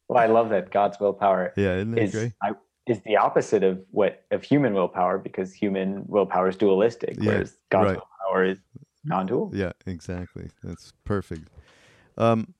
well, 0.08 0.18
I 0.18 0.26
love 0.26 0.50
that 0.50 0.70
God's 0.70 0.98
willpower. 1.00 1.52
Yeah, 1.56 1.76
isn't 1.76 1.92
that 1.92 2.02
is, 2.02 2.10
great? 2.12 2.32
I, 2.42 2.52
is 2.86 3.00
the 3.02 3.16
opposite 3.16 3.62
of 3.62 3.84
what 3.90 4.24
of 4.30 4.42
human 4.42 4.74
willpower 4.74 5.18
because 5.18 5.52
human 5.52 6.04
willpower 6.06 6.48
is 6.48 6.56
dualistic, 6.56 7.16
yeah, 7.18 7.26
whereas 7.26 7.56
God's 7.70 7.86
right. 7.86 7.98
willpower 7.98 8.44
is 8.44 8.58
non-dual. 9.04 9.52
Yeah, 9.54 9.72
exactly. 9.86 10.50
That's 10.62 10.92
perfect. 11.04 11.48
Um, 12.16 12.54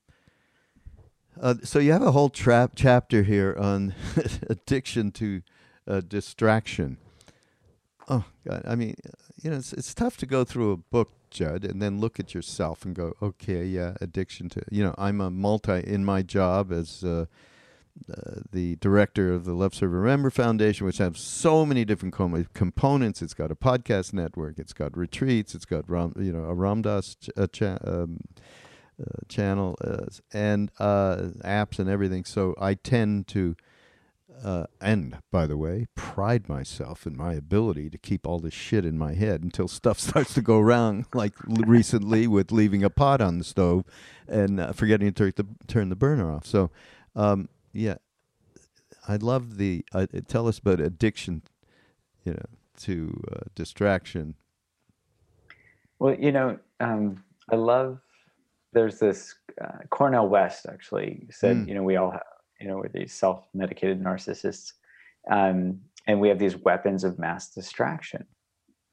uh, 1.39 1.55
so 1.63 1.79
you 1.79 1.91
have 1.91 2.01
a 2.01 2.11
whole 2.11 2.29
trap 2.29 2.73
chapter 2.75 3.23
here 3.23 3.55
on 3.59 3.95
addiction 4.49 5.11
to 5.11 5.41
uh, 5.87 6.01
distraction. 6.01 6.97
Oh 8.07 8.25
God! 8.47 8.63
I 8.67 8.75
mean, 8.75 8.95
you 9.41 9.49
know, 9.49 9.57
it's 9.57 9.73
it's 9.73 9.93
tough 9.93 10.17
to 10.17 10.25
go 10.25 10.43
through 10.43 10.71
a 10.71 10.77
book, 10.77 11.11
Judd, 11.33 11.65
and 11.65 11.81
then 11.81 11.99
look 11.99 12.19
at 12.19 12.33
yourself 12.33 12.85
and 12.85 12.95
go, 12.95 13.13
okay, 13.21 13.65
yeah, 13.65 13.95
addiction 13.99 14.49
to. 14.49 14.61
You 14.71 14.83
know, 14.83 14.95
I'm 14.97 15.19
a 15.19 15.29
multi 15.29 15.79
in 15.79 16.05
my 16.05 16.21
job 16.21 16.71
as. 16.71 17.03
Uh, 17.03 17.25
uh, 18.11 18.39
the 18.51 18.75
director 18.77 19.31
of 19.31 19.45
the 19.45 19.53
Love 19.53 19.75
Serve 19.75 19.91
Remember 19.91 20.31
Foundation, 20.31 20.87
which 20.87 20.97
has 20.97 21.19
so 21.19 21.63
many 21.63 21.85
different 21.85 22.11
com- 22.11 22.47
components. 22.55 23.21
It's 23.21 23.35
got 23.35 23.51
a 23.51 23.55
podcast 23.55 24.13
network. 24.13 24.57
It's 24.57 24.73
got 24.73 24.97
retreats. 24.97 25.53
It's 25.53 25.65
got 25.65 25.87
Ram, 25.87 26.11
you 26.17 26.33
know 26.33 26.45
a 26.45 26.55
Ram 26.55 26.81
Dass 26.81 27.13
ch- 27.13 27.29
a 27.37 27.47
cha- 27.47 27.77
um, 27.85 28.21
uh, 28.99 29.19
channel 29.27 29.75
uh, 29.83 30.05
and 30.33 30.71
uh, 30.79 31.17
apps 31.43 31.79
and 31.79 31.89
everything. 31.89 32.25
So 32.25 32.55
I 32.59 32.73
tend 32.73 33.27
to, 33.29 33.55
uh, 34.43 34.65
and 34.81 35.17
by 35.31 35.47
the 35.47 35.55
way, 35.55 35.87
pride 35.95 36.49
myself 36.49 37.07
in 37.07 37.15
my 37.15 37.33
ability 37.33 37.89
to 37.89 37.97
keep 37.97 38.27
all 38.27 38.39
this 38.39 38.53
shit 38.53 38.85
in 38.85 38.97
my 38.97 39.13
head 39.13 39.43
until 39.43 39.67
stuff 39.67 39.99
starts 40.09 40.33
to 40.33 40.41
go 40.41 40.59
wrong, 40.59 41.05
like 41.13 41.33
recently 41.47 42.27
with 42.27 42.51
leaving 42.51 42.83
a 42.83 42.89
pot 42.89 43.21
on 43.21 43.37
the 43.37 43.43
stove 43.43 43.85
and 44.27 44.59
uh, 44.59 44.73
forgetting 44.73 45.11
to 45.11 45.13
turn 45.13 45.33
the, 45.35 45.47
turn 45.67 45.89
the 45.89 45.95
burner 45.95 46.31
off. 46.31 46.45
So, 46.45 46.71
um, 47.15 47.49
yeah. 47.71 47.95
I 49.07 49.17
love 49.17 49.57
the. 49.57 49.83
Uh, 49.93 50.07
tell 50.27 50.47
us 50.47 50.59
about 50.59 50.79
addiction, 50.79 51.41
you 52.23 52.33
know, 52.33 52.45
to 52.81 53.21
uh, 53.33 53.39
distraction. 53.53 54.35
Well, 55.99 56.15
you 56.15 56.31
know, 56.31 56.57
um, 56.79 57.23
I 57.51 57.55
love. 57.55 57.99
There's 58.71 58.99
this 58.99 59.35
uh, 59.61 59.79
Cornel 59.89 60.29
West 60.29 60.65
actually 60.67 61.27
said, 61.29 61.57
mm. 61.57 61.67
you 61.67 61.75
know, 61.75 61.83
we 61.83 61.95
all 61.95 62.11
have, 62.11 62.23
you 62.63 62.69
know, 62.69 62.77
we're 62.77 62.87
these 62.87 63.13
self-medicated 63.13 64.01
narcissists, 64.01 64.71
um, 65.29 65.81
and 66.07 66.19
we 66.19 66.29
have 66.29 66.39
these 66.39 66.55
weapons 66.55 67.03
of 67.03 67.19
mass 67.19 67.49
distraction. 67.49 68.25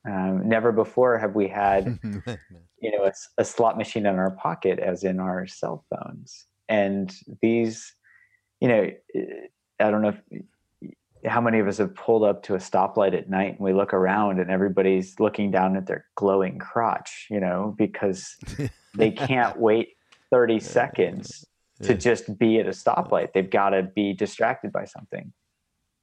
Um, 0.04 0.48
never 0.48 0.72
before 0.72 1.18
have 1.18 1.36
we 1.36 1.46
had, 1.46 2.00
you 2.82 2.90
know, 2.90 3.04
a, 3.04 3.12
a, 3.38 3.44
slot 3.44 3.78
machine 3.78 4.06
in 4.06 4.16
our 4.16 4.32
pocket, 4.32 4.80
as 4.80 5.04
in 5.04 5.20
our 5.20 5.46
cell 5.46 5.84
phones. 5.88 6.46
And 6.68 7.14
these, 7.42 7.94
you 8.60 8.68
know, 8.68 8.90
I 9.78 9.90
don't 9.90 10.02
know 10.02 10.14
if, 10.30 10.42
how 11.30 11.40
many 11.40 11.60
of 11.60 11.68
us 11.68 11.78
have 11.78 11.94
pulled 11.94 12.24
up 12.24 12.42
to 12.44 12.54
a 12.54 12.58
stoplight 12.58 13.14
at 13.14 13.28
night 13.28 13.56
and 13.56 13.60
we 13.60 13.74
look 13.74 13.92
around 13.92 14.40
and 14.40 14.50
everybody's 14.50 15.20
looking 15.20 15.50
down 15.50 15.76
at 15.76 15.86
their 15.86 16.06
glowing 16.16 16.58
crotch, 16.58 17.26
you 17.30 17.38
know, 17.38 17.74
because 17.78 18.36
they 18.94 19.10
can't 19.10 19.60
wait 19.60 19.90
30 20.30 20.60
seconds 20.60 21.44
to 21.82 21.94
just 21.94 22.38
be 22.38 22.58
at 22.58 22.66
a 22.66 22.70
stoplight. 22.70 23.32
They've 23.32 23.48
got 23.48 23.70
to 23.70 23.82
be 23.82 24.12
distracted 24.12 24.72
by 24.72 24.84
something. 24.84 25.32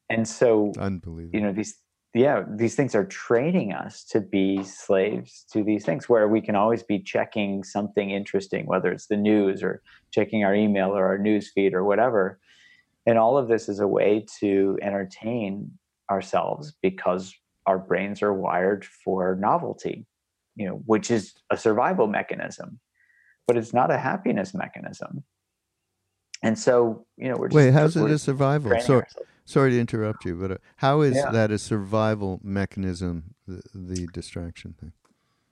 And 0.09 0.27
so, 0.27 0.71
unbelievable. 0.79 1.37
You 1.37 1.45
know, 1.45 1.53
these 1.53 1.75
yeah, 2.13 2.43
these 2.49 2.75
things 2.75 2.95
are 2.95 3.05
training 3.05 3.73
us 3.73 4.03
to 4.05 4.21
be 4.21 4.63
slaves 4.63 5.45
to 5.51 5.63
these 5.63 5.85
things 5.85 6.09
where 6.09 6.27
we 6.27 6.41
can 6.41 6.55
always 6.55 6.81
be 6.81 6.99
checking 6.99 7.63
something 7.63 8.09
interesting, 8.09 8.65
whether 8.65 8.91
it's 8.91 9.07
the 9.07 9.17
news 9.17 9.61
or 9.61 9.83
checking 10.11 10.43
our 10.43 10.55
email 10.55 10.89
or 10.97 11.05
our 11.05 11.17
news 11.17 11.51
feed 11.51 11.73
or 11.73 11.83
whatever. 11.83 12.39
And 13.05 13.19
all 13.19 13.37
of 13.37 13.47
this 13.47 13.69
is 13.69 13.79
a 13.79 13.87
way 13.87 14.25
to 14.39 14.79
entertain 14.81 15.77
ourselves 16.09 16.73
because 16.81 17.33
our 17.65 17.77
brains 17.77 18.21
are 18.21 18.33
wired 18.33 18.85
for 18.85 19.35
novelty, 19.35 20.05
you 20.55 20.65
know, 20.65 20.81
which 20.85 21.11
is 21.11 21.33
a 21.51 21.57
survival 21.57 22.07
mechanism, 22.07 22.79
but 23.45 23.57
it's 23.57 23.73
not 23.73 23.91
a 23.91 23.97
happiness 23.97 24.53
mechanism. 24.53 25.23
And 26.43 26.57
so, 26.57 27.05
you 27.17 27.29
know, 27.29 27.35
we're 27.37 27.47
just, 27.47 27.55
wait. 27.55 27.73
How's 27.73 27.95
it 27.95 28.09
a 28.09 28.19
survival? 28.19 28.79
So, 28.81 29.01
sorry 29.45 29.71
to 29.71 29.79
interrupt 29.79 30.25
you, 30.25 30.35
but 30.35 30.51
uh, 30.51 30.57
how 30.77 31.01
is 31.01 31.15
yeah. 31.15 31.31
that 31.31 31.51
a 31.51 31.57
survival 31.57 32.39
mechanism? 32.43 33.35
The, 33.47 33.61
the, 33.73 34.07
distraction 34.07 34.75
thing. 34.79 34.91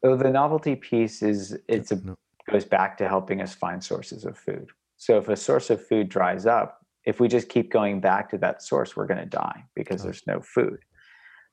So 0.04 0.16
the 0.16 0.30
novelty 0.30 0.76
piece 0.76 1.24
is 1.24 1.58
it's 1.68 1.92
a, 1.92 1.96
no. 1.96 2.16
goes 2.52 2.66
back 2.66 2.98
to 2.98 3.08
helping 3.08 3.42
us 3.42 3.56
find 3.56 3.84
sources 3.84 4.26
of 4.26 4.38
food. 4.38 4.70
So 4.98 5.18
if 5.18 5.30
a 5.30 5.36
source 5.36 5.70
of 5.70 5.86
food 5.86 6.10
dries 6.10 6.46
up, 6.46 6.86
if 7.06 7.20
we 7.20 7.28
just 7.28 7.50
keep 7.50 7.72
going 7.72 8.02
back 8.02 8.30
to 8.32 8.38
that 8.40 8.62
source, 8.62 8.96
we're 8.96 9.08
going 9.08 9.20
to 9.20 9.26
die 9.26 9.64
because 9.76 10.02
oh. 10.02 10.06
there's 10.06 10.28
no 10.28 10.42
food. 10.42 10.80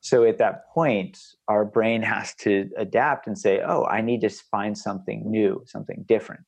So 0.01 0.25
at 0.25 0.37
that 0.39 0.67
point, 0.69 1.17
our 1.47 1.63
brain 1.63 2.01
has 2.13 2.35
to 2.35 2.69
adapt 2.77 3.25
and 3.25 3.37
say, 3.37 3.61
"Oh, 3.65 3.85
I 3.85 4.01
need 4.01 4.21
to 4.21 4.29
find 4.29 4.77
something 4.77 5.23
new, 5.29 5.63
something 5.65 6.03
different." 6.07 6.45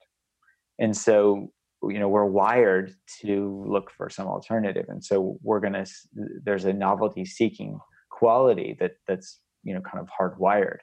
And 0.77 0.95
so 0.95 1.51
you 1.89 1.99
know 1.99 2.07
we're 2.07 2.25
wired 2.25 2.93
to 3.21 3.65
look 3.67 3.91
for 3.91 4.09
some 4.09 4.27
alternative. 4.27 4.85
And 4.89 5.03
so 5.03 5.37
we're 5.41 5.59
going 5.59 5.73
to 5.73 5.85
there's 6.43 6.65
a 6.65 6.73
novelty 6.73 7.25
seeking 7.25 7.79
quality 8.09 8.75
that 8.79 8.93
that's 9.07 9.39
you 9.63 9.73
know 9.73 9.81
kind 9.81 9.99
of 9.99 10.09
hardwired. 10.19 10.79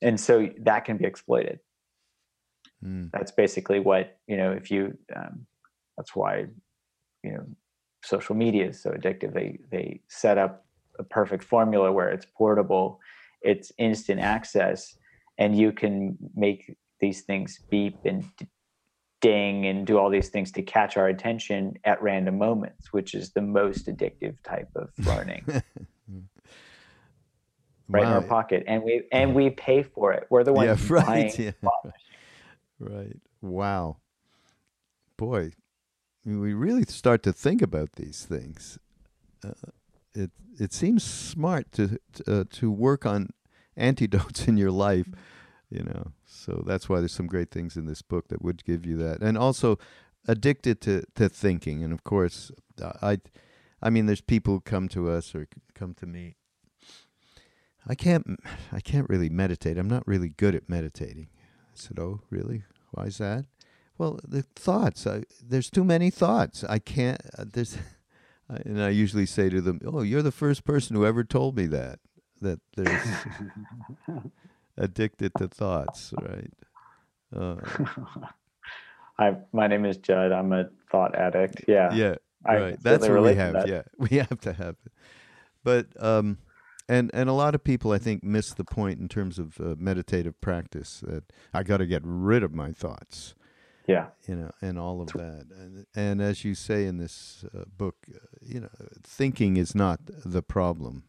And 0.00 0.20
so 0.20 0.48
that 0.60 0.84
can 0.84 0.96
be 0.96 1.06
exploited. 1.06 1.60
Mm. 2.84 3.10
that's 3.10 3.32
basically 3.32 3.80
what 3.80 4.18
you 4.28 4.36
know 4.36 4.52
if 4.52 4.70
you 4.70 4.96
um, 5.16 5.46
that's 5.96 6.14
why 6.14 6.46
you 7.24 7.32
know 7.32 7.44
social 8.04 8.36
media 8.36 8.68
is 8.68 8.80
so 8.80 8.90
addictive. 8.90 9.34
They 9.34 9.58
they 9.70 10.00
set 10.08 10.38
up 10.38 10.64
a 10.98 11.02
perfect 11.04 11.44
formula 11.44 11.90
where 11.92 12.10
it's 12.10 12.26
portable 12.36 13.00
it's 13.42 13.72
instant 13.78 14.20
access 14.20 14.96
and 15.38 15.56
you 15.56 15.72
can 15.72 16.16
make 16.34 16.76
these 17.00 17.22
things 17.22 17.60
beep 17.70 17.96
and 18.04 18.24
ding 19.20 19.66
and 19.66 19.86
do 19.86 19.98
all 19.98 20.10
these 20.10 20.28
things 20.28 20.52
to 20.52 20.62
catch 20.62 20.96
our 20.96 21.08
attention 21.08 21.78
at 21.84 22.00
random 22.02 22.38
moments, 22.38 22.92
which 22.92 23.14
is 23.14 23.30
the 23.30 23.42
most 23.42 23.86
addictive 23.86 24.36
type 24.42 24.68
of 24.76 24.90
learning. 25.06 25.44
right 27.88 28.02
wow. 28.02 28.02
in 28.02 28.06
our 28.06 28.22
pocket, 28.22 28.64
and 28.66 28.82
we 28.82 29.02
and 29.12 29.34
we 29.34 29.50
pay 29.50 29.82
for 29.82 30.12
it. 30.12 30.26
We're 30.30 30.44
the 30.44 30.52
ones 30.52 30.90
yeah, 30.90 30.96
right. 31.06 31.38
Yeah. 31.38 31.50
right. 32.78 33.16
Wow. 33.40 33.96
Boy, 35.16 35.52
we 36.24 36.54
really 36.54 36.84
start 36.84 37.22
to 37.24 37.32
think 37.32 37.62
about 37.62 37.92
these 37.96 38.24
things. 38.24 38.78
Uh, 39.44 39.52
it 40.14 40.30
it 40.58 40.72
seems 40.72 41.02
smart 41.02 41.72
to 41.72 41.98
uh, 42.26 42.44
to 42.50 42.70
work 42.70 43.04
on 43.06 43.30
antidotes 43.76 44.46
in 44.48 44.56
your 44.56 44.70
life 44.70 45.08
you 45.70 45.82
know? 45.82 46.12
So 46.26 46.62
that's 46.66 46.88
why 46.88 47.00
there's 47.00 47.12
some 47.12 47.26
great 47.26 47.50
things 47.50 47.76
in 47.76 47.86
this 47.86 48.02
book 48.02 48.28
that 48.28 48.42
would 48.42 48.64
give 48.64 48.86
you 48.86 48.96
that. 48.98 49.20
And 49.20 49.36
also 49.36 49.78
addicted 50.26 50.80
to 50.82 51.04
to 51.14 51.28
thinking. 51.28 51.82
And 51.82 51.92
of 51.92 52.04
course 52.04 52.52
i 53.02 53.18
i 53.82 53.90
mean 53.90 54.06
there's 54.06 54.20
people 54.20 54.54
who 54.54 54.60
come 54.60 54.88
to 54.88 55.10
us 55.10 55.34
or 55.34 55.48
come 55.74 55.94
to 55.94 56.06
me. 56.06 56.36
I 57.86 57.94
can't 57.94 58.38
i 58.72 58.80
can't 58.80 59.08
really 59.08 59.30
meditate. 59.30 59.78
I'm 59.78 59.88
not 59.88 60.06
really 60.06 60.28
good 60.28 60.54
at 60.54 60.68
meditating. 60.68 61.28
I 61.72 61.74
said 61.74 61.98
oh 61.98 62.20
really? 62.30 62.64
Why 62.92 63.04
is 63.04 63.18
that? 63.18 63.46
Well 63.96 64.20
the 64.22 64.42
thoughts 64.42 65.06
I, 65.06 65.24
there's 65.42 65.70
too 65.70 65.84
many 65.84 66.10
thoughts. 66.10 66.64
I 66.64 66.78
can't 66.78 67.20
uh, 67.36 67.44
there's 67.50 67.78
and 68.48 68.82
i 68.82 68.88
usually 68.88 69.26
say 69.26 69.48
to 69.50 69.60
them 69.60 69.80
oh 69.84 70.02
you're 70.02 70.22
the 70.22 70.32
first 70.32 70.64
person 70.64 70.96
who 70.96 71.04
ever 71.04 71.22
told 71.22 71.56
me 71.56 71.66
that 71.66 71.98
that 72.40 72.60
there's 72.76 73.08
addicted 74.78 75.32
to 75.38 75.48
thoughts, 75.48 76.14
right? 76.22 76.52
Uh, 77.34 77.56
Hi, 79.18 79.36
my 79.52 79.66
name 79.66 79.84
is 79.84 79.96
Judd. 79.96 80.30
I'm 80.30 80.52
a 80.52 80.68
thought 80.90 81.16
addict. 81.16 81.64
Yeah. 81.66 81.92
Yeah. 81.92 82.14
Right. 82.46 82.80
That's 82.80 83.08
what 83.08 83.22
we 83.22 83.34
have. 83.34 83.68
Yeah. 83.68 83.82
We 83.98 84.18
have 84.18 84.40
to 84.42 84.52
have 84.52 84.76
it. 84.86 84.92
But 85.64 85.86
um 86.02 86.38
and 86.88 87.10
and 87.12 87.28
a 87.28 87.32
lot 87.32 87.54
of 87.56 87.64
people 87.64 87.90
I 87.92 87.98
think 87.98 88.22
miss 88.22 88.54
the 88.54 88.64
point 88.64 89.00
in 89.00 89.08
terms 89.08 89.38
of 89.38 89.60
uh, 89.60 89.74
meditative 89.76 90.40
practice 90.40 91.00
that 91.00 91.24
I 91.52 91.64
got 91.64 91.78
to 91.78 91.86
get 91.86 92.02
rid 92.04 92.44
of 92.44 92.54
my 92.54 92.72
thoughts. 92.72 93.34
Yeah. 93.88 94.06
You 94.28 94.36
know, 94.36 94.50
and 94.62 94.78
all 94.78 95.02
of 95.02 95.08
that. 95.08 95.46
And 95.50 95.86
and 95.96 96.22
as 96.22 96.44
you 96.44 96.54
say 96.54 96.84
in 96.84 96.98
this 96.98 97.44
uh, 97.52 97.64
book, 97.76 97.96
uh, 98.14 98.18
you 98.40 98.60
know, 98.60 98.70
thinking 99.02 99.56
is 99.56 99.74
not 99.74 99.98
the 100.06 100.42
problem. 100.42 101.02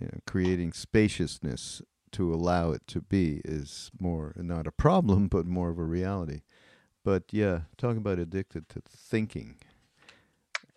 You 0.00 0.06
know, 0.06 0.18
creating 0.26 0.72
spaciousness 0.72 1.82
to 2.12 2.32
allow 2.32 2.70
it 2.72 2.86
to 2.88 3.00
be 3.00 3.40
is 3.44 3.90
more 3.98 4.34
not 4.36 4.66
a 4.66 4.72
problem, 4.72 5.28
but 5.28 5.46
more 5.46 5.70
of 5.70 5.78
a 5.78 5.84
reality. 5.84 6.42
But 7.04 7.24
yeah, 7.32 7.62
talking 7.76 7.98
about 7.98 8.18
addicted 8.18 8.68
to 8.70 8.82
thinking. 8.88 9.56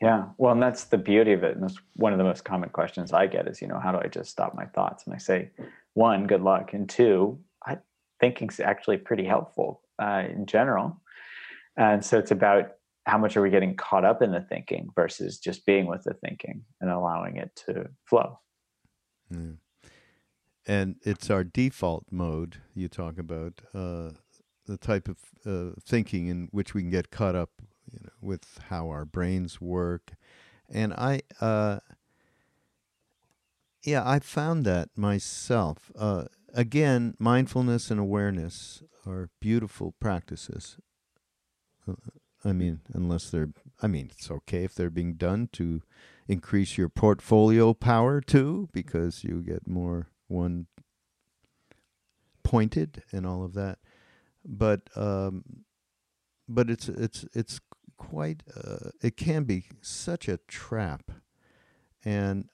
Yeah, 0.01 0.25
well, 0.37 0.51
and 0.51 0.61
that's 0.61 0.85
the 0.85 0.97
beauty 0.97 1.31
of 1.31 1.43
it. 1.43 1.55
And 1.55 1.63
that's 1.63 1.77
one 1.95 2.11
of 2.11 2.17
the 2.17 2.23
most 2.23 2.43
common 2.43 2.69
questions 2.69 3.13
I 3.13 3.27
get 3.27 3.47
is, 3.47 3.61
you 3.61 3.67
know, 3.67 3.79
how 3.79 3.91
do 3.91 3.99
I 3.99 4.07
just 4.07 4.29
stop 4.29 4.53
my 4.53 4.65
thoughts? 4.65 5.05
And 5.05 5.13
I 5.13 5.17
say, 5.17 5.51
one, 5.93 6.27
good 6.27 6.41
luck, 6.41 6.73
and 6.73 6.89
two, 6.89 7.39
I 7.65 7.77
thinking's 8.19 8.59
actually 8.59 8.97
pretty 8.97 9.23
helpful 9.23 9.81
uh, 10.01 10.23
in 10.29 10.47
general. 10.47 10.99
And 11.77 12.03
so 12.03 12.17
it's 12.17 12.31
about 12.31 12.71
how 13.05 13.17
much 13.17 13.37
are 13.37 13.41
we 13.41 13.49
getting 13.51 13.75
caught 13.75 14.03
up 14.03 14.21
in 14.21 14.31
the 14.31 14.41
thinking 14.41 14.89
versus 14.95 15.37
just 15.39 15.65
being 15.65 15.85
with 15.85 16.03
the 16.03 16.15
thinking 16.15 16.63
and 16.81 16.89
allowing 16.89 17.37
it 17.37 17.55
to 17.67 17.87
flow. 18.05 18.39
Mm 19.33 19.57
and 20.67 20.95
it's 21.03 21.29
our 21.29 21.43
default 21.43 22.05
mode 22.11 22.61
you 22.73 22.87
talk 22.87 23.17
about 23.17 23.61
uh, 23.73 24.11
the 24.65 24.77
type 24.77 25.07
of 25.07 25.17
uh, 25.45 25.75
thinking 25.81 26.27
in 26.27 26.47
which 26.51 26.73
we 26.73 26.81
can 26.81 26.89
get 26.89 27.11
caught 27.11 27.35
up 27.35 27.51
you 27.91 27.99
know, 28.01 28.09
with 28.21 28.59
how 28.69 28.89
our 28.89 29.05
brains 29.05 29.61
work. 29.61 30.13
And 30.69 30.93
i 30.93 31.21
uh, 31.39 31.79
yeah 33.83 34.03
i 34.05 34.19
found 34.19 34.65
that 34.65 34.89
myself. 34.95 35.91
Uh, 35.97 36.25
again 36.53 37.15
mindfulness 37.19 37.91
and 37.91 37.99
awareness 37.99 38.81
are 39.05 39.29
beautiful 39.39 39.93
practices. 39.99 40.77
Uh, 41.87 41.93
i 42.43 42.51
mean 42.51 42.81
unless 42.93 43.29
they're 43.29 43.49
i 43.81 43.87
mean 43.87 44.09
it's 44.11 44.31
okay 44.31 44.63
if 44.63 44.73
they're 44.73 44.89
being 44.89 45.13
done 45.13 45.47
to 45.51 45.81
increase 46.27 46.77
your 46.77 46.89
portfolio 46.89 47.73
power 47.73 48.19
too 48.19 48.67
because 48.73 49.23
you 49.23 49.41
get 49.41 49.67
more 49.67 50.07
one 50.27 50.67
pointed 52.43 53.03
and 53.11 53.25
all 53.25 53.43
of 53.43 53.53
that, 53.53 53.79
but 54.45 54.81
um, 54.95 55.43
but 56.47 56.69
it's 56.69 56.87
it's 56.89 57.25
it's 57.33 57.59
quite 57.97 58.43
uh, 58.55 58.89
it 59.01 59.17
can 59.17 59.43
be 59.43 59.65
such 59.81 60.27
a 60.27 60.37
trap, 60.47 61.11
and 62.03 62.49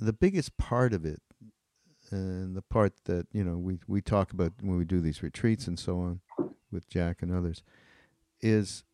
the 0.00 0.12
biggest 0.12 0.56
part 0.56 0.92
of 0.92 1.04
it, 1.04 1.22
and 2.10 2.56
the 2.56 2.62
part 2.62 2.92
that 3.04 3.26
you 3.32 3.44
know 3.44 3.58
we 3.58 3.78
we 3.86 4.00
talk 4.00 4.32
about 4.32 4.52
when 4.60 4.76
we 4.76 4.84
do 4.84 5.00
these 5.00 5.22
retreats 5.22 5.66
and 5.66 5.78
so 5.78 6.00
on 6.00 6.20
with 6.70 6.88
Jack 6.88 7.22
and 7.22 7.32
others, 7.32 7.62
is 8.40 8.84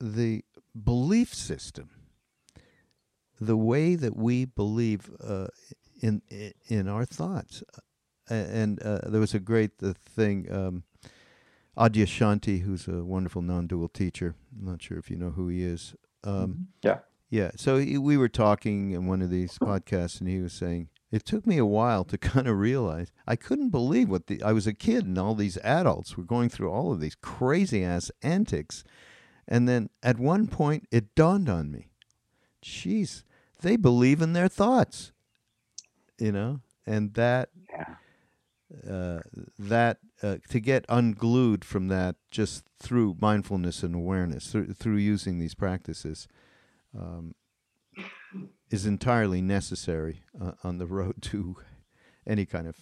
the 0.00 0.44
belief 0.84 1.34
system. 1.34 1.90
The 3.42 3.56
way 3.56 3.94
that 3.94 4.16
we 4.16 4.44
believe 4.44 5.10
uh, 5.22 5.46
in 6.00 6.22
in 6.66 6.88
our 6.88 7.04
thoughts. 7.04 7.62
And 8.28 8.80
uh, 8.82 9.00
there 9.08 9.20
was 9.20 9.34
a 9.34 9.40
great 9.40 9.72
uh, 9.82 9.92
thing. 9.98 10.46
Um, 10.52 10.84
Adyashanti, 11.76 12.62
who's 12.62 12.86
a 12.86 13.02
wonderful 13.02 13.42
non-dual 13.42 13.88
teacher. 13.88 14.34
I'm 14.56 14.66
not 14.66 14.82
sure 14.82 14.98
if 14.98 15.10
you 15.10 15.16
know 15.16 15.30
who 15.30 15.48
he 15.48 15.62
is. 15.62 15.94
Um, 16.22 16.34
mm-hmm. 16.34 16.62
yeah, 16.82 16.98
yeah. 17.28 17.50
So 17.56 17.78
he, 17.78 17.98
we 17.98 18.16
were 18.16 18.28
talking 18.28 18.92
in 18.92 19.06
one 19.06 19.22
of 19.22 19.30
these 19.30 19.58
podcasts, 19.58 20.20
and 20.20 20.28
he 20.28 20.40
was 20.40 20.52
saying 20.52 20.90
it 21.10 21.24
took 21.24 21.46
me 21.46 21.58
a 21.58 21.66
while 21.66 22.04
to 22.04 22.18
kind 22.18 22.46
of 22.46 22.58
realize 22.58 23.12
I 23.26 23.36
couldn't 23.36 23.70
believe 23.70 24.08
what 24.08 24.26
the 24.26 24.42
I 24.42 24.52
was 24.52 24.66
a 24.66 24.74
kid, 24.74 25.06
and 25.06 25.18
all 25.18 25.34
these 25.34 25.58
adults 25.58 26.16
were 26.16 26.24
going 26.24 26.48
through 26.48 26.70
all 26.70 26.92
of 26.92 27.00
these 27.00 27.16
crazy 27.16 27.84
ass 27.84 28.10
antics, 28.22 28.84
and 29.48 29.68
then 29.68 29.90
at 30.02 30.18
one 30.18 30.46
point 30.46 30.86
it 30.90 31.14
dawned 31.14 31.48
on 31.48 31.70
me, 31.70 31.90
jeez, 32.64 33.22
they 33.62 33.76
believe 33.76 34.20
in 34.22 34.32
their 34.32 34.48
thoughts, 34.48 35.12
you 36.20 36.32
know, 36.32 36.60
and 36.86 37.14
that. 37.14 37.50
Yeah. 37.70 37.94
Uh, 38.88 39.18
that 39.58 39.98
uh, 40.22 40.36
to 40.48 40.60
get 40.60 40.84
unglued 40.88 41.64
from 41.64 41.88
that 41.88 42.14
just 42.30 42.62
through 42.78 43.16
mindfulness 43.20 43.82
and 43.82 43.96
awareness 43.96 44.52
through, 44.52 44.72
through 44.72 44.96
using 44.96 45.40
these 45.40 45.56
practices 45.56 46.28
um, 46.96 47.34
is 48.70 48.86
entirely 48.86 49.42
necessary 49.42 50.22
uh, 50.40 50.52
on 50.62 50.78
the 50.78 50.86
road 50.86 51.20
to 51.20 51.56
any 52.24 52.46
kind 52.46 52.68
of 52.68 52.76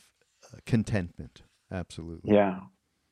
uh, 0.53 0.59
contentment 0.67 1.41
absolutely 1.73 2.35
yeah 2.35 2.61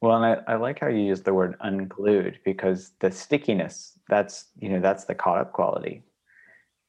well 0.03 0.23
and 0.23 0.27
I, 0.47 0.53
I 0.53 0.57
like 0.57 0.79
how 0.79 0.89
you 0.89 1.01
use 1.01 1.23
the 1.23 1.33
word 1.33 1.57
unglued 1.61 2.41
because 2.45 2.93
the 3.01 3.11
stickiness 3.11 3.99
that's 4.11 4.49
you 4.59 4.69
know 4.69 4.81
that's 4.81 5.05
the 5.05 5.15
caught 5.15 5.39
up 5.39 5.55
quality 5.55 6.03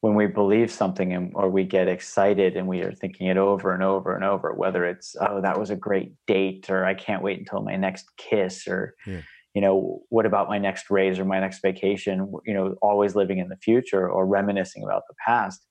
when 0.00 0.14
we 0.14 0.26
believe 0.26 0.70
something 0.70 1.12
and 1.12 1.32
or 1.34 1.50
we 1.50 1.64
get 1.64 1.88
excited 1.88 2.56
and 2.56 2.68
we 2.68 2.82
are 2.82 2.92
thinking 2.92 3.26
it 3.26 3.36
over 3.36 3.74
and 3.74 3.82
over 3.82 4.14
and 4.14 4.24
over 4.24 4.52
whether 4.52 4.84
it's 4.84 5.16
oh 5.20 5.40
that 5.40 5.58
was 5.58 5.70
a 5.70 5.76
great 5.76 6.12
date 6.26 6.70
or 6.70 6.84
i 6.84 6.94
can't 6.94 7.22
wait 7.22 7.38
until 7.38 7.62
my 7.62 7.76
next 7.76 8.06
kiss 8.16 8.68
or 8.68 8.94
yeah. 9.06 9.20
you 9.54 9.60
know 9.60 10.02
what 10.08 10.26
about 10.26 10.48
my 10.48 10.58
next 10.58 10.90
raise 10.90 11.18
or 11.18 11.24
my 11.24 11.40
next 11.40 11.60
vacation? 11.62 12.32
You 12.44 12.54
know 12.54 12.74
always 12.82 13.14
living 13.14 13.38
in 13.38 13.48
the 13.48 13.56
future 13.56 14.08
or 14.08 14.26
reminiscing 14.26 14.84
about 14.84 15.02
the 15.08 15.14
past. 15.24 15.64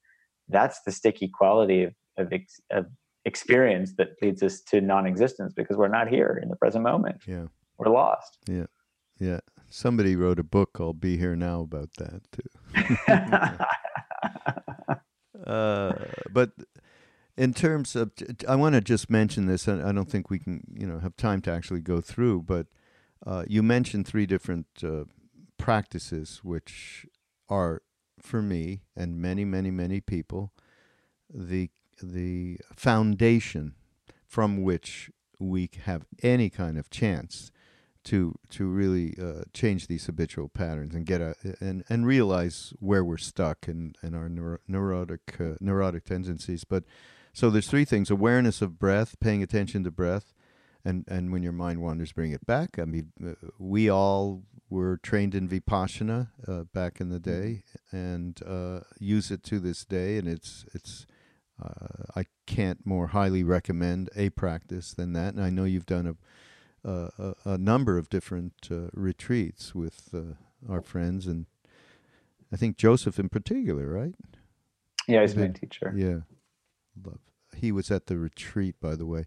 That's 0.50 0.82
the 0.86 0.92
sticky 0.92 1.28
quality 1.28 1.84
of, 1.84 1.94
of, 2.18 2.32
of 2.72 2.86
experience 3.26 3.94
that 3.98 4.10
leads 4.22 4.42
us 4.42 4.62
to 4.62 4.80
non-existence 4.80 5.54
because 5.54 5.76
we're 5.78 5.90
not 5.90 6.08
here 6.08 6.40
in 6.42 6.50
the 6.50 6.56
present 6.56 6.84
moment. 6.84 7.18
Yeah. 7.28 7.48
We're 7.78 7.92
lost. 7.92 8.38
Yeah. 8.48 8.68
Yeah. 9.20 9.42
Somebody 9.70 10.16
wrote 10.16 10.40
a 10.40 10.44
book 10.44 10.74
called 10.74 11.02
be 11.02 11.18
here 11.18 11.36
now 11.36 11.62
about 11.62 11.90
that 11.98 12.22
too 12.32 12.48
Uh, 15.46 15.94
but 16.32 16.52
in 17.38 17.54
terms 17.54 17.96
of, 17.96 18.12
I 18.48 18.56
want 18.56 18.74
to 18.74 18.82
just 18.82 19.10
mention 19.10 19.46
this. 19.46 19.68
I 19.68 19.92
don't 19.92 20.10
think 20.10 20.30
we 20.30 20.40
can, 20.40 20.64
you 20.74 20.88
know, 20.88 21.00
have 21.00 21.16
time 21.16 21.42
to 21.44 21.52
actually 21.52 21.82
go 21.82 22.02
through. 22.02 22.42
But 22.42 22.68
uh, 23.26 23.46
you 23.48 23.64
mentioned 23.64 24.08
three 24.08 24.26
different 24.26 24.66
uh, 24.84 25.04
practices, 25.58 26.42
which 26.44 27.06
are, 27.48 27.84
for 28.20 28.42
me 28.42 28.82
and 28.96 29.22
many, 29.22 29.46
many, 29.46 29.72
many 29.72 30.02
people, 30.02 30.52
the 31.34 31.70
the 32.02 32.60
foundation 32.76 33.74
from 34.28 34.62
which 34.62 35.10
we 35.40 35.70
have 35.86 36.06
any 36.22 36.50
kind 36.50 36.78
of 36.78 36.90
chance 36.90 37.52
to 38.08 38.40
to 38.50 38.66
really 38.68 39.16
uh, 39.22 39.44
change 39.54 39.88
these 39.88 40.06
habitual 40.06 40.48
patterns 40.48 40.96
and 40.96 41.06
get 41.06 41.20
a 41.20 41.36
and 41.60 41.84
and 41.90 42.08
realize 42.08 42.74
where 42.80 43.04
we're 43.04 43.18
stuck 43.18 43.68
and 43.68 43.98
and 44.02 44.16
our 44.16 44.30
neuro, 44.30 44.60
neurotic 44.68 45.36
uh, 45.40 45.56
neurotic 45.60 46.06
tendencies. 46.06 46.64
But 46.64 46.86
so 47.34 47.50
there's 47.50 47.68
three 47.68 47.84
things: 47.84 48.10
awareness 48.10 48.62
of 48.62 48.80
breath, 48.80 49.20
paying 49.20 49.44
attention 49.44 49.84
to 49.84 49.92
breath, 49.92 50.34
and 50.86 51.04
and 51.10 51.34
when 51.34 51.44
your 51.44 51.52
mind 51.52 51.82
wanders, 51.82 52.14
bring 52.14 52.32
it 52.32 52.46
back. 52.46 52.80
I 52.80 52.86
mean, 52.86 53.12
uh, 53.26 53.34
we 53.60 53.90
all 53.90 54.44
were 54.70 54.98
trained 55.04 55.36
in 55.36 55.50
vipassana 55.50 56.30
uh, 56.48 56.64
back 56.74 57.02
in 57.02 57.10
the 57.10 57.20
day 57.20 57.64
and 57.92 58.40
uh, 58.46 58.82
use 59.00 59.32
it 59.32 59.44
to 59.44 59.60
this 59.60 59.84
day, 59.86 60.18
and 60.18 60.28
it's 60.28 60.66
it's. 60.74 61.06
Uh, 61.60 62.04
I 62.16 62.26
can't 62.46 62.86
more 62.86 63.08
highly 63.08 63.44
recommend 63.44 64.12
a 64.16 64.30
practice 64.30 64.94
than 64.94 65.14
that, 65.14 65.34
and 65.34 65.44
I 65.44 65.50
know 65.50 65.64
you've 65.64 65.88
done 65.88 66.06
a 66.06 66.16
a, 66.90 67.36
a, 67.46 67.58
number 67.58 67.98
of 67.98 68.10
different 68.10 68.54
uh, 68.72 68.88
retreats 68.94 69.76
with 69.76 70.10
uh, 70.14 70.72
our 70.72 70.82
friends, 70.82 71.28
and 71.28 71.46
I 72.52 72.56
think 72.56 72.78
Joseph 72.78 73.20
in 73.20 73.30
particular, 73.30 73.88
right? 73.88 74.14
Yeah, 75.08 75.22
he's 75.22 75.36
my 75.36 75.48
teacher. 75.48 75.94
Yeah, 75.96 76.20
love. 77.04 77.20
He 77.56 77.72
was 77.72 77.92
at 77.92 78.08
the 78.08 78.18
retreat, 78.18 78.76
by 78.80 78.96
the 78.96 79.06
way, 79.06 79.26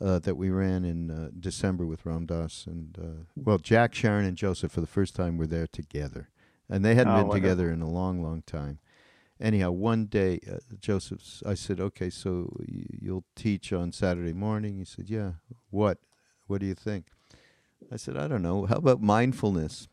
uh, 0.00 0.18
that 0.20 0.36
we 0.36 0.50
ran 0.50 0.84
in 0.84 1.10
uh, 1.10 1.30
December 1.38 1.86
with 1.86 2.06
Ram 2.06 2.26
Dass, 2.26 2.66
and 2.66 2.98
uh, 2.98 3.24
well, 3.36 3.58
Jack, 3.58 3.94
Sharon, 3.94 4.24
and 4.24 4.36
Joseph 4.36 4.72
for 4.72 4.80
the 4.80 4.86
first 4.86 5.14
time 5.14 5.36
were 5.36 5.46
there 5.46 5.66
together, 5.66 6.30
and 6.68 6.84
they 6.84 6.94
hadn't 6.94 7.12
oh, 7.12 7.16
been 7.16 7.28
wonderful. 7.28 7.50
together 7.50 7.70
in 7.70 7.82
a 7.82 7.90
long, 7.90 8.22
long 8.22 8.42
time 8.42 8.78
anyhow, 9.40 9.70
one 9.70 10.06
day, 10.06 10.40
uh, 10.50 10.58
Joseph, 10.80 11.20
I 11.44 11.54
said, 11.54 11.80
okay, 11.80 12.10
so 12.10 12.56
you'll 12.66 13.24
teach 13.34 13.72
on 13.72 13.92
Saturday 13.92 14.32
morning. 14.32 14.78
He 14.78 14.84
said, 14.84 15.10
yeah. 15.10 15.32
What? 15.70 15.98
What 16.46 16.60
do 16.60 16.66
you 16.66 16.74
think? 16.74 17.06
I 17.92 17.96
said, 17.96 18.16
I 18.16 18.28
don't 18.28 18.42
know. 18.42 18.66
How 18.66 18.76
about 18.76 19.02
mindfulness? 19.02 19.88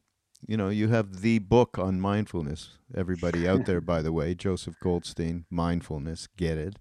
You 0.45 0.57
know, 0.57 0.69
you 0.69 0.89
have 0.89 1.21
the 1.21 1.39
book 1.39 1.77
on 1.77 2.01
mindfulness. 2.01 2.77
Everybody 2.95 3.47
out 3.47 3.65
there, 3.65 3.81
by 3.81 4.01
the 4.01 4.11
way, 4.11 4.35
Joseph 4.35 4.75
Goldstein, 4.81 5.45
Mindfulness, 5.49 6.27
get 6.37 6.57
it. 6.57 6.77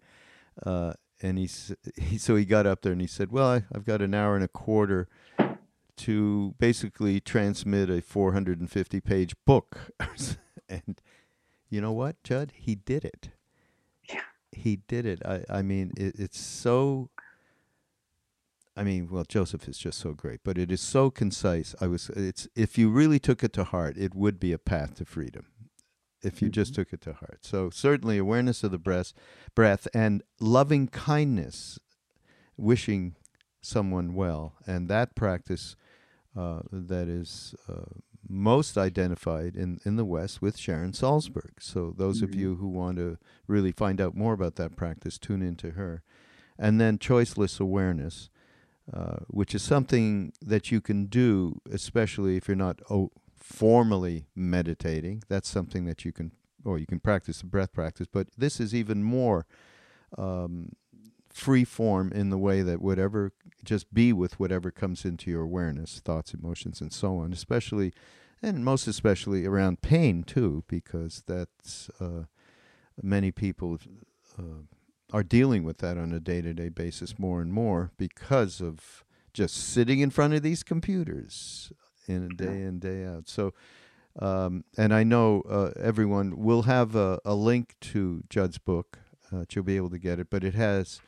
Uh, 0.64 0.94
and 1.20 1.38
he, 1.38 1.48
he, 1.96 2.18
so 2.18 2.34
he 2.34 2.44
got 2.44 2.66
up 2.66 2.82
there 2.82 2.92
and 2.92 3.00
he 3.00 3.06
said, 3.06 3.30
Well, 3.30 3.48
I, 3.48 3.64
I've 3.74 3.84
got 3.84 4.02
an 4.02 4.14
hour 4.14 4.34
and 4.34 4.44
a 4.44 4.48
quarter 4.48 5.08
to 5.98 6.54
basically 6.58 7.20
transmit 7.20 7.88
a 7.88 8.02
450 8.02 9.00
page 9.00 9.34
book. 9.46 9.92
and 10.68 11.00
you 11.70 11.80
know 11.80 11.92
what, 11.92 12.22
Judd? 12.24 12.52
He 12.54 12.74
did 12.74 13.04
it. 13.04 13.30
Yeah. 14.08 14.22
He 14.50 14.76
did 14.88 15.06
it. 15.06 15.22
I, 15.24 15.44
I 15.48 15.62
mean, 15.62 15.92
it, 15.96 16.16
it's 16.18 16.40
so 16.40 17.10
I 18.74 18.84
mean, 18.84 19.08
well, 19.10 19.24
Joseph 19.28 19.68
is 19.68 19.76
just 19.76 19.98
so 19.98 20.12
great, 20.14 20.40
but 20.44 20.56
it 20.56 20.72
is 20.72 20.80
so 20.80 21.10
concise. 21.10 21.74
I 21.80 21.86
was, 21.86 22.08
it's 22.10 22.48
if 22.56 22.78
you 22.78 22.88
really 22.88 23.18
took 23.18 23.44
it 23.44 23.52
to 23.54 23.64
heart, 23.64 23.96
it 23.98 24.14
would 24.14 24.40
be 24.40 24.52
a 24.52 24.58
path 24.58 24.94
to 24.96 25.04
freedom. 25.04 25.46
If 26.22 26.40
you 26.40 26.46
mm-hmm. 26.46 26.52
just 26.52 26.74
took 26.74 26.92
it 26.92 27.00
to 27.02 27.14
heart, 27.14 27.40
so 27.42 27.68
certainly 27.68 28.16
awareness 28.16 28.62
of 28.62 28.70
the 28.70 28.78
breath, 28.78 29.12
breath, 29.56 29.88
and 29.92 30.22
loving 30.38 30.86
kindness, 30.86 31.80
wishing 32.56 33.16
someone 33.60 34.14
well, 34.14 34.54
and 34.64 34.88
that 34.88 35.16
practice 35.16 35.74
uh, 36.36 36.60
that 36.70 37.08
is 37.08 37.54
uh, 37.68 37.98
most 38.28 38.78
identified 38.78 39.56
in, 39.56 39.80
in 39.84 39.96
the 39.96 40.04
West 40.04 40.40
with 40.40 40.56
Sharon 40.56 40.92
Salzberg. 40.92 41.60
So 41.60 41.92
those 41.96 42.18
mm-hmm. 42.18 42.24
of 42.26 42.34
you 42.34 42.54
who 42.54 42.68
want 42.68 42.96
to 42.98 43.18
really 43.46 43.72
find 43.72 44.00
out 44.00 44.14
more 44.14 44.32
about 44.32 44.56
that 44.56 44.76
practice, 44.76 45.18
tune 45.18 45.42
into 45.42 45.72
her. 45.72 46.02
And 46.58 46.80
then 46.80 46.98
choiceless 46.98 47.60
awareness, 47.60 48.30
uh, 48.92 49.18
which 49.28 49.54
is 49.54 49.62
something 49.62 50.32
that 50.40 50.72
you 50.72 50.80
can 50.80 51.06
do, 51.06 51.60
especially 51.70 52.36
if 52.36 52.48
you're 52.48 52.56
not 52.56 52.80
oh, 52.90 53.10
formally 53.38 54.26
meditating. 54.34 55.22
That's 55.28 55.48
something 55.48 55.84
that 55.84 56.04
you 56.04 56.12
can, 56.12 56.32
or 56.64 56.78
you 56.78 56.86
can 56.86 56.98
practice 56.98 57.40
the 57.40 57.46
breath 57.46 57.72
practice. 57.72 58.08
But 58.12 58.28
this 58.36 58.58
is 58.58 58.74
even 58.74 59.04
more 59.04 59.46
um, 60.18 60.72
free 61.32 61.64
form 61.64 62.12
in 62.12 62.30
the 62.30 62.38
way 62.38 62.62
that 62.62 62.82
whatever, 62.82 63.32
just 63.64 63.94
be 63.94 64.12
with 64.12 64.40
whatever 64.40 64.70
comes 64.70 65.04
into 65.04 65.30
your 65.30 65.42
awareness, 65.42 66.00
thoughts, 66.04 66.34
emotions, 66.34 66.80
and 66.80 66.92
so 66.92 67.18
on. 67.18 67.32
Especially, 67.32 67.92
and 68.42 68.64
most 68.64 68.88
especially 68.88 69.46
around 69.46 69.80
pain 69.80 70.24
too, 70.24 70.64
because 70.66 71.22
that's 71.26 71.88
uh, 72.00 72.24
many 73.00 73.30
people. 73.30 73.78
Uh, 74.36 74.64
are 75.12 75.22
dealing 75.22 75.62
with 75.62 75.78
that 75.78 75.98
on 75.98 76.12
a 76.12 76.20
day 76.20 76.40
to 76.40 76.54
day 76.54 76.70
basis 76.70 77.18
more 77.18 77.40
and 77.40 77.52
more 77.52 77.90
because 77.98 78.60
of 78.60 79.04
just 79.32 79.56
sitting 79.56 80.00
in 80.00 80.10
front 80.10 80.34
of 80.34 80.42
these 80.42 80.62
computers 80.62 81.72
in 82.06 82.24
a 82.24 82.28
day 82.28 82.62
in 82.62 82.78
day 82.78 83.04
out. 83.04 83.28
So, 83.28 83.52
um, 84.18 84.64
and 84.76 84.92
I 84.92 85.04
know 85.04 85.42
uh, 85.42 85.70
everyone 85.78 86.38
will 86.38 86.62
have 86.62 86.94
a, 86.94 87.20
a, 87.24 87.34
link 87.34 87.74
to 87.80 88.24
Judd's 88.28 88.58
book. 88.58 88.98
Uh, 89.32 89.44
you'll 89.50 89.64
be 89.64 89.76
able 89.76 89.90
to 89.90 89.98
get 89.98 90.18
it, 90.18 90.28
but 90.30 90.44
it 90.44 90.54
has. 90.54 91.00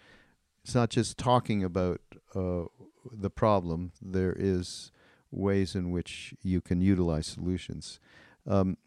It's 0.63 0.75
not 0.75 0.89
just 0.89 1.19
talking 1.19 1.63
about 1.63 2.01
uh, 2.35 2.65
the 3.13 3.29
problem. 3.29 3.93
There 4.01 4.35
is 4.37 4.91
ways 5.31 5.75
in 5.75 5.91
which 5.91 6.35
you 6.43 6.63
can 6.63 6.81
utilize 6.81 7.27
solutions. 7.27 8.01
Um, 8.47 8.79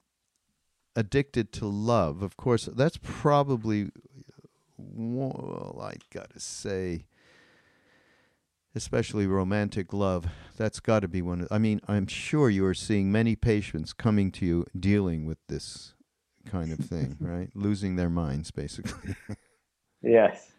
addicted 0.95 1.51
to 1.53 1.67
love, 1.67 2.23
of 2.23 2.35
course, 2.37 2.67
that's 2.73 2.97
probably 3.01 3.91
well, 4.77 5.79
I 5.81 5.95
gotta 6.13 6.39
say, 6.39 7.05
especially 8.75 9.27
romantic 9.27 9.91
love, 9.93 10.27
that's 10.55 10.79
got 10.79 11.01
to 11.01 11.07
be 11.07 11.21
one. 11.21 11.41
Of, 11.41 11.47
I 11.51 11.57
mean, 11.57 11.81
I'm 11.87 12.07
sure 12.07 12.49
you 12.49 12.65
are 12.65 12.73
seeing 12.73 13.11
many 13.11 13.35
patients 13.35 13.93
coming 13.93 14.31
to 14.33 14.45
you 14.45 14.65
dealing 14.79 15.25
with 15.25 15.39
this 15.47 15.93
kind 16.45 16.71
of 16.71 16.79
thing, 16.79 17.17
right? 17.21 17.49
Losing 17.55 17.95
their 17.95 18.09
minds, 18.09 18.51
basically. 18.51 19.15
yes. 20.01 20.51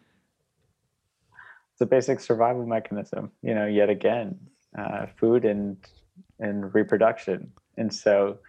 It's 1.73 1.81
a 1.81 1.85
basic 1.85 2.19
survival 2.19 2.65
mechanism, 2.65 3.31
you 3.41 3.55
know, 3.55 3.65
yet 3.65 3.89
again, 3.89 4.37
uh, 4.77 5.05
food 5.17 5.45
and, 5.45 5.77
and 6.39 6.73
reproduction. 6.73 7.51
And 7.77 7.93
so, 7.93 8.39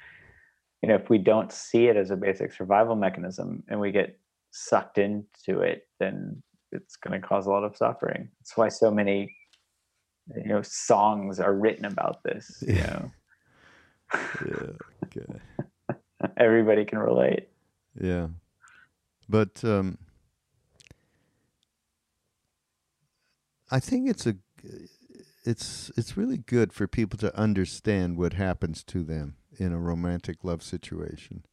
you 0.82 0.88
know, 0.88 0.96
if 0.96 1.08
we 1.08 1.18
don't 1.18 1.52
see 1.52 1.86
it 1.86 1.96
as 1.96 2.10
a 2.10 2.16
basic 2.16 2.52
survival 2.52 2.96
mechanism 2.96 3.62
and 3.68 3.78
we 3.78 3.92
get 3.92 4.19
sucked 4.50 4.98
into 4.98 5.60
it, 5.60 5.86
then 5.98 6.42
it's 6.72 6.96
going 6.96 7.20
to 7.20 7.26
cause 7.26 7.46
a 7.46 7.50
lot 7.50 7.64
of 7.64 7.76
suffering. 7.76 8.28
That's 8.38 8.56
why 8.56 8.68
so 8.68 8.90
many, 8.90 9.34
you 10.36 10.48
know, 10.48 10.62
songs 10.62 11.40
are 11.40 11.54
written 11.54 11.84
about 11.84 12.22
this. 12.22 12.62
You 12.66 12.74
know. 12.74 13.10
yeah. 14.14 14.70
Okay. 15.04 15.96
Everybody 16.36 16.84
can 16.84 16.98
relate. 16.98 17.48
Yeah, 18.00 18.28
but 19.28 19.62
um, 19.64 19.98
I 23.70 23.80
think 23.80 24.08
it's 24.08 24.26
a 24.26 24.36
it's 25.44 25.90
it's 25.96 26.16
really 26.16 26.36
good 26.36 26.72
for 26.72 26.86
people 26.86 27.18
to 27.18 27.36
understand 27.36 28.16
what 28.16 28.34
happens 28.34 28.84
to 28.84 29.02
them 29.02 29.36
in 29.58 29.72
a 29.72 29.78
romantic 29.78 30.44
love 30.44 30.62
situation. 30.62 31.44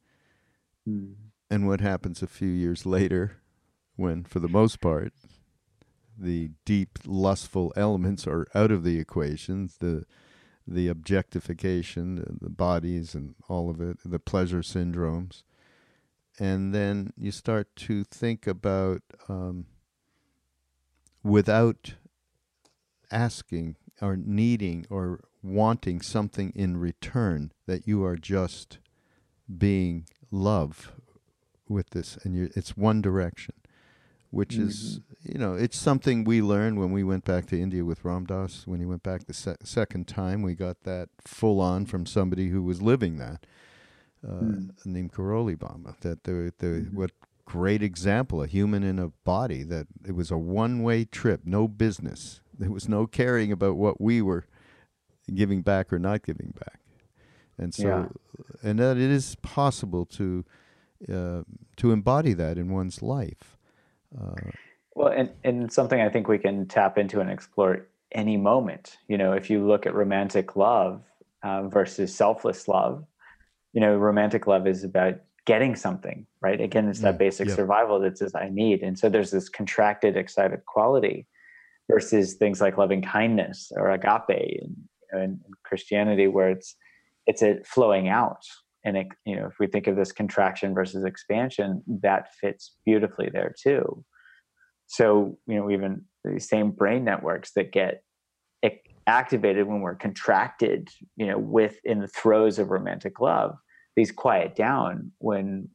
Mm. 0.88 1.14
And 1.50 1.66
what 1.66 1.80
happens 1.80 2.22
a 2.22 2.26
few 2.26 2.48
years 2.48 2.84
later 2.84 3.38
when 3.96 4.24
for 4.24 4.38
the 4.38 4.48
most 4.48 4.80
part 4.80 5.12
the 6.18 6.50
deep 6.64 6.98
lustful 7.06 7.72
elements 7.76 8.26
are 8.26 8.46
out 8.54 8.70
of 8.70 8.82
the 8.84 8.98
equation, 8.98 9.70
the 9.78 10.04
the 10.66 10.88
objectification, 10.88 12.38
the 12.42 12.50
bodies 12.50 13.14
and 13.14 13.34
all 13.48 13.70
of 13.70 13.80
it, 13.80 13.96
the 14.04 14.18
pleasure 14.18 14.60
syndromes. 14.60 15.42
And 16.38 16.74
then 16.74 17.14
you 17.16 17.30
start 17.32 17.74
to 17.76 18.04
think 18.04 18.46
about 18.46 19.00
um, 19.30 19.64
without 21.22 21.94
asking 23.10 23.76
or 24.02 24.14
needing 24.14 24.86
or 24.90 25.24
wanting 25.42 26.02
something 26.02 26.52
in 26.54 26.76
return 26.76 27.52
that 27.66 27.88
you 27.88 28.04
are 28.04 28.16
just 28.16 28.78
being 29.56 30.06
love 30.30 30.92
with 31.68 31.90
this 31.90 32.18
and 32.22 32.34
you 32.34 32.50
it's 32.54 32.76
one 32.76 33.00
direction 33.00 33.54
which 34.30 34.50
mm-hmm. 34.50 34.68
is 34.68 35.00
you 35.22 35.38
know 35.38 35.54
it's 35.54 35.78
something 35.78 36.24
we 36.24 36.42
learned 36.42 36.78
when 36.78 36.92
we 36.92 37.02
went 37.02 37.24
back 37.24 37.46
to 37.46 37.60
India 37.60 37.84
with 37.84 38.04
Ram 38.04 38.26
Dass 38.26 38.66
when 38.66 38.80
he 38.80 38.86
went 38.86 39.02
back 39.02 39.26
the 39.26 39.34
se- 39.34 39.56
second 39.62 40.06
time 40.06 40.42
we 40.42 40.54
got 40.54 40.82
that 40.84 41.08
full 41.24 41.60
on 41.60 41.86
from 41.86 42.06
somebody 42.06 42.48
who 42.48 42.62
was 42.62 42.82
living 42.82 43.18
that 43.18 43.44
uh, 44.26 44.32
mm. 44.32 44.70
named 44.84 45.12
Karoli 45.12 45.58
Baba 45.58 45.94
that 46.00 46.24
the 46.24 46.52
the 46.58 46.66
mm-hmm. 46.66 46.96
what 46.96 47.12
great 47.44 47.82
example 47.82 48.42
a 48.42 48.46
human 48.46 48.82
in 48.82 48.98
a 48.98 49.08
body 49.24 49.62
that 49.62 49.86
it 50.06 50.14
was 50.14 50.30
a 50.30 50.36
one 50.36 50.82
way 50.82 51.04
trip 51.04 51.40
no 51.44 51.66
business 51.66 52.40
there 52.58 52.70
was 52.70 52.88
no 52.88 53.06
caring 53.06 53.50
about 53.52 53.76
what 53.76 54.00
we 54.00 54.20
were 54.20 54.44
giving 55.34 55.62
back 55.62 55.92
or 55.92 55.98
not 55.98 56.22
giving 56.22 56.54
back. 56.58 56.80
And 57.56 57.74
so, 57.74 57.82
yeah. 57.82 58.70
and 58.70 58.78
that 58.78 58.96
it 58.96 59.10
is 59.10 59.36
possible 59.36 60.04
to 60.06 60.44
uh, 61.12 61.42
to 61.76 61.92
embody 61.92 62.32
that 62.34 62.58
in 62.58 62.72
one's 62.72 63.02
life. 63.02 63.56
Uh, 64.18 64.50
well, 64.94 65.08
and, 65.08 65.30
and 65.44 65.72
something 65.72 66.00
I 66.00 66.08
think 66.08 66.28
we 66.28 66.38
can 66.38 66.66
tap 66.66 66.98
into 66.98 67.20
and 67.20 67.30
explore 67.30 67.86
any 68.12 68.36
moment. 68.36 68.96
You 69.06 69.18
know, 69.18 69.32
if 69.32 69.50
you 69.50 69.66
look 69.66 69.86
at 69.86 69.94
romantic 69.94 70.56
love 70.56 71.02
uh, 71.42 71.68
versus 71.68 72.14
selfless 72.14 72.66
love, 72.68 73.04
you 73.72 73.80
know, 73.80 73.96
romantic 73.96 74.46
love 74.46 74.66
is 74.66 74.82
about 74.82 75.16
getting 75.44 75.76
something, 75.76 76.26
right? 76.40 76.60
Again, 76.60 76.88
it's 76.88 77.00
that 77.00 77.14
mm, 77.14 77.18
basic 77.18 77.48
survival 77.50 78.00
that 78.00 78.18
says 78.18 78.34
I 78.34 78.48
need, 78.48 78.82
and 78.82 78.98
so 78.98 79.08
there's 79.08 79.30
this 79.30 79.48
contracted, 79.48 80.16
excited 80.16 80.64
quality 80.66 81.26
versus 81.90 82.34
things 82.34 82.60
like 82.60 82.76
loving 82.76 83.02
kindness 83.02 83.72
or 83.74 83.90
agape 83.90 84.28
in, 84.28 84.86
in 85.12 85.40
Christianity, 85.64 86.26
where 86.26 86.50
it's 86.50 86.76
it's 87.26 87.42
a 87.42 87.60
flowing 87.64 88.08
out. 88.08 88.42
And 88.84 88.96
it, 88.96 89.06
you 89.24 89.36
know, 89.36 89.46
if 89.46 89.54
we 89.58 89.66
think 89.66 89.86
of 89.86 89.96
this 89.96 90.12
contraction 90.12 90.74
versus 90.74 91.04
expansion, 91.04 91.82
that 92.02 92.34
fits 92.40 92.76
beautifully 92.84 93.28
there 93.32 93.54
too. 93.60 94.04
So 94.86 95.38
you 95.46 95.56
know, 95.56 95.70
even 95.70 96.04
the 96.24 96.40
same 96.40 96.70
brain 96.70 97.04
networks 97.04 97.52
that 97.52 97.72
get 97.72 98.02
activated 99.08 99.66
when 99.66 99.80
we're 99.80 99.94
contracted, 99.94 100.90
you 101.16 101.26
know, 101.26 101.38
with 101.38 101.78
in 101.82 102.00
the 102.00 102.06
throes 102.06 102.58
of 102.58 102.68
romantic 102.68 103.20
love, 103.20 103.56
these 103.96 104.12
quiet 104.12 104.54
down 104.54 105.10
when 105.18 105.68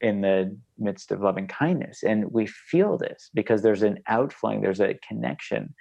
in 0.00 0.20
the 0.20 0.56
midst 0.78 1.10
of 1.10 1.20
loving 1.20 1.48
kindness. 1.48 2.02
And 2.02 2.30
we 2.30 2.46
feel 2.46 2.96
this 2.98 3.30
because 3.34 3.62
there's 3.62 3.82
an 3.82 3.98
outflowing, 4.06 4.60
there's 4.60 4.80
a 4.80 4.98
connection, 5.06 5.74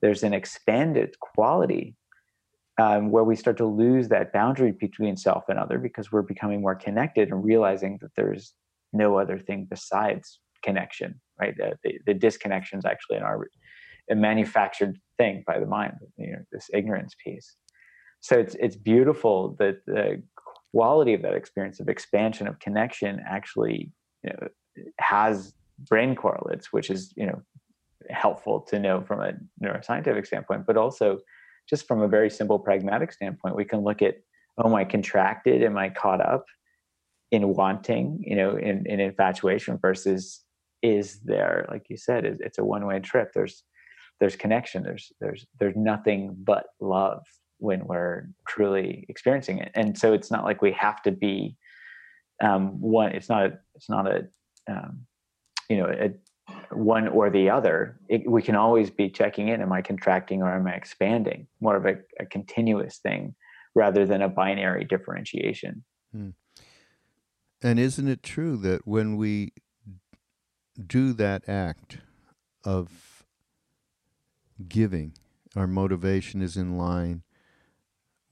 there's 0.00 0.22
an 0.22 0.32
expanded 0.32 1.18
quality 1.20 1.96
um, 2.78 3.10
where 3.10 3.24
we 3.24 3.36
start 3.36 3.56
to 3.58 3.66
lose 3.66 4.08
that 4.08 4.32
boundary 4.32 4.72
between 4.72 5.16
self 5.16 5.44
and 5.48 5.58
other 5.58 5.78
because 5.78 6.10
we're 6.10 6.22
becoming 6.22 6.60
more 6.60 6.74
connected 6.74 7.30
and 7.30 7.44
realizing 7.44 7.98
that 8.00 8.10
there's 8.16 8.54
no 8.92 9.18
other 9.18 9.38
thing 9.38 9.66
besides 9.68 10.40
connection, 10.62 11.20
right? 11.40 11.54
The, 11.56 11.76
the, 11.84 11.98
the 12.06 12.14
disconnection 12.14 12.78
is 12.78 12.84
actually 12.84 13.18
in 13.18 13.22
our 13.22 13.46
a 14.10 14.14
manufactured 14.14 14.98
thing 15.16 15.44
by 15.46 15.58
the 15.58 15.66
mind, 15.66 15.94
you 16.18 16.32
know, 16.32 16.42
this 16.52 16.68
ignorance 16.74 17.14
piece. 17.22 17.56
So 18.20 18.38
it's 18.38 18.54
it's 18.56 18.76
beautiful 18.76 19.56
that 19.58 19.78
the 19.86 20.22
quality 20.72 21.14
of 21.14 21.22
that 21.22 21.34
experience 21.34 21.80
of 21.80 21.88
expansion 21.88 22.46
of 22.46 22.58
connection 22.58 23.20
actually 23.26 23.92
you 24.22 24.30
know, 24.30 24.48
has 24.98 25.54
brain 25.78 26.14
correlates, 26.14 26.72
which 26.72 26.90
is 26.90 27.12
you 27.16 27.26
know 27.26 27.40
helpful 28.10 28.60
to 28.60 28.78
know 28.78 29.00
from 29.00 29.20
a 29.20 29.32
neuroscientific 29.62 30.26
standpoint, 30.26 30.66
but 30.66 30.76
also 30.76 31.18
just 31.68 31.86
from 31.86 32.02
a 32.02 32.08
very 32.08 32.30
simple 32.30 32.58
pragmatic 32.58 33.12
standpoint, 33.12 33.56
we 33.56 33.64
can 33.64 33.80
look 33.80 34.02
at 34.02 34.16
oh, 34.58 34.68
am 34.68 34.74
I 34.74 34.84
contracted? 34.84 35.62
Am 35.62 35.76
I 35.76 35.88
caught 35.88 36.20
up 36.20 36.44
in 37.30 37.54
wanting? 37.54 38.22
You 38.24 38.36
know, 38.36 38.56
in, 38.56 38.86
in 38.86 39.00
infatuation 39.00 39.78
versus 39.78 40.42
is 40.82 41.20
there, 41.24 41.66
like 41.70 41.86
you 41.88 41.96
said, 41.96 42.24
it's 42.24 42.58
a 42.58 42.64
one 42.64 42.86
way 42.86 43.00
trip. 43.00 43.30
There's 43.34 43.64
there's 44.20 44.36
connection. 44.36 44.82
There's 44.82 45.12
there's 45.20 45.46
there's 45.58 45.76
nothing 45.76 46.36
but 46.38 46.66
love 46.80 47.22
when 47.58 47.86
we're 47.86 48.28
truly 48.48 49.06
experiencing 49.08 49.58
it 49.58 49.70
and 49.74 49.96
so 49.96 50.12
it's 50.12 50.30
not 50.30 50.44
like 50.44 50.60
we 50.60 50.72
have 50.72 51.00
to 51.02 51.10
be 51.10 51.56
um, 52.42 52.80
one 52.80 53.12
it's 53.12 53.28
not 53.28 53.46
a 53.46 53.58
it's 53.74 53.88
not 53.88 54.06
a 54.06 54.26
um, 54.68 55.06
you 55.68 55.76
know 55.76 55.86
a, 55.86 56.10
one 56.74 57.08
or 57.08 57.30
the 57.30 57.50
other 57.50 57.98
it, 58.08 58.28
we 58.30 58.42
can 58.42 58.54
always 58.54 58.90
be 58.90 59.08
checking 59.08 59.48
in. 59.48 59.62
Am 59.62 59.72
i 59.72 59.82
contracting 59.82 60.42
or 60.42 60.54
am 60.54 60.66
i 60.66 60.72
expanding? 60.72 61.46
More 61.60 61.76
of 61.76 61.86
a, 61.86 61.96
a 62.20 62.26
continuous 62.26 62.98
thing 62.98 63.34
rather 63.74 64.06
than 64.06 64.22
a 64.22 64.28
binary 64.28 64.84
differentiation. 64.84 65.84
Hmm. 66.12 66.30
and 67.60 67.80
isn't 67.80 68.06
it 68.06 68.22
true 68.22 68.56
that 68.58 68.86
when 68.86 69.16
we 69.16 69.52
do 70.86 71.12
that 71.14 71.48
act 71.48 71.98
of 72.62 73.24
giving 74.68 75.14
our 75.56 75.66
motivation 75.66 76.40
is 76.40 76.56
in 76.56 76.78
line 76.78 77.22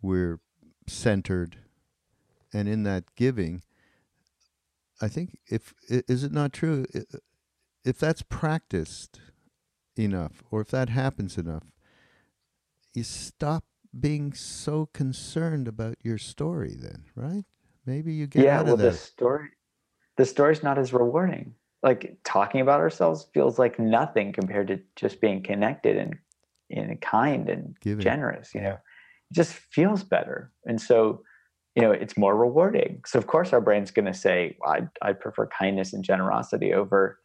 we're 0.00 0.38
centered 0.86 1.58
and 2.52 2.68
in 2.68 2.84
that 2.84 3.04
giving 3.16 3.62
i 5.00 5.08
think 5.08 5.38
if 5.50 5.74
is 5.88 6.22
it 6.22 6.32
not 6.32 6.52
true 6.52 6.86
if 7.84 7.98
that's 7.98 8.22
practiced 8.22 9.20
enough 9.96 10.42
or 10.50 10.60
if 10.60 10.68
that 10.68 10.88
happens 10.88 11.36
enough 11.38 11.64
you 12.94 13.02
stop 13.02 13.64
being 13.98 14.32
so 14.32 14.88
concerned 14.94 15.68
about 15.68 15.96
your 16.02 16.18
story 16.18 16.74
then 16.78 17.04
right 17.14 17.44
maybe 17.86 18.12
you 18.14 18.26
get 18.26 18.44
yeah 18.44 18.58
out 18.60 18.64
well 18.64 18.74
of 18.74 18.80
that. 18.80 18.92
the 18.92 18.96
story 18.96 19.48
the 20.16 20.24
story's 20.24 20.62
not 20.62 20.78
as 20.78 20.92
rewarding 20.92 21.54
like 21.82 22.16
talking 22.24 22.60
about 22.60 22.80
ourselves 22.80 23.26
feels 23.34 23.58
like 23.58 23.78
nothing 23.78 24.32
compared 24.32 24.68
to 24.68 24.80
just 24.96 25.20
being 25.20 25.42
connected 25.42 25.96
and, 25.96 26.16
and 26.70 27.00
kind 27.00 27.48
and 27.48 27.76
Giving. 27.80 28.00
generous 28.02 28.54
you 28.54 28.60
know 28.60 28.78
It 29.30 29.34
just 29.34 29.52
feels 29.54 30.04
better. 30.04 30.52
And 30.66 30.80
so, 30.80 31.22
you 31.74 31.82
know, 31.82 31.90
it's 31.90 32.18
more 32.18 32.36
rewarding. 32.36 33.02
So 33.06 33.18
of 33.18 33.26
course 33.26 33.52
our 33.54 33.60
brain's 33.62 33.90
going 33.90 34.04
to 34.04 34.14
say, 34.14 34.56
well, 34.60 34.74
I'd, 34.74 34.88
I'd 35.00 35.20
prefer 35.20 35.46
kindness 35.46 35.94
and 35.94 36.04
generosity 36.04 36.74
over, 36.74 37.18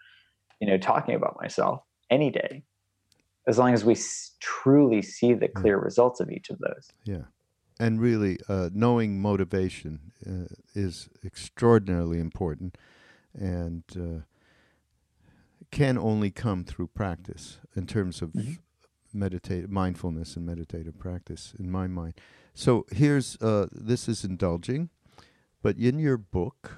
you 0.59 0.67
know, 0.67 0.77
talking 0.77 1.15
about 1.15 1.37
myself 1.39 1.81
any 2.09 2.29
day, 2.29 2.63
as 3.47 3.57
long 3.57 3.73
as 3.73 3.83
we 3.85 3.93
s- 3.93 4.35
truly 4.39 5.01
see 5.01 5.33
the 5.33 5.47
clear 5.47 5.77
results 5.77 6.19
of 6.19 6.31
each 6.31 6.49
of 6.49 6.57
those. 6.59 6.89
Yeah. 7.03 7.25
And 7.79 8.01
really, 8.01 8.39
uh, 8.49 8.69
knowing 8.73 9.21
motivation 9.21 10.11
uh, 10.25 10.55
is 10.73 11.09
extraordinarily 11.23 12.19
important 12.19 12.77
and 13.33 13.83
uh, 13.95 14.21
can 15.69 15.97
only 15.97 16.31
come 16.31 16.63
through 16.63 16.87
practice 16.87 17.59
in 17.75 17.85
terms 17.85 18.21
of 18.21 18.29
mm-hmm 18.31 18.53
meditative 19.13 19.69
mindfulness 19.69 20.35
and 20.35 20.45
meditative 20.45 20.97
practice 20.97 21.53
in 21.57 21.69
my 21.69 21.87
mind. 21.87 22.13
So 22.53 22.85
here's 22.91 23.35
uh, 23.41 23.67
this 23.71 24.07
is 24.07 24.23
indulging, 24.23 24.89
but 25.61 25.77
in 25.77 25.99
your 25.99 26.17
book, 26.17 26.77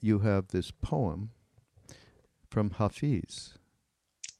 you 0.00 0.20
have 0.20 0.48
this 0.48 0.70
poem 0.70 1.30
from 2.56 2.70
Hafiz. 2.70 3.52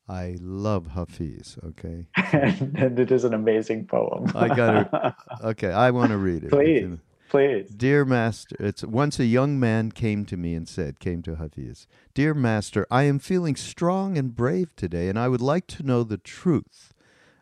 I 0.09 0.39
love 0.41 0.87
Hafiz. 0.95 1.59
Okay, 1.63 2.07
and 2.33 2.99
it 2.99 3.13
is 3.13 3.25
an 3.25 3.35
amazing 3.35 3.87
poem. 3.87 4.33
I 4.35 4.49
got 4.49 4.75
it. 4.75 5.15
Okay, 5.45 5.71
I 5.71 5.91
want 5.91 6.13
to 6.13 6.17
read 6.17 6.45
it. 6.45 6.49
Please, 6.49 6.97
please. 7.29 7.69
Dear 7.69 8.07
Master, 8.07 8.57
it's 8.59 8.83
once 8.83 9.21
a 9.21 9.27
young 9.27 9.61
man 9.61 9.93
came 9.93 10.25
to 10.25 10.39
me 10.39 10.55
and 10.55 10.67
said, 10.67 10.99
came 10.99 11.21
to 11.25 11.35
Hafiz, 11.35 11.87
Dear 12.15 12.33
Master, 12.33 12.87
I 12.91 13.03
am 13.03 13.19
feeling 13.19 13.55
strong 13.55 14.17
and 14.17 14.35
brave 14.35 14.75
today, 14.77 15.11
and 15.11 15.19
I 15.19 15.29
would 15.29 15.43
like 15.43 15.67
to 15.67 15.83
know 15.83 16.03
the 16.03 16.17
truth 16.17 16.95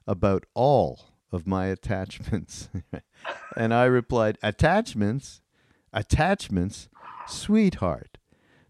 about 0.09 0.45
all 0.55 1.05
of 1.31 1.47
my 1.47 1.66
attachments. 1.66 2.68
and 3.57 3.72
I 3.72 3.85
replied, 3.85 4.39
Attachments? 4.43 5.41
Attachments? 5.93 6.89
Sweetheart, 7.29 8.18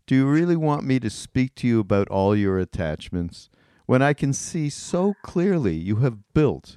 do 0.06 0.14
you 0.14 0.26
really 0.26 0.56
want 0.56 0.84
me 0.84 1.00
to 1.00 1.08
speak 1.08 1.54
to 1.56 1.66
you 1.66 1.80
about 1.80 2.08
all 2.08 2.36
your 2.36 2.58
attachments 2.58 3.48
when 3.86 4.02
I 4.02 4.12
can 4.12 4.32
see 4.32 4.68
so 4.68 5.14
clearly 5.22 5.74
you 5.74 5.96
have 5.96 6.32
built 6.34 6.76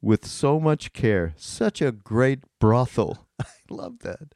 with 0.00 0.26
so 0.26 0.58
much 0.58 0.92
care 0.92 1.34
such 1.36 1.82
a 1.82 1.92
great 1.92 2.40
brothel? 2.58 3.26
I 3.40 3.46
love 3.68 4.00
that. 4.00 4.32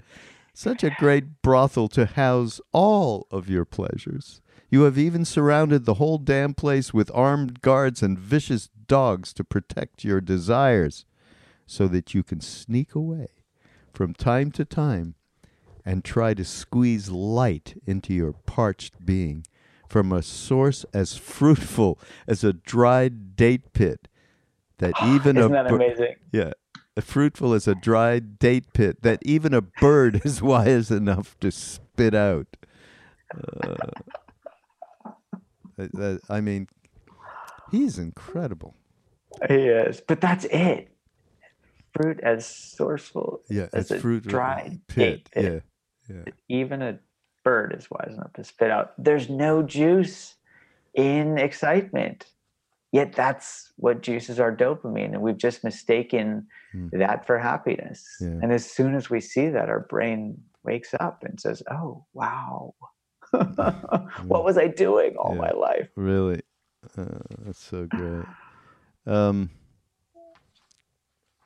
Such 0.53 0.85
a 0.85 0.95
great 0.99 1.43
brothel 1.43 1.89
to 1.89 2.07
house 2.07 2.61
all 2.73 3.27
of 3.31 3.49
your 3.49 3.65
pleasures. 3.65 4.41
You 4.71 4.83
have 4.83 4.99
even 4.99 5.25
surrounded 5.25 5.85
the 5.85 5.95
whole 5.95 6.19
damn 6.19 6.55
place 6.55 6.93
with 6.93 7.11
armed 7.15 7.61
guards 7.61 8.03
and 8.03 8.19
vicious 8.19 8.69
dogs 8.87 9.33
to 9.35 9.45
protect 9.45 10.05
your 10.05 10.21
desires, 10.21 11.05
so 11.67 11.89
that 11.89 12.15
you 12.15 12.23
can 12.23 12.41
sneak 12.41 12.95
away 12.95 13.29
from 13.93 14.15
time 14.15 14.51
to 14.53 14.65
time 14.65 15.15
and 15.87 16.05
try 16.05 16.35
to 16.35 16.45
squeeze 16.45 17.09
light 17.11 17.81
into 17.87 18.13
your 18.13 18.33
parched 18.33 19.07
being 19.07 19.47
from 19.89 20.13
a 20.13 20.21
source 20.23 20.85
as 20.93 21.17
fruitful 21.17 21.99
as 22.27 22.43
a 22.45 22.53
dried 22.53 23.37
date 23.37 23.73
pit 23.73 24.09
that 24.79 24.93
even 25.05 25.39
Isn't 25.39 25.53
a 25.55 25.63
that 25.65 25.73
amazing? 25.73 26.17
yeah 26.33 26.53
fruitful 27.01 27.53
as 27.55 27.69
a 27.69 27.75
dried 27.75 28.39
date 28.39 28.73
pit 28.73 29.03
that 29.03 29.21
even 29.23 29.55
a 29.55 29.61
bird 29.63 30.23
is 30.25 30.43
wise 30.43 30.91
enough 30.91 31.39
to 31.41 31.51
spit 31.53 32.15
out 32.15 32.49
uh, 33.33 33.77
that- 35.77 36.21
i 36.29 36.41
mean 36.41 36.67
he's 37.71 37.99
incredible 37.99 38.75
He 39.49 39.55
is, 39.55 40.01
but 40.01 40.21
that's 40.21 40.47
it. 40.47 40.89
Fruit 41.95 42.21
as 42.23 42.45
sourceful 42.47 43.41
yeah 43.51 43.69
as 43.73 43.91
it's 43.91 43.91
a 43.93 43.99
fruit 44.01 44.27
dried 44.27 44.81
pit 44.89 45.25
date 45.25 45.31
pit. 45.31 45.45
yeah 45.45 45.61
yeah 46.09 46.33
Even 46.49 46.83
a 46.83 46.99
bird 47.45 47.75
is 47.79 47.89
wise 47.91 48.15
enough 48.15 48.33
to 48.35 48.45
spit 48.45 48.71
out. 48.71 48.93
There's 48.99 49.29
no 49.31 49.63
juice 49.63 50.35
in 50.95 51.39
excitement. 51.39 52.27
Yet 52.93 53.13
that's 53.13 53.73
what 53.77 54.01
juices 54.03 54.41
our 54.41 54.55
dopamine, 54.57 55.13
and 55.13 55.21
we've 55.21 55.37
just 55.37 55.63
mistaken 55.65 56.47
Hmm. 56.73 56.89
that 56.93 57.27
for 57.27 57.39
happiness. 57.39 58.05
Yeah. 58.21 58.39
And 58.43 58.53
as 58.53 58.65
soon 58.71 58.95
as 58.95 59.11
we 59.11 59.21
see 59.21 59.49
that, 59.51 59.69
our 59.69 59.81
brain 59.81 60.43
wakes 60.65 60.95
up 60.99 61.23
and 61.25 61.39
says, 61.41 61.63
"Oh, 61.71 62.07
wow, 62.15 62.75
what 63.33 64.45
was 64.45 64.57
I 64.57 64.69
doing 64.69 65.17
all 65.17 65.35
Yeah. 65.35 65.41
my 65.41 65.51
life?" 65.51 65.89
Really, 65.97 66.43
uh, 66.97 67.21
that's 67.45 67.63
so 67.63 67.87
great. 67.87 68.25
Um, 69.07 69.51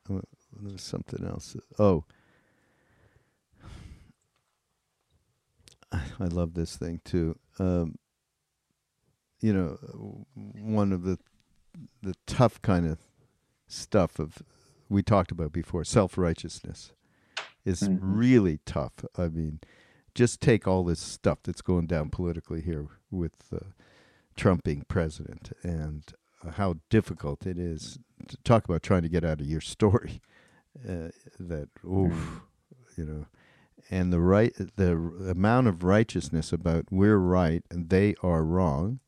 uh, 0.08 0.20
there 0.60 0.72
was 0.72 0.82
something 0.82 1.26
else. 1.26 1.56
Oh, 1.78 2.04
I 6.20 6.24
love 6.26 6.54
this 6.54 6.76
thing 6.76 7.00
too. 7.04 7.38
Um, 7.58 7.96
you 9.40 9.52
know, 9.52 10.26
one 10.34 10.92
of 10.92 11.02
the 11.02 11.18
the 12.02 12.14
tough 12.26 12.60
kind 12.62 12.86
of 12.86 12.98
stuff 13.68 14.18
of 14.18 14.42
we 14.88 15.02
talked 15.02 15.30
about 15.30 15.52
before 15.52 15.84
self 15.84 16.18
righteousness 16.18 16.92
is 17.64 17.82
Mhm. 17.82 17.98
really 18.02 18.58
tough. 18.66 19.04
I 19.16 19.28
mean, 19.28 19.60
just 20.14 20.40
take 20.40 20.66
all 20.66 20.84
this 20.84 20.98
stuff 21.00 21.38
that's 21.42 21.62
going 21.62 21.86
down 21.86 22.10
politically 22.10 22.60
here 22.60 22.88
with 23.10 23.52
uh, 23.52 23.70
Trump 24.36 24.64
being 24.64 24.82
president 24.88 25.52
and 25.62 26.12
how 26.52 26.76
difficult 26.88 27.46
it 27.46 27.56
is 27.58 27.98
to 28.28 28.36
talk 28.38 28.64
about 28.64 28.82
trying 28.82 29.02
to 29.02 29.08
get 29.08 29.24
out 29.24 29.40
of 29.40 29.46
your 29.46 29.60
story. 29.60 30.20
Uh, 30.88 31.10
that 31.38 31.68
oof, 31.84 32.42
you 32.96 33.04
know, 33.04 33.26
and 33.90 34.12
the 34.12 34.20
right 34.20 34.54
the 34.76 34.92
amount 35.28 35.66
of 35.66 35.82
righteousness 35.82 36.52
about 36.52 36.86
we're 36.90 37.18
right 37.18 37.62
and 37.70 37.88
they 37.88 38.14
are 38.22 38.44
wrong 38.44 39.00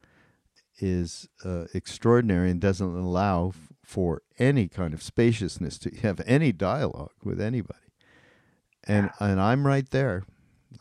is 0.78 1.28
uh, 1.44 1.64
extraordinary 1.74 2.50
and 2.50 2.60
doesn't 2.60 2.96
allow 2.96 3.48
f- 3.48 3.72
for 3.84 4.22
any 4.38 4.68
kind 4.68 4.92
of 4.92 5.02
spaciousness 5.02 5.78
to 5.78 5.90
have 6.02 6.20
any 6.26 6.50
dialogue 6.52 7.12
with 7.22 7.40
anybody. 7.40 7.78
And 8.84 9.10
and 9.20 9.40
I'm 9.40 9.66
right 9.66 9.88
there. 9.90 10.24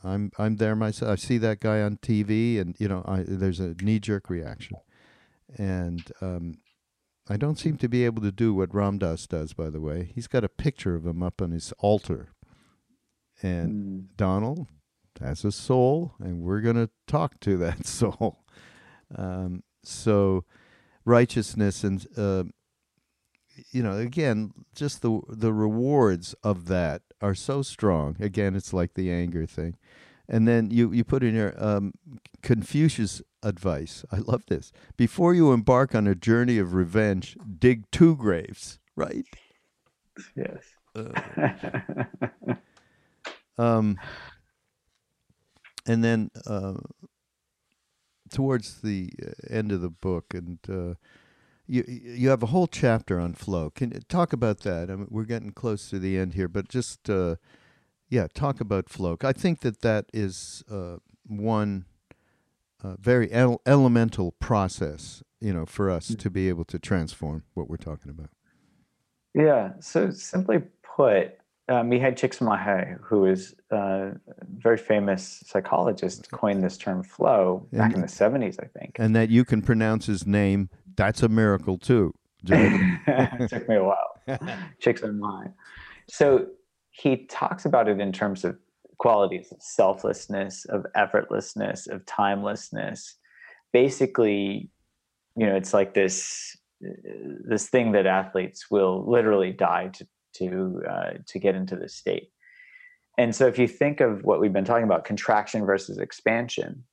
I'm 0.04 0.32
I'm 0.38 0.58
there 0.58 0.76
myself. 0.76 1.12
I 1.12 1.16
see 1.16 1.38
that 1.39 1.60
guy 1.60 1.82
on 1.82 1.98
TV, 1.98 2.60
and 2.60 2.76
you 2.80 2.88
know, 2.88 3.04
I, 3.06 3.24
there's 3.28 3.60
a 3.60 3.76
knee 3.82 4.00
jerk 4.00 4.30
reaction, 4.30 4.78
and 5.56 6.12
um, 6.20 6.56
I 7.30 7.38
don't 7.38 7.60
seem 7.60 7.78
to 7.78 7.88
be 7.88 8.06
able 8.06 8.24
to 8.24 8.32
do 8.32 8.54
what 8.54 8.74
Ram 8.74 8.98
Dass 8.98 9.28
does. 9.28 9.54
By 9.54 9.70
the 9.70 9.82
way, 9.82 10.12
he's 10.16 10.28
got 10.28 10.44
a 10.44 10.50
picture 10.50 10.96
of 10.96 11.06
him 11.06 11.22
up 11.22 11.42
on 11.42 11.52
his 11.52 11.74
altar, 11.78 12.30
and 13.42 13.72
Mm. 13.72 14.18
Donald 14.18 14.68
has 15.20 15.44
a 15.46 15.52
soul, 15.52 16.14
and 16.20 16.42
we're 16.42 16.62
going 16.62 16.76
to 16.76 16.89
talk 17.08 17.39
to 17.42 17.58
that 17.58 17.86
soul. 18.00 18.44
Um, 19.16 19.64
so, 19.84 20.46
righteousness 21.06 21.84
and 21.84 22.06
uh, 22.18 22.44
you 23.72 23.84
know, 23.84 23.98
again, 23.98 24.52
just 24.76 25.02
the 25.02 25.20
the 25.28 25.54
rewards 25.54 26.34
of 26.44 26.68
that 26.68 27.02
are 27.22 27.36
so 27.36 27.62
strong. 27.62 28.16
Again, 28.20 28.56
it's 28.56 28.74
like 28.74 28.94
the 28.94 29.12
anger 29.12 29.46
thing, 29.46 29.76
and 30.28 30.48
then 30.48 30.72
you 30.72 30.92
you 30.92 31.04
put 31.04 31.24
in 31.24 31.36
your 31.36 31.54
um, 31.64 31.94
Confucius 32.42 33.22
advice. 33.44 34.06
I 34.12 34.18
love 34.18 34.46
this. 34.48 34.72
Before 34.98 35.34
you 35.34 35.52
embark 35.52 35.94
on 35.94 36.08
a 36.08 36.16
journey 36.16 36.58
of 36.58 36.74
revenge, 36.74 37.38
dig 37.60 37.89
two 37.92 38.16
graves. 38.16 38.80
Right. 38.96 39.26
Yes. 40.36 40.64
Uh, 40.96 42.04
um, 43.62 43.97
and 45.86 46.03
then 46.03 46.32
uh, 46.47 46.80
towards 48.30 48.82
the 48.82 49.09
uh, 49.26 49.32
end 49.49 49.72
of 49.72 49.82
the 49.82 49.89
book, 49.89 50.34
and 50.34 50.59
uh, 50.70 50.95
you 51.68 51.84
you 51.88 52.30
have 52.30 52.43
a 52.43 52.47
whole 52.47 52.68
chapter 52.68 53.20
on 53.20 53.34
flow. 53.34 53.70
Can 53.70 53.91
you 53.91 53.99
talk 54.07 54.34
about 54.34 54.59
that? 54.62 54.89
I 54.89 54.95
mean, 54.95 55.07
we're 55.09 55.26
getting 55.26 55.51
close 55.51 55.89
to 55.89 55.99
the 55.99 56.18
end 56.18 56.34
here, 56.34 56.47
but 56.47 56.70
just 56.70 57.09
uh, 57.09 57.36
yeah, 58.09 58.28
talk 58.34 58.59
about 58.59 58.89
flow. 58.89 59.18
I 59.24 59.34
think 59.34 59.62
that 59.62 59.82
that 59.82 60.05
is 60.14 60.64
uh, 60.70 60.97
one 61.28 61.86
uh, 62.84 62.95
very 62.99 63.32
el- 63.32 63.62
elemental 63.66 64.32
process, 64.34 65.24
you 65.39 65.53
know, 65.53 65.66
for 65.66 65.89
us 65.89 66.16
to 66.16 66.30
be 66.30 66.49
able 66.49 66.66
to 66.66 66.80
transform 66.80 67.43
what 67.53 67.70
we're 67.70 67.78
talking 67.78 68.09
about. 68.09 68.30
Yeah. 69.34 69.74
So 69.80 70.12
simply 70.12 70.64
put, 70.84 71.38
uh, 71.72 71.84
Mihai 71.84 72.13
Csikszentmihalyi, 72.13 72.99
who 73.01 73.26
is 73.26 73.55
a 73.72 74.11
very 74.57 74.78
famous 74.78 75.41
psychologist, 75.45 76.30
coined 76.32 76.61
this 76.63 76.78
term 76.78 77.01
flow 77.01 77.65
back 77.72 77.93
in 77.93 78.01
the 78.01 78.07
70s, 78.07 78.57
I 78.61 78.67
think. 78.78 78.97
and 78.99 79.15
that 79.15 79.30
you 79.30 79.45
can 79.45 79.61
pronounce 79.61 80.05
his 80.05 80.28
name, 80.28 80.69
that's 80.95 81.24
a 81.24 81.30
miracle 81.30 81.78
too. 81.78 82.13
It 82.43 83.49
took 83.49 83.69
me 83.69 83.76
a 83.76 83.84
while. 83.84 84.11
Csikszentmihalyi. 84.84 85.53
So 86.09 86.47
he 86.89 87.26
talks 87.28 87.63
about 87.65 87.88
it 87.88 88.01
in 88.01 88.11
terms 88.11 88.43
of 88.43 88.57
qualities 88.97 89.51
of 89.51 89.61
selflessness, 89.61 90.65
of 90.65 90.86
effortlessness, 90.97 91.89
of 91.89 92.05
timelessness. 92.05 93.15
Basically, 93.72 94.69
you 95.38 95.45
know, 95.45 95.55
it's 95.55 95.74
like 95.74 95.93
this 95.93 96.57
this 97.47 97.69
thing 97.69 97.93
that 97.93 98.05
athletes 98.07 98.69
will 98.69 99.09
literally 99.09 99.53
die 99.53 99.88
to 99.93 100.05
to 100.34 100.82
uh, 100.90 101.12
to 101.28 101.40
get 101.40 101.56
into 101.56 101.76
this 101.76 101.96
state. 101.96 102.32
And 103.18 103.36
so, 103.36 103.48
if 103.48 103.60
you 103.60 103.68
think 103.68 104.00
of 104.00 104.24
what 104.24 104.40
we've 104.40 104.54
been 104.54 104.66
talking 104.66 104.84
about, 104.84 105.06
contraction 105.06 105.66
versus 105.66 105.98
expansion, 105.98 106.84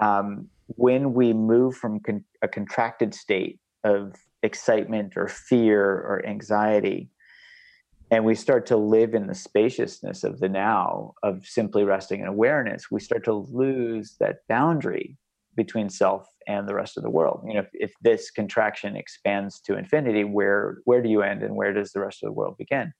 um, 0.00 0.48
when 0.66 1.14
we 1.14 1.32
move 1.32 1.76
from 1.76 2.00
con- 2.00 2.24
a 2.42 2.48
contracted 2.48 3.14
state 3.14 3.58
of 3.84 4.14
excitement 4.42 5.16
or 5.16 5.28
fear 5.28 5.82
or 5.82 6.24
anxiety, 6.26 7.10
and 8.10 8.24
we 8.24 8.34
start 8.34 8.66
to 8.66 8.76
live 8.76 9.14
in 9.14 9.26
the 9.26 9.34
spaciousness 9.34 10.22
of 10.24 10.38
the 10.38 10.48
now, 10.48 11.14
of 11.22 11.46
simply 11.46 11.84
resting 11.84 12.20
in 12.20 12.26
awareness, 12.26 12.90
we 12.90 13.00
start 13.00 13.24
to 13.24 13.32
lose 13.32 14.16
that 14.20 14.46
boundary 14.48 15.16
between 15.56 15.88
self 15.90 16.26
and 16.46 16.68
the 16.68 16.74
rest 16.74 16.96
of 16.96 17.02
the 17.02 17.10
world. 17.10 17.44
You 17.46 17.54
know, 17.54 17.60
if, 17.60 17.68
if 17.72 17.92
this 18.02 18.30
contraction 18.30 18.96
expands 18.96 19.60
to 19.62 19.76
infinity, 19.76 20.24
where 20.24 20.78
where 20.84 21.02
do 21.02 21.08
you 21.08 21.22
end 21.22 21.42
and 21.42 21.56
where 21.56 21.72
does 21.72 21.92
the 21.92 22.00
rest 22.00 22.22
of 22.22 22.28
the 22.28 22.32
world 22.32 22.56
begin? 22.58 22.92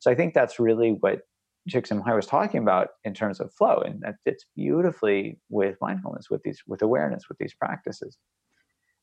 So 0.00 0.10
I 0.10 0.14
think 0.14 0.34
that's 0.34 0.60
really 0.60 0.90
what 1.00 1.20
Csikszentmihalyi 1.68 2.16
was 2.16 2.26
talking 2.26 2.62
about 2.62 2.88
in 3.04 3.14
terms 3.14 3.40
of 3.40 3.52
flow, 3.52 3.82
and 3.84 4.00
that 4.02 4.16
fits 4.24 4.46
beautifully 4.56 5.38
with 5.48 5.76
mindfulness, 5.80 6.30
with 6.30 6.42
these, 6.42 6.62
with 6.66 6.82
awareness, 6.82 7.24
with 7.28 7.38
these 7.38 7.54
practices. 7.54 8.16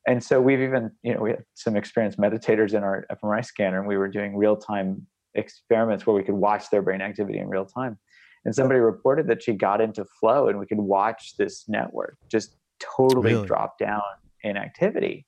And 0.08 0.22
so 0.22 0.40
we've 0.40 0.60
even, 0.60 0.92
you 1.02 1.14
know, 1.14 1.20
we 1.20 1.30
had 1.30 1.44
some 1.54 1.76
experienced 1.76 2.18
meditators 2.18 2.74
in 2.74 2.82
our 2.82 3.06
fMRI 3.12 3.44
scanner, 3.44 3.78
and 3.78 3.88
we 3.88 3.96
were 3.96 4.08
doing 4.08 4.36
real 4.36 4.56
time 4.56 5.06
experiments 5.34 6.06
where 6.06 6.16
we 6.16 6.22
could 6.22 6.34
watch 6.34 6.70
their 6.70 6.82
brain 6.82 7.02
activity 7.02 7.38
in 7.38 7.48
real 7.48 7.66
time. 7.66 7.98
And 8.44 8.54
somebody 8.54 8.78
reported 8.78 9.26
that 9.28 9.42
she 9.42 9.52
got 9.52 9.80
into 9.80 10.04
flow, 10.20 10.48
and 10.48 10.58
we 10.58 10.66
could 10.66 10.78
watch 10.78 11.34
this 11.36 11.68
network 11.68 12.16
just 12.28 12.56
totally 12.80 13.34
really? 13.34 13.46
drop 13.46 13.78
down 13.78 14.02
in 14.42 14.56
activity. 14.56 15.26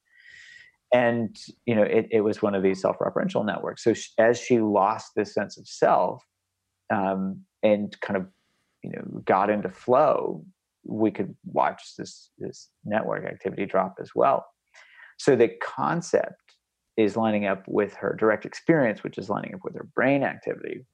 And 0.93 1.37
you 1.67 1.75
know 1.75 1.83
it, 1.83 2.09
it 2.11 2.21
was 2.23 2.41
one 2.41 2.55
of 2.55 2.63
these 2.63 2.81
self-referential 2.81 3.45
networks. 3.45 3.85
So 3.85 3.93
she, 3.93 4.11
as 4.19 4.41
she 4.41 4.61
lost 4.61 5.13
this 5.15 5.35
sense 5.35 5.59
of 5.59 5.69
self 5.69 6.25
um, 6.93 7.43
and 7.63 7.95
kind 8.01 8.17
of 8.17 8.27
you 8.83 8.93
know 8.93 9.21
got 9.25 9.51
into 9.51 9.69
flow 9.69 10.45
we 10.85 11.11
could 11.11 11.35
watch 11.45 11.83
this 11.99 12.31
this 12.39 12.71
network 12.85 13.27
activity 13.27 13.67
drop 13.67 13.97
as 14.01 14.13
well. 14.15 14.47
So 15.19 15.37
the 15.37 15.51
concept 15.63 16.55
is 16.97 17.17
lining 17.17 17.45
up 17.47 17.65
with 17.69 17.95
her 17.95 18.17
direct 18.19 18.47
experience 18.47 19.03
which 19.03 19.19
is 19.19 19.29
lining 19.29 19.55
up 19.55 19.61
with 19.65 19.75
her 19.75 19.89
brain 19.95 20.23
activity 20.23 20.87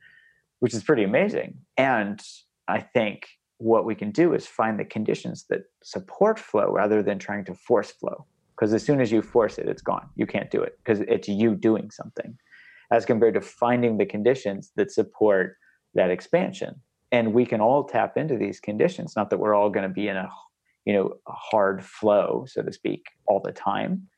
which 0.59 0.75
is 0.75 0.83
pretty 0.83 1.05
amazing. 1.05 1.59
And 1.77 2.21
i 2.67 2.81
think 2.81 3.27
what 3.59 3.85
we 3.85 3.95
can 3.95 4.11
do 4.11 4.35
is 4.35 4.47
find 4.47 4.79
the 4.79 4.85
conditions 4.85 5.45
that 5.49 5.63
support 5.83 6.39
flow 6.39 6.71
rather 6.71 7.03
than 7.03 7.19
trying 7.19 7.45
to 7.47 7.55
force 7.55 7.91
flow. 7.91 8.27
Because 8.55 8.73
as 8.73 8.85
soon 8.85 9.01
as 9.01 9.11
you 9.11 9.23
force 9.23 9.59
it 9.59 9.69
it's 9.69 9.83
gone. 9.83 10.09
You 10.17 10.27
can't 10.27 10.51
do 10.51 10.63
it 10.63 10.79
because 10.85 11.01
it's 11.09 11.29
you 11.29 11.55
doing 11.55 11.91
something. 11.91 12.37
As 12.91 13.05
compared 13.05 13.35
to 13.35 13.41
finding 13.41 13.99
the 13.99 14.07
conditions 14.07 14.73
that 14.77 14.93
support 14.93 15.57
that 15.95 16.11
expansion. 16.11 16.81
And 17.13 17.33
we 17.33 17.47
can 17.47 17.61
all 17.61 17.85
tap 17.85 18.17
into 18.17 18.37
these 18.37 18.61
conditions. 18.61 19.15
Not 19.17 19.31
that 19.31 19.39
we're 19.39 19.55
all 19.55 19.71
going 19.71 19.89
to 19.89 19.95
be 19.95 20.09
in 20.09 20.17
a 20.17 20.29
you 20.85 20.93
know 20.93 21.15
a 21.27 21.33
hard 21.33 21.83
flow 21.85 22.45
so 22.47 22.63
to 22.63 22.73
speak 22.73 23.07
all 23.27 23.41
the 23.41 23.53
time. 23.53 24.09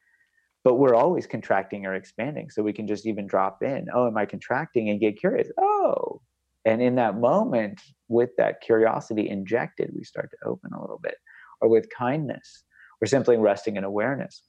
But 0.65 0.75
we're 0.75 0.97
always 0.97 1.27
contracting 1.27 1.87
or 1.87 1.95
expanding. 1.95 2.51
So 2.51 2.63
we 2.63 2.73
can 2.73 2.89
just 2.89 3.07
even 3.07 3.27
drop 3.27 3.63
in 3.63 3.87
oh 3.95 4.07
am 4.07 4.17
i 4.17 4.27
contracting 4.27 4.91
and 4.91 5.01
get 5.01 5.19
curious? 5.19 5.49
Oh 5.59 6.21
and 6.67 6.83
in 6.83 6.97
that 6.97 7.19
moment 7.19 7.81
with 8.09 8.31
that 8.37 8.61
curiosity 8.61 9.31
injected 9.31 9.91
we 9.95 10.05
start 10.05 10.31
to 10.31 10.49
open 10.49 10.71
a 10.75 10.81
little 10.81 11.01
bit 11.03 11.17
or 11.63 11.69
with 11.69 11.87
kindness 11.97 12.65
we're 13.01 13.07
simply 13.07 13.37
resting 13.37 13.77
in 13.77 13.85
awareness. 13.85 14.43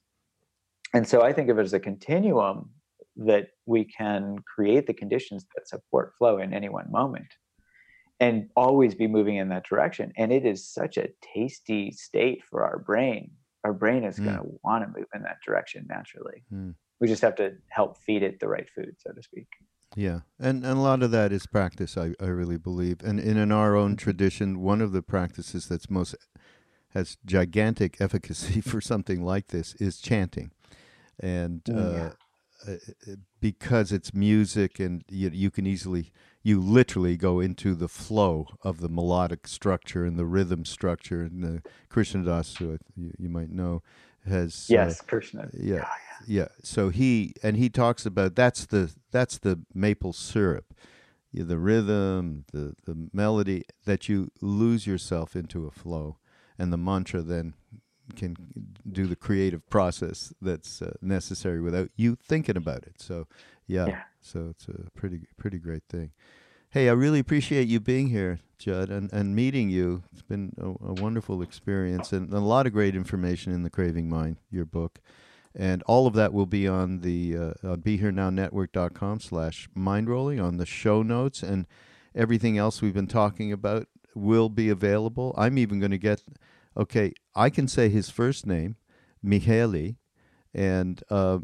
And 0.94 1.06
so 1.06 1.22
I 1.22 1.32
think 1.32 1.50
of 1.50 1.58
it 1.58 1.62
as 1.62 1.74
a 1.74 1.80
continuum 1.80 2.70
that 3.16 3.48
we 3.66 3.84
can 3.84 4.36
create 4.54 4.86
the 4.86 4.94
conditions 4.94 5.44
that 5.54 5.68
support 5.68 6.12
flow 6.16 6.38
in 6.38 6.54
any 6.54 6.68
one 6.68 6.90
moment 6.90 7.26
and 8.20 8.48
always 8.56 8.94
be 8.94 9.06
moving 9.06 9.36
in 9.36 9.48
that 9.50 9.66
direction. 9.66 10.12
And 10.16 10.32
it 10.32 10.44
is 10.44 10.68
such 10.68 10.96
a 10.96 11.08
tasty 11.34 11.90
state 11.92 12.42
for 12.48 12.64
our 12.64 12.78
brain. 12.78 13.32
Our 13.64 13.72
brain 13.72 14.04
is 14.04 14.18
mm. 14.18 14.24
going 14.24 14.36
to 14.36 14.60
want 14.64 14.84
to 14.84 14.98
move 14.98 15.08
in 15.14 15.22
that 15.22 15.38
direction 15.44 15.86
naturally. 15.88 16.44
Mm. 16.52 16.74
We 17.00 17.06
just 17.06 17.22
have 17.22 17.36
to 17.36 17.54
help 17.68 17.98
feed 17.98 18.22
it 18.22 18.40
the 18.40 18.48
right 18.48 18.68
food, 18.74 18.96
so 18.98 19.12
to 19.12 19.22
speak. 19.22 19.46
Yeah, 19.98 20.20
and, 20.38 20.64
and 20.64 20.78
a 20.78 20.80
lot 20.80 21.02
of 21.02 21.10
that 21.10 21.32
is 21.32 21.48
practice, 21.48 21.98
I, 21.98 22.14
I 22.20 22.26
really 22.26 22.56
believe. 22.56 23.02
And, 23.02 23.18
and 23.18 23.36
in 23.36 23.50
our 23.50 23.74
own 23.74 23.96
tradition, 23.96 24.60
one 24.60 24.80
of 24.80 24.92
the 24.92 25.02
practices 25.02 25.66
that's 25.66 25.90
most 25.90 26.14
has 26.90 27.18
gigantic 27.26 28.00
efficacy 28.00 28.60
for 28.70 28.80
something 28.80 29.24
like 29.24 29.48
this 29.48 29.74
is 29.80 29.98
chanting, 30.00 30.52
and 31.18 31.62
oh, 31.68 31.76
uh, 31.76 32.10
yeah. 32.68 32.74
uh, 32.74 33.16
because 33.40 33.90
it's 33.90 34.14
music 34.14 34.78
and 34.78 35.02
you, 35.08 35.30
you 35.30 35.50
can 35.50 35.66
easily 35.66 36.12
you 36.44 36.60
literally 36.60 37.16
go 37.16 37.40
into 37.40 37.74
the 37.74 37.88
flow 37.88 38.46
of 38.62 38.78
the 38.78 38.88
melodic 38.88 39.48
structure 39.48 40.04
and 40.04 40.16
the 40.16 40.24
rhythm 40.24 40.64
structure 40.64 41.22
and 41.22 41.42
the 41.42 41.60
Krishna 41.88 42.22
Das, 42.22 42.54
who 42.54 42.78
you, 42.94 43.12
you 43.18 43.28
might 43.28 43.50
know, 43.50 43.82
has 44.24 44.68
uh, 44.70 44.74
yes, 44.74 45.00
uh, 45.00 45.04
Krishna, 45.08 45.48
yeah, 45.52 45.88
yeah. 46.26 46.48
So 46.62 46.88
he 46.88 47.34
and 47.42 47.56
he 47.56 47.68
talks 47.68 48.06
about 48.06 48.34
that's 48.34 48.66
the 48.66 48.92
that's 49.10 49.38
the 49.38 49.60
maple 49.74 50.12
syrup, 50.12 50.74
the 51.32 51.58
rhythm, 51.58 52.44
the 52.52 52.74
the 52.84 53.08
melody 53.12 53.64
that 53.84 54.08
you 54.08 54.30
lose 54.40 54.86
yourself 54.86 55.36
into 55.36 55.66
a 55.66 55.70
flow 55.70 56.18
and 56.58 56.72
the 56.72 56.76
mantra 56.76 57.22
then 57.22 57.54
can 58.16 58.36
do 58.90 59.06
the 59.06 59.16
creative 59.16 59.68
process 59.68 60.32
that's 60.40 60.82
uh, 60.82 60.92
necessary 61.00 61.60
without 61.60 61.90
you 61.96 62.16
thinking 62.16 62.56
about 62.56 62.78
it. 62.84 62.94
So, 63.00 63.26
yeah, 63.66 63.86
yeah, 63.86 64.00
so 64.20 64.48
it's 64.50 64.66
a 64.68 64.90
pretty 64.96 65.20
pretty 65.36 65.58
great 65.58 65.84
thing. 65.88 66.10
Hey, 66.70 66.88
I 66.88 66.92
really 66.92 67.18
appreciate 67.18 67.66
you 67.66 67.80
being 67.80 68.08
here, 68.08 68.40
Jud, 68.58 68.90
and, 68.90 69.10
and 69.10 69.34
meeting 69.34 69.70
you. 69.70 70.02
It's 70.12 70.22
been 70.22 70.52
a, 70.58 70.68
a 70.68 70.92
wonderful 70.94 71.40
experience 71.40 72.12
and 72.12 72.30
a 72.32 72.40
lot 72.40 72.66
of 72.66 72.74
great 72.74 72.94
information 72.94 73.52
in 73.52 73.62
the 73.62 73.70
Craving 73.70 74.10
Mind, 74.10 74.36
your 74.50 74.66
book. 74.66 75.00
And 75.54 75.82
all 75.84 76.06
of 76.06 76.14
that 76.14 76.32
will 76.32 76.46
be 76.46 76.68
on 76.68 77.00
the 77.00 77.36
uh, 77.36 77.52
on 77.64 77.82
BeHereNowNetwork.com 77.82 79.20
slash 79.20 79.68
mindrolling 79.76 80.42
on 80.42 80.56
the 80.56 80.66
show 80.66 81.02
notes 81.02 81.42
and 81.42 81.66
everything 82.14 82.58
else 82.58 82.82
we've 82.82 82.94
been 82.94 83.06
talking 83.06 83.52
about 83.52 83.88
will 84.14 84.48
be 84.48 84.68
available. 84.68 85.34
I'm 85.36 85.58
even 85.58 85.78
going 85.78 85.90
to 85.90 85.98
get, 85.98 86.22
okay, 86.76 87.12
I 87.34 87.50
can 87.50 87.68
say 87.68 87.88
his 87.88 88.10
first 88.10 88.46
name, 88.46 88.76
Mihaly, 89.24 89.96
and 90.54 91.02
uh, 91.10 91.38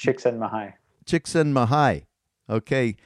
Csikszentmihalyi. 0.00 0.74
Chiksen 1.04 1.52
Mahai. 1.52 2.06
Okay, 2.48 2.96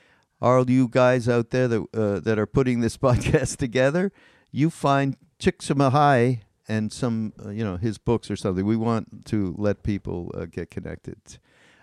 all 0.41 0.69
you 0.69 0.89
guys 0.89 1.29
out 1.29 1.51
there 1.51 1.69
that 1.69 1.87
uh, 1.95 2.21
that 2.21 2.39
are 2.39 2.47
putting 2.47 2.81
this 2.81 2.97
podcast 3.07 3.57
together, 3.57 4.13
you 4.51 4.71
find 4.71 5.17
Csikszentmihalyi 5.41 6.41
and 6.69 6.93
some, 6.93 7.33
uh, 7.45 7.51
you 7.51 7.65
know, 7.65 7.77
his 7.77 7.99
books 7.99 8.31
or 8.31 8.37
something. 8.37 8.65
We 8.65 8.77
want 8.77 9.27
to 9.27 9.55
let 9.57 9.83
people 9.83 10.33
uh, 10.35 10.47
get 10.47 10.71
connected 10.71 11.39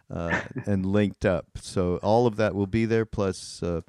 uh, 0.09 0.41
and 0.65 0.85
linked 0.85 1.25
up. 1.25 1.57
So 1.61 1.97
all 1.97 2.27
of 2.27 2.35
that 2.37 2.55
will 2.55 2.67
be 2.67 2.85
there, 2.85 3.05
plus 3.05 3.61
uh, 3.63 3.81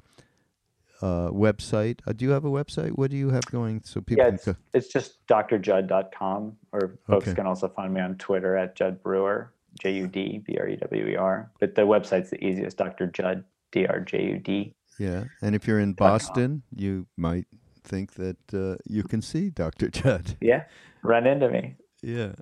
uh, 1.01 1.29
website. 1.29 1.99
Uh, 2.07 2.13
do 2.13 2.25
you 2.25 2.31
have 2.31 2.45
a 2.45 2.49
website? 2.49 2.91
What 2.91 3.11
do 3.11 3.17
you 3.17 3.29
have 3.29 3.45
going 3.45 3.81
so 3.83 4.01
people 4.01 4.23
yeah, 4.25 4.33
it's, 4.33 4.47
it's 4.73 4.87
just 4.87 5.25
drjud.com 5.27 6.55
or 6.71 6.97
folks 7.07 7.27
okay. 7.27 7.35
can 7.35 7.47
also 7.47 7.67
find 7.67 7.93
me 7.93 8.01
on 8.01 8.15
Twitter 8.15 8.55
at 8.55 8.75
Jud 8.75 9.01
Brewer, 9.03 9.51
J 9.79 9.93
U 9.93 10.07
D 10.07 10.41
B 10.45 10.57
R 10.59 10.67
E 10.67 10.77
W 10.77 11.07
E 11.07 11.15
R. 11.15 11.51
But 11.59 11.75
the 11.75 11.83
website's 11.83 12.29
the 12.29 12.43
easiest, 12.43 12.77
Dr. 12.77 13.07
Jud, 13.07 13.43
D 13.71 13.85
R 13.85 13.99
J 13.99 14.23
U 14.23 14.39
D. 14.39 14.73
Yeah. 14.97 15.25
And 15.41 15.55
if 15.55 15.67
you're 15.67 15.79
in 15.79 15.93
Boston, 15.93 16.63
you 16.73 17.07
might 17.17 17.45
think 17.85 18.13
that 18.15 18.53
uh, 18.53 18.75
you 18.85 19.03
can 19.03 19.21
see 19.21 19.49
Dr. 19.49 19.89
Jud. 19.99 20.37
Yeah. 20.41 20.63
Run 21.03 21.27
into 21.27 21.49
me. 21.49 21.75
Yeah. 22.01 22.33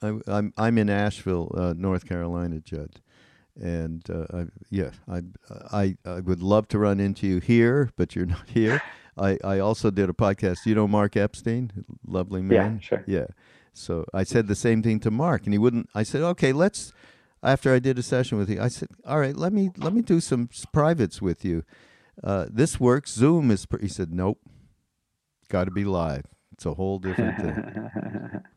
I, 0.00 0.08
am 0.08 0.22
I'm, 0.26 0.52
I'm 0.56 0.78
in 0.78 0.90
Asheville, 0.90 1.52
uh, 1.56 1.74
North 1.76 2.06
Carolina, 2.06 2.60
Jud 2.60 3.00
and 3.60 4.08
uh, 4.10 4.26
I, 4.32 4.44
yeah, 4.70 4.90
I, 5.08 5.22
I 5.72 5.96
I 6.04 6.20
would 6.20 6.42
love 6.42 6.68
to 6.68 6.78
run 6.78 7.00
into 7.00 7.26
you 7.26 7.40
here, 7.40 7.90
but 7.96 8.14
you're 8.14 8.26
not 8.26 8.48
here. 8.48 8.80
I, 9.18 9.36
I 9.42 9.58
also 9.58 9.90
did 9.90 10.08
a 10.08 10.12
podcast. 10.12 10.64
You 10.64 10.74
know 10.74 10.86
Mark 10.86 11.16
Epstein, 11.16 11.72
lovely 12.06 12.40
man. 12.40 12.74
Yeah, 12.74 12.80
sure. 12.80 13.04
Yeah. 13.06 13.26
So 13.72 14.04
I 14.14 14.24
said 14.24 14.46
the 14.46 14.54
same 14.54 14.82
thing 14.82 15.00
to 15.00 15.10
Mark, 15.10 15.44
and 15.44 15.52
he 15.52 15.58
wouldn't. 15.58 15.88
I 15.94 16.02
said, 16.02 16.22
okay, 16.22 16.52
let's. 16.52 16.92
After 17.40 17.72
I 17.72 17.78
did 17.78 17.98
a 17.98 18.02
session 18.02 18.36
with 18.36 18.50
you, 18.50 18.60
I 18.60 18.66
said, 18.66 18.88
all 19.06 19.20
right, 19.20 19.36
let 19.36 19.52
me 19.52 19.70
let 19.76 19.92
me 19.92 20.02
do 20.02 20.20
some 20.20 20.48
privates 20.72 21.22
with 21.22 21.44
you. 21.44 21.64
Uh, 22.22 22.46
this 22.50 22.80
works. 22.80 23.12
Zoom 23.12 23.50
is. 23.50 23.66
Pr-. 23.66 23.78
He 23.78 23.88
said, 23.88 24.12
nope. 24.12 24.40
Got 25.48 25.64
to 25.64 25.70
be 25.70 25.84
live. 25.84 26.24
It's 26.52 26.66
a 26.66 26.74
whole 26.74 26.98
different 26.98 27.36
thing. 27.36 27.90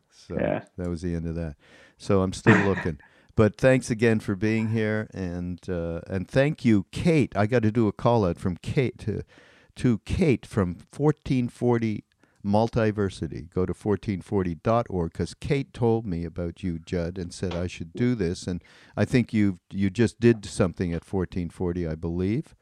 so 0.10 0.34
yeah. 0.34 0.64
that 0.76 0.88
was 0.88 1.02
the 1.02 1.14
end 1.14 1.26
of 1.26 1.34
that. 1.36 1.56
So 1.98 2.22
I'm 2.22 2.32
still 2.32 2.58
looking. 2.66 2.98
But 3.34 3.56
thanks 3.56 3.90
again 3.90 4.20
for 4.20 4.36
being 4.36 4.68
here, 4.68 5.08
and 5.14 5.58
uh, 5.66 6.02
and 6.06 6.28
thank 6.28 6.66
you, 6.66 6.84
Kate. 6.92 7.32
I 7.34 7.46
got 7.46 7.62
to 7.62 7.72
do 7.72 7.88
a 7.88 7.92
call 7.92 8.26
out 8.26 8.38
from 8.38 8.58
Kate 8.58 8.98
to 8.98 9.22
to 9.76 10.00
Kate 10.04 10.44
from 10.44 10.76
1440 10.94 12.04
Multiversity. 12.44 13.48
Go 13.50 13.64
to 13.64 13.72
1440.org 13.72 15.12
because 15.12 15.34
Kate 15.34 15.72
told 15.72 16.06
me 16.06 16.24
about 16.24 16.62
you, 16.62 16.78
Jud, 16.78 17.16
and 17.16 17.32
said 17.32 17.54
I 17.54 17.68
should 17.68 17.92
do 17.94 18.14
this. 18.14 18.46
And 18.46 18.62
I 18.96 19.04
think 19.04 19.32
you 19.32 19.60
you 19.70 19.90
just 19.90 20.20
did 20.20 20.44
something 20.44 20.92
at 20.92 21.10
1440, 21.10 21.86
I 21.86 21.94
believe, 21.94 22.54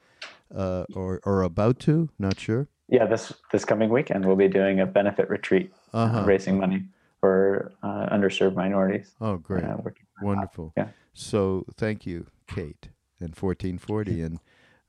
uh, 0.55 0.85
or 0.95 1.20
or 1.24 1.43
about 1.43 1.81
to. 1.81 2.11
Not 2.18 2.39
sure. 2.39 2.68
Yeah, 2.91 3.07
this 3.07 3.32
this 3.53 3.64
coming 3.64 3.88
weekend 3.88 4.24
we'll 4.26 4.36
be 4.36 4.49
doing 4.49 4.80
a 4.80 4.86
benefit 4.86 5.30
retreat, 5.30 5.72
uh-huh. 5.95 6.20
uh, 6.20 6.24
raising 6.24 6.59
money 6.59 6.84
for 7.20 7.72
uh, 7.82 8.09
underserved 8.11 8.57
minorities. 8.57 9.14
Oh, 9.20 9.36
great! 9.36 9.64
Uh, 9.64 9.76
Wonderful. 10.20 10.72
Yeah. 10.76 10.88
So 11.14 11.64
thank 11.76 12.05
you, 12.07 12.26
Kate, 12.47 12.88
and 13.20 13.34
1440. 13.34 14.22
and 14.22 14.41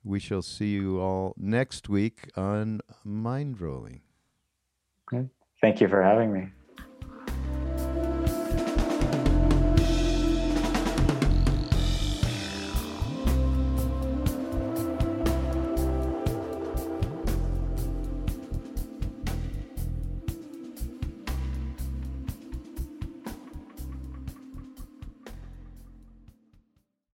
we 0.03 0.19
shall 0.19 0.41
see 0.41 0.71
you 0.71 0.99
all 0.99 1.33
next 1.37 1.87
week 1.89 2.31
on 2.35 2.81
Mind 3.03 3.61
Rolling. 3.61 4.01
Okay. 5.13 5.27
Thank 5.61 5.79
you 5.79 5.87
for 5.87 6.01
having 6.01 6.33
me. 6.33 6.47